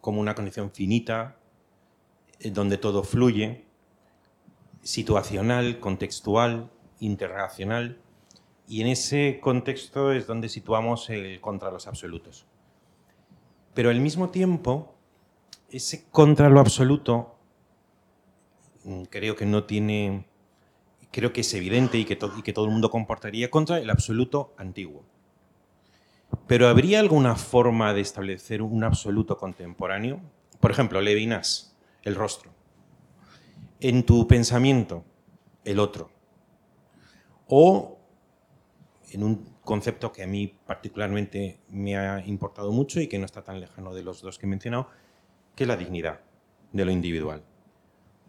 [0.00, 1.36] como una condición finita,
[2.40, 3.64] eh, donde todo fluye,
[4.82, 7.98] situacional, contextual, interrelacional,
[8.68, 12.46] y en ese contexto es donde situamos el contra los absolutos.
[13.74, 14.94] Pero al mismo tiempo,
[15.70, 17.38] ese contra lo absoluto
[18.88, 20.24] Mm, creo que no tiene,
[21.10, 24.54] creo que es evidente y que, y que todo el mundo comportaría contra el absoluto
[24.56, 25.04] antiguo.
[26.46, 30.20] Pero ¿habría alguna forma de establecer un absoluto contemporáneo?
[30.58, 32.50] Por ejemplo, Levinas, el rostro.
[33.80, 35.04] En tu pensamiento,
[35.64, 36.10] el otro.
[37.46, 37.97] o
[39.10, 43.42] en un concepto que a mí particularmente me ha importado mucho y que no está
[43.42, 44.88] tan lejano de los dos que he mencionado,
[45.54, 46.20] que es la dignidad
[46.72, 47.42] de lo individual.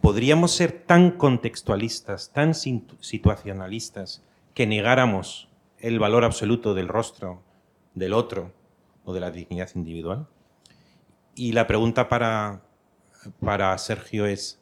[0.01, 4.23] ¿Podríamos ser tan contextualistas, tan situacionalistas,
[4.53, 7.43] que negáramos el valor absoluto del rostro
[7.93, 8.53] del otro
[9.03, 10.27] o de la dignidad individual?
[11.35, 12.61] Y la pregunta para,
[13.39, 14.61] para Sergio es,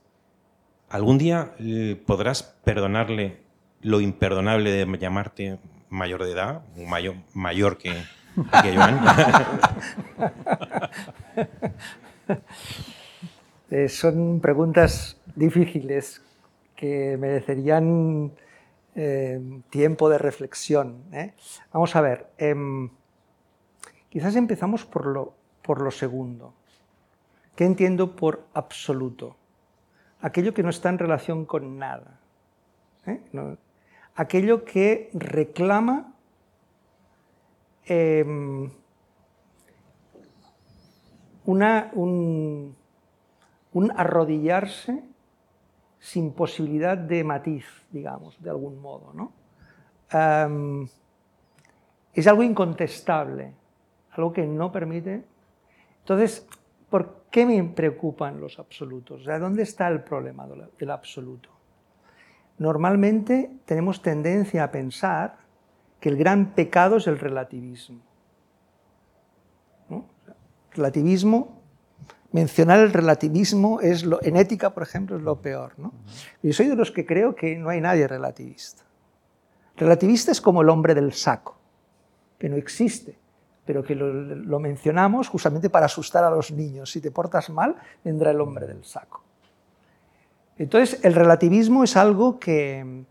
[0.90, 3.44] ¿algún día eh, podrás perdonarle
[3.82, 7.94] lo imperdonable de llamarte mayor de edad, mayor, mayor que,
[8.62, 9.00] que Joan?
[13.70, 16.22] Eh, son preguntas difíciles
[16.74, 18.32] que merecerían
[18.96, 21.04] eh, tiempo de reflexión.
[21.12, 21.34] ¿eh?
[21.74, 22.90] Vamos a ver, em,
[24.10, 26.54] quizás empezamos por lo, por lo segundo.
[27.58, 29.36] ¿Qué entiendo por absoluto?
[30.22, 32.20] Aquello que no está en relación con nada.
[34.18, 36.12] Aquello que reclama
[37.86, 38.70] em,
[41.46, 42.76] una, un,
[43.96, 45.04] arrodillarse
[46.00, 49.14] sin posibilidad de matiz, digamos, de algún modo.
[49.14, 49.32] ¿no?
[52.14, 53.54] es algo incontestable,
[54.12, 55.24] algo que no permite.
[56.00, 56.48] Entonces,
[56.90, 59.26] ¿por qué me preocupan los absolutos?
[59.26, 61.57] ¿dónde está el problema del absoluto?
[62.58, 65.38] Normalmente tenemos tendencia a pensar
[66.00, 68.02] que el gran pecado es el relativismo.
[70.72, 71.58] Relativismo
[72.32, 75.74] mencionar el relativismo es lo, en ética, por ejemplo, es lo peor.
[75.78, 75.94] ¿no?
[76.44, 78.84] Yo soy de los que creo que no hay nadie relativista.
[79.76, 81.58] Relativista es como el hombre del saco,
[82.40, 83.18] que no existe,
[83.66, 86.92] pero que lo, mencionamos justamente para asustar a los niños.
[86.92, 89.24] Si te portas mal, vendrá el hombre del saco.
[90.58, 93.04] Entonces, el relativismo es algo que,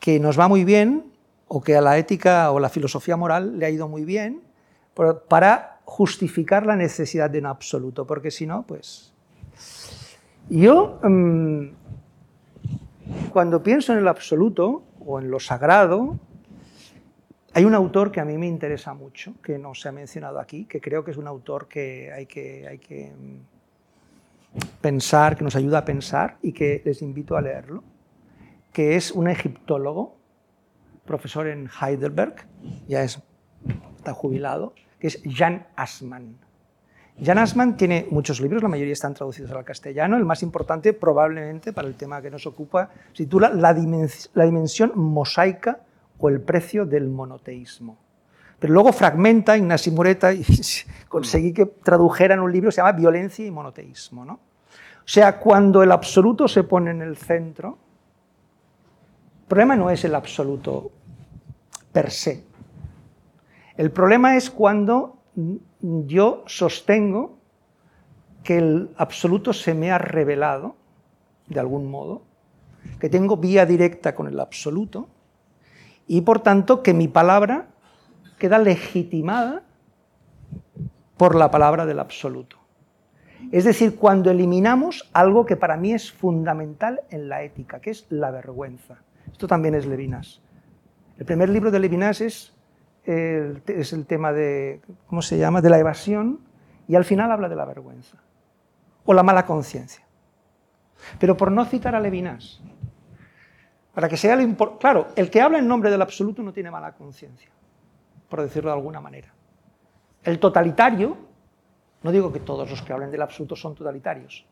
[0.00, 1.04] que nos va muy bien,
[1.48, 4.42] o que a la ética o la filosofía moral le ha ido muy bien,
[5.28, 9.12] para justificar la necesidad de un absoluto, porque si no, pues...
[10.48, 11.66] Yo, mm,
[13.30, 16.18] cuando pienso en el absoluto o en lo sagrado,
[17.52, 20.66] hay un autor que a mí me interesa mucho, que no se ha mencionado aquí,
[20.66, 23.55] que creo que es un autor que hay que, hay que mm,
[24.80, 27.82] pensar, que nos ayuda a pensar y que les invito a leerlo,
[28.72, 30.16] que es un egiptólogo,
[31.04, 32.34] profesor en Heidelberg,
[32.86, 33.22] ya es,
[33.96, 36.36] está jubilado, que es Jan Assmann.
[37.22, 40.18] Jan Assmann tiene muchos libros, la mayoría están traducidos al castellano.
[40.18, 45.80] El más importante, probablemente, para el tema que nos ocupa, se titula La, dimensión mosaica
[46.18, 47.96] o el precio del monoteísmo.
[48.58, 50.44] Pero luego fragmenta Ignasi Mureta y
[51.08, 54.24] conseguí que tradujeran un libro que se llama Violencia y monoteísmo.
[54.24, 54.40] ¿no?
[55.06, 57.78] Sea, cuando el absoluto se pone en el centro,
[59.40, 60.90] el problema no es el absoluto
[61.92, 62.44] per se,
[63.76, 65.18] el problema es cuando
[65.80, 67.38] yo sostengo
[68.42, 70.74] que el absoluto se me ha revelado,
[71.46, 72.22] de algún modo,
[72.98, 75.08] que tengo vía directa con el absoluto,
[76.08, 77.68] y por tanto que mi palabra
[78.38, 79.62] queda legitimada
[81.16, 82.65] por la palabra del absoluto.
[83.52, 88.06] Es decir, cuando eliminamos algo que para mí es fundamental en la ética, que es
[88.10, 88.96] la vergüenza.
[89.30, 90.42] Esto también es Levinas.
[91.18, 92.56] El primer libro de Levinas es
[93.06, 96.40] es el tema de, ¿cómo se llama?, de la evasión,
[96.88, 98.18] y al final habla de la vergüenza,
[99.04, 100.04] o la mala conciencia.
[101.18, 102.60] Pero por no citar a Levinas,
[103.94, 106.92] para que sea lo Claro, el que habla en nombre del absoluto no tiene mala
[106.92, 107.50] conciencia,
[108.28, 109.32] por decirlo de alguna manera.
[110.22, 111.16] El totalitario,
[112.02, 114.46] no digo que todos los que hablen del absoluto son totalitarios,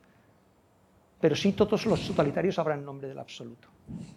[1.21, 3.69] pero sí todos los totalitarios hablan en nombre del absoluto.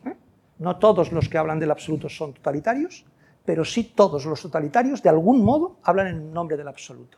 [0.06, 0.16] ¿eh?
[0.60, 3.06] No todos los que hablan del absoluto son totalitarios,
[3.46, 7.18] pero sí todos los totalitarios, de algún modo, hablan en nombre del absoluto.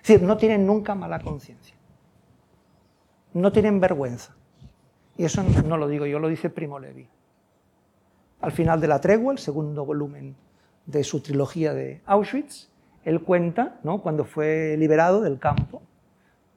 [0.00, 1.76] Es decir, no tienen nunca mala conciencia.
[3.34, 4.34] No tienen vergüenza.
[5.16, 7.08] Y eso no lo digo yo, lo dice Primo Levi.
[8.40, 10.36] Al final de la tregua, el segundo volumen
[10.86, 12.70] de su trilogía de Auschwitz,
[13.08, 14.02] él cuenta ¿no?
[14.02, 15.80] cuando fue liberado del campo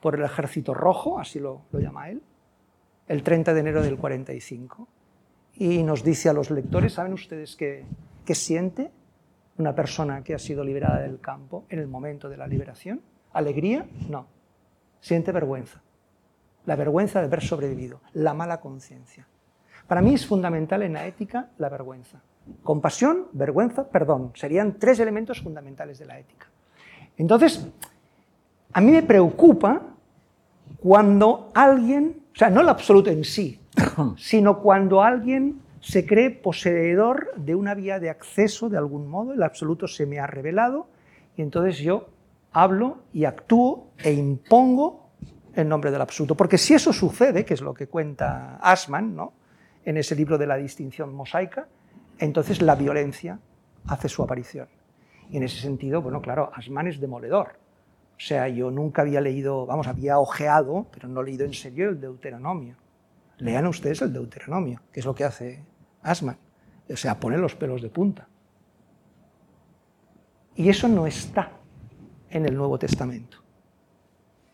[0.01, 2.21] por el ejército rojo, así lo, llama él,
[3.07, 4.85] el 30 de enero del 45.
[5.55, 7.85] Y nos dice a los lectores, ¿saben ustedes qué,
[8.25, 8.91] qué siente
[9.59, 13.01] una persona que ha sido liberada del campo en el momento de la liberación?
[13.31, 13.85] ¿Alegría?
[14.09, 14.27] No.
[14.99, 15.81] Siente vergüenza.
[16.65, 19.25] La vergüenza de haber sobrevivido, la mala conciencia.
[19.87, 22.21] Para mí es fundamental en la ética la vergüenza.
[22.63, 24.31] Compasión, vergüenza, perdón.
[24.35, 26.47] Serían tres elementos fundamentales de la ética.
[27.17, 27.67] Entonces,
[28.73, 29.81] a mí me preocupa
[30.79, 33.59] cuando alguien, o sea, no el absoluto en sí,
[34.17, 39.43] sino cuando alguien se cree poseedor de una vía de acceso de algún modo, el
[39.43, 40.87] absoluto se me ha revelado
[41.35, 42.07] y entonces yo
[42.51, 45.09] hablo y actúo e impongo
[45.55, 46.35] en nombre del absoluto.
[46.35, 49.33] Porque si eso sucede, que es lo que cuenta Asman ¿no?
[49.83, 51.67] en ese libro de la distinción mosaica,
[52.21, 53.39] entonces la violencia
[53.87, 54.69] hace su aparición.
[55.29, 57.59] Y en ese sentido, bueno, claro, Asman es demoledor.
[58.15, 61.99] O sea, yo nunca había leído, vamos, había ojeado, pero no leído en serio el
[61.99, 62.75] Deuteronomio.
[63.37, 65.65] Lean ustedes el Deuteronomio, que es lo que hace
[66.03, 66.37] Asman.
[66.87, 68.27] O sea, pone los pelos de punta.
[70.55, 71.51] Y eso no está
[72.29, 73.37] en el Nuevo Testamento.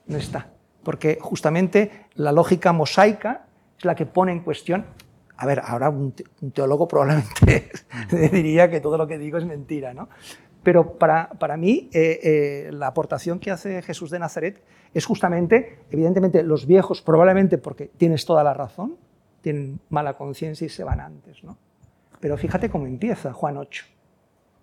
[0.06, 0.54] No está.
[0.84, 4.86] Porque justamente la lógica mosaica es la que pone en cuestión.
[5.38, 6.14] A ver, ahora un
[6.54, 7.70] teólogo probablemente
[8.32, 10.10] diría que todo lo que digo es mentira, ¿no?
[10.64, 14.62] Pero para, para mí, eh, eh, la aportación que hace Jesús de Nazaret
[14.94, 18.98] es justamente, evidentemente, los viejos, probablemente porque tienes toda la razón,
[19.40, 21.42] tienen mala conciencia y se van antes.
[21.42, 21.58] ¿no?
[22.20, 23.86] Pero fíjate cómo empieza Juan 8.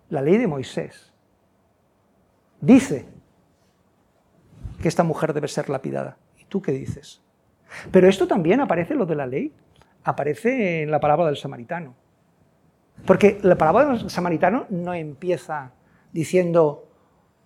[0.09, 1.11] La ley de Moisés
[2.61, 3.07] dice
[4.81, 6.17] que esta mujer debe ser lapidada.
[6.37, 7.23] ¿Y tú qué dices?
[7.91, 9.53] Pero esto también aparece, lo de la ley,
[10.05, 11.93] aparece en la palabra del samaritano.
[13.05, 15.71] Porque la palabra del samaritano no empieza
[16.13, 16.87] diciendo,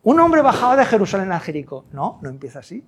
[0.03, 1.85] un hombre bajaba de Jerusalén a Jericó.
[1.91, 2.85] No, no empieza así.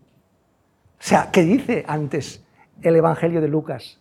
[1.00, 2.46] O sea, ¿qué dice antes
[2.82, 4.00] el Evangelio de Lucas?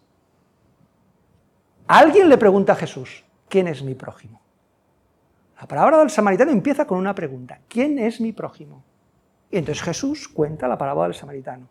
[1.86, 4.40] Alguien le pregunta a Jesús, ¿quién es mi prójimo?
[5.60, 8.84] La palabra del samaritano empieza con una pregunta, ¿quién es mi prójimo?
[9.50, 11.68] Y entonces Jesús cuenta la palabra del samaritano.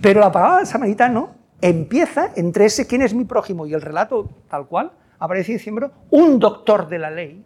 [0.00, 4.28] Pero la palabra del samaritano empieza entre ese quién es mi prójimo y el relato
[4.48, 7.44] tal cual, aparece diciendo un doctor de la ley,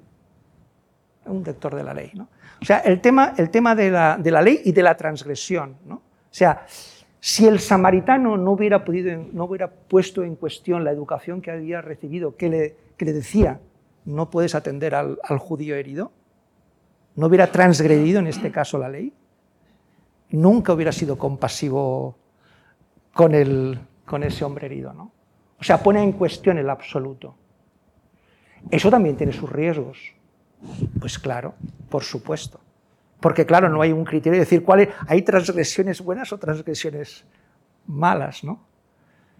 [1.27, 2.11] un lector de la ley.
[2.15, 2.29] ¿no?
[2.61, 5.77] O sea, el tema, el tema de, la, de, la, ley y de la transgresión.
[5.87, 5.95] ¿no?
[5.95, 6.67] O sea,
[7.21, 11.81] si el samaritano no hubiera, podido, no hubiera puesto en cuestión la educación que había
[11.81, 13.61] recibido, que le, que le decía,
[14.05, 16.11] no puedes atender al, al, judío herido,
[17.15, 19.13] no hubiera transgredido en este caso la ley,
[20.31, 22.17] nunca hubiera sido compasivo
[23.13, 24.93] con, el, con ese hombre herido.
[24.93, 25.13] ¿no?
[25.59, 27.37] O sea, pone en cuestión el absoluto.
[28.71, 29.99] Eso también tiene sus riesgos.
[31.01, 31.55] Pues claro,
[31.89, 32.61] por supuesto.
[33.21, 37.25] Porque claro, no hay un criterio de decir cuáles hay transgresiones buenas o transgresiones
[37.87, 38.61] malas, ¿no?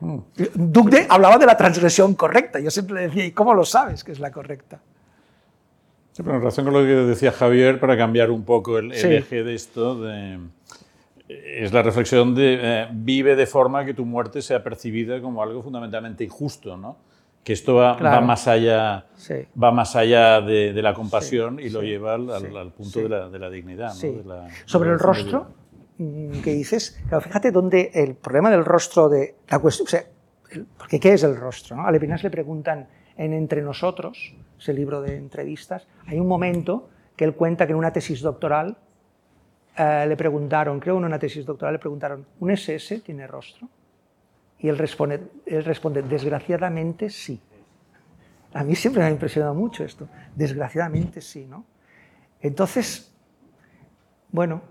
[0.01, 0.19] Mm.
[0.55, 2.59] Dugde hablaba de la transgresión correcta.
[2.61, 4.81] Yo siempre le decía, ¿y cómo lo sabes que es la correcta?
[6.13, 9.43] Sí, pero en relación con lo que decía Javier, para cambiar un poco el, eje
[9.43, 9.99] de esto,
[11.45, 15.63] es la reflexión de eh, vive de forma que tu muerte sea percibida como algo
[15.63, 16.97] fundamentalmente injusto, ¿no?
[17.45, 19.07] que esto va, más allá,
[19.61, 23.93] va más allá de, la compasión y lo lleva al, punto de la, dignidad.
[24.65, 25.49] Sobre el rostro,
[25.99, 30.05] mm, que dices, fíjate dónde el problema del rostro de la cuestión,
[30.79, 31.77] porque ¿qué es el rostro?
[31.77, 31.87] ¿no?
[31.87, 32.87] A Levinas le preguntan
[33.17, 37.79] en Entre nosotros, ese libro de entrevistas, hay un momento que él cuenta que en
[37.79, 38.79] una tesis doctoral
[39.77, 43.69] eh, le preguntaron, creo en una tesis doctoral le preguntaron, ¿un SS tiene rostro?
[44.59, 47.41] Y él responde, él responde, desgraciadamente sí.
[48.55, 50.09] A mí siempre me ha impresionado mucho esto.
[50.37, 51.65] Desgraciadamente sí, ¿no?
[52.41, 53.13] Entonces,
[54.31, 54.63] bueno,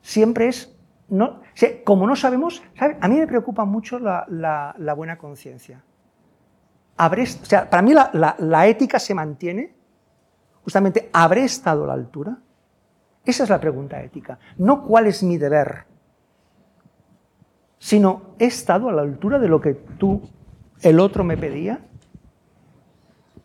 [0.00, 0.74] siempre es...
[1.08, 1.42] No,
[1.84, 5.82] como no sabemos, a mí me preocupa mucho la, buena conciencia.
[6.96, 9.74] O sea, para mí la ética se mantiene,
[10.62, 12.38] justamente, ¿habré estado a la altura?
[13.24, 14.38] Esa es la pregunta ética.
[14.58, 15.84] No cuál es mi deber,
[17.78, 20.22] sino he estado a la altura de lo que tú,
[20.80, 21.80] el otro, me pedía.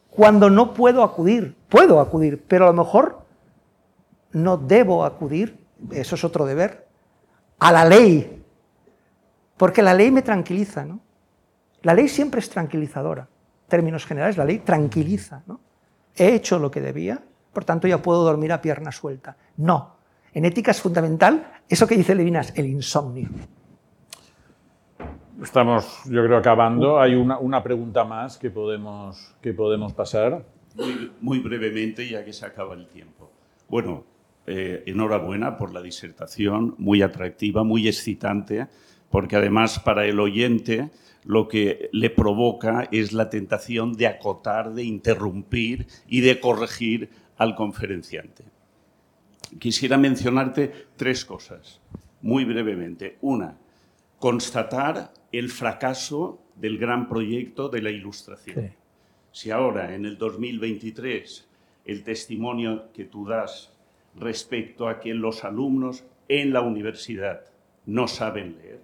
[0.10, 3.22] Cuando no puedo acudir, puedo acudir, pero a lo mejor
[4.32, 5.60] no debo acudir,
[5.92, 6.88] eso es otro deber,
[7.60, 8.44] a la ley,
[9.58, 11.00] porque la ley me tranquiliza, ¿no?
[11.82, 13.24] La ley siempre es tranquilizadora.
[13.64, 15.60] En términos generales, la ley tranquiliza, ¿no?
[16.16, 17.24] He hecho lo que debía,
[17.54, 19.38] por tanto ya puedo dormir a pierna suelta.
[19.58, 19.96] No.
[20.34, 23.30] En ética es fundamental eso que dice Levinas, el insomnio.
[25.42, 27.00] Estamos, yo creo, acabando.
[27.00, 30.44] Hay una, una pregunta más que podemos, que podemos pasar.
[31.22, 33.32] Muy, brevemente, ya que se acaba el tiempo.
[33.68, 34.06] Bueno,
[34.46, 38.68] eh, enhorabuena por la disertación, muy atractiva, muy excitante,
[39.10, 40.90] porque además para el oyente
[41.26, 47.56] lo que le provoca es la tentación de acotar, de interrumpir y de corregir al
[47.56, 48.44] conferenciante.
[49.60, 51.80] Quisiera mencionarte tres cosas,
[52.22, 53.18] muy brevemente.
[53.22, 53.58] Una,
[54.20, 58.74] constatar el fracaso del gran proyecto de la ilustración.
[59.32, 61.48] Si ahora, en el 2023,
[61.86, 63.72] el testimonio que tú das
[64.16, 67.42] respecto a que los alumnos en la universidad
[67.86, 68.82] no saben leer,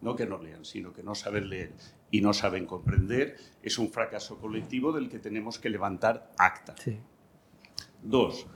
[0.00, 1.72] no que no lean, sino que no saben leer
[2.10, 6.74] y no saben comprender, es un fracaso colectivo del que tenemos que levantar acta.
[8.02, 8.46] Dos,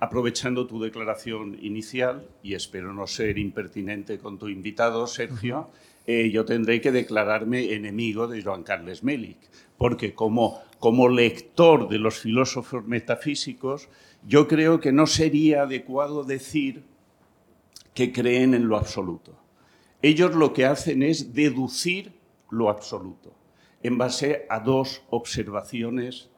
[0.00, 5.70] aprovechando tu declaración inicial, y espero no ser impertinente con tu invitado, Sergio,
[6.06, 9.38] eh, yo tendré que declararme enemigo de Joan Carles Melic,
[9.78, 13.88] porque como, como lector de los filósofos metafísicos,
[14.26, 16.82] yo creo que no sería adecuado decir
[17.94, 19.38] que creen en lo absoluto.
[20.02, 22.12] Ellos lo que hacen es deducir
[22.50, 23.34] lo absoluto
[23.82, 26.30] en base a dos observaciones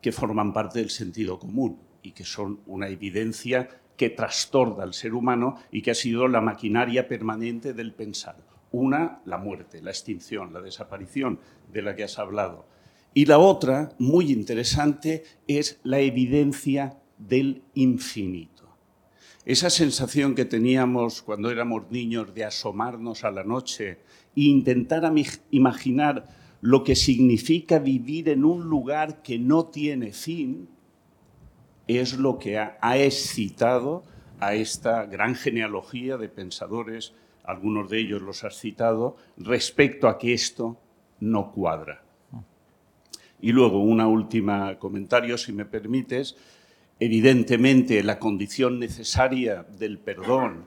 [0.00, 5.14] que forman parte del sentido común y que son una evidencia que trastorda al ser
[5.14, 8.36] humano y que ha sido la maquinaria permanente del pensar.
[8.70, 11.40] Una, la muerte, la extinción, la desaparición
[11.72, 12.66] de la que has hablado.
[13.14, 18.58] Y la otra, muy interesante, es la evidencia del infinito.
[19.44, 23.98] Esa sensación que teníamos cuando éramos niños de asomarnos a la noche
[24.36, 25.10] e intentar
[25.50, 26.28] imaginar
[26.60, 30.68] lo que significa vivir en un lugar que no tiene fin,
[31.86, 34.04] es lo que ha, excitado
[34.40, 37.14] a esta gran genealogía de pensadores,
[37.44, 40.76] algunos de ellos los has citado, respecto a que esto
[41.20, 42.02] no cuadra.
[43.40, 46.36] Y luego, una última comentario, si me permites.
[47.00, 50.66] Evidentemente, la condición necesaria del perdón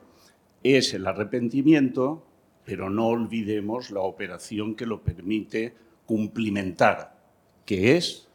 [0.64, 2.26] es el arrepentimiento,
[2.72, 5.74] pero no olvidemos la operación que lo permite
[6.06, 7.18] cumplimentar,
[7.66, 8.30] que es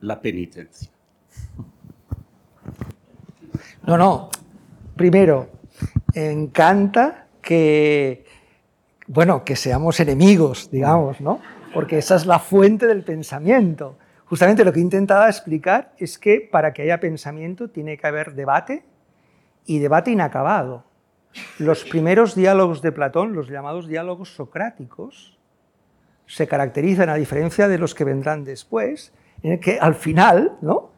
[0.00, 0.90] la penitencia.
[3.86, 4.30] No, no.
[4.96, 5.50] Primero,
[6.14, 8.24] encanta que,
[9.08, 11.42] bueno, que seamos enemigos, digamos, ¿no?
[11.74, 13.98] Porque esa es la fuente del pensamiento.
[14.24, 18.84] Justamente lo que intentaba explicar es que para que haya pensamiento tiene que haber debate
[19.66, 20.91] y debate inacabado.
[21.58, 25.38] Los primeros diálogos de Platón, los llamados diálogos socráticos,
[26.26, 30.90] se caracterizan, a diferencia de los que vendrán después, en el que al final, ¿no?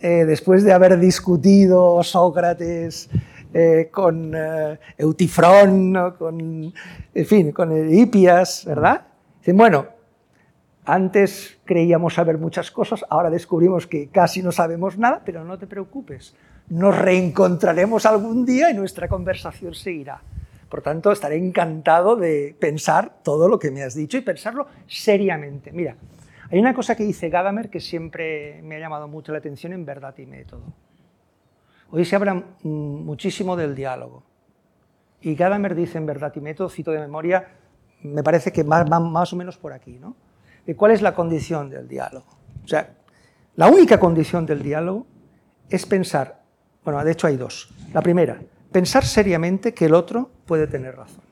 [0.00, 3.08] Eh, después de haber discutido Sócrates
[3.52, 6.72] eh, con eh, Eutifrón, con,
[7.14, 9.06] en fin, con Hipias, ¿verdad?
[9.38, 9.86] Dicen, bueno,
[10.84, 15.66] antes creíamos saber muchas cosas, ahora descubrimos que casi no sabemos nada, pero no te
[15.66, 16.34] preocupes,
[16.68, 20.22] nos reencontraremos algún día y nuestra conversación seguirá.
[20.68, 25.70] Por tanto, estaré encantado de pensar todo lo que me has dicho y pensarlo seriamente.
[25.72, 25.96] Mira,
[26.50, 29.84] hay una cosa que dice Gadamer que siempre me ha llamado mucho la atención en
[29.84, 30.64] Verdad y Método.
[31.90, 34.24] Hoy se habla muchísimo del diálogo.
[35.20, 37.48] Y Gadamer dice en Verdad y Método, cito de memoria,
[38.02, 40.16] me parece que va más o menos por aquí, ¿no?
[40.76, 42.26] Cuál es la condición del diálogo.
[42.64, 42.94] O sea,
[43.56, 45.06] la única condición del diálogo
[45.70, 46.43] es pensar,
[46.84, 47.72] bueno, de hecho hay dos.
[47.92, 48.40] La primera,
[48.70, 51.24] pensar seriamente que el otro puede tener razón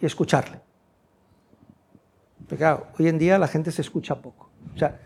[0.00, 0.60] y escucharle.
[2.46, 4.50] Porque hoy en día la gente se escucha poco.
[4.74, 5.00] O sea,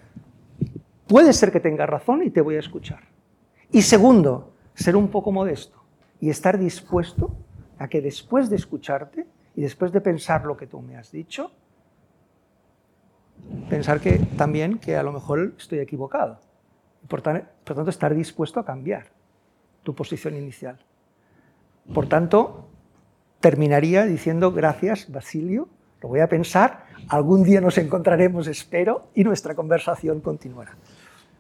[1.07, 3.01] puede ser que tenga razón y te voy a escuchar.
[3.71, 5.79] Y segundo, ser un poco modesto
[6.21, 7.37] y estar dispuesto
[7.79, 11.53] a que después de escucharte y después de pensar lo que tú me has dicho,
[13.71, 16.41] pensar que también que a lo mejor estoy equivocado.
[17.07, 19.18] Por, por tanto, estar dispuesto a cambiar
[19.89, 20.77] tu posición inicial.
[21.95, 22.69] Por tanto,
[23.41, 25.67] terminaría diciendo gracias, Basilio,
[26.03, 30.77] lo voy a pensar, algún día nos encontraremos, espero, y nuestra conversación continuará.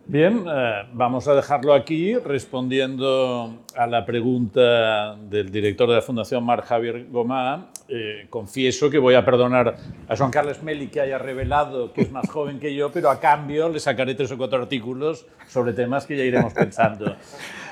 [0.06, 6.42] Bien, eh, vamos a dejarlo aquí respondiendo a la pregunta del director de la Fundación
[6.42, 7.68] Mar Javier Gomá.
[7.86, 9.76] Eh, confieso que voy a perdonar
[10.08, 13.20] a Juan Carlos Meli que haya revelado que es más joven que yo, pero a
[13.20, 17.14] cambio le sacaré tres o cuatro artículos sobre temas que ya iremos pensando.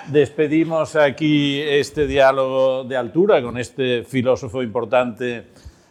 [0.08, 5.46] Despedimos aquí este diálogo de altura con este filósofo importante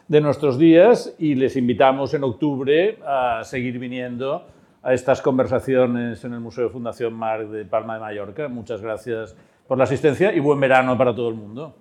[0.08, 4.48] de nuestros días y les invitamos en octubre a seguir viniendo
[4.82, 8.48] a estas conversaciones en el Museo Fundación Mar de Palma de Mallorca.
[8.48, 9.36] Muchas gracias
[9.68, 11.76] por la asistencia y buen verano para todo el mundo.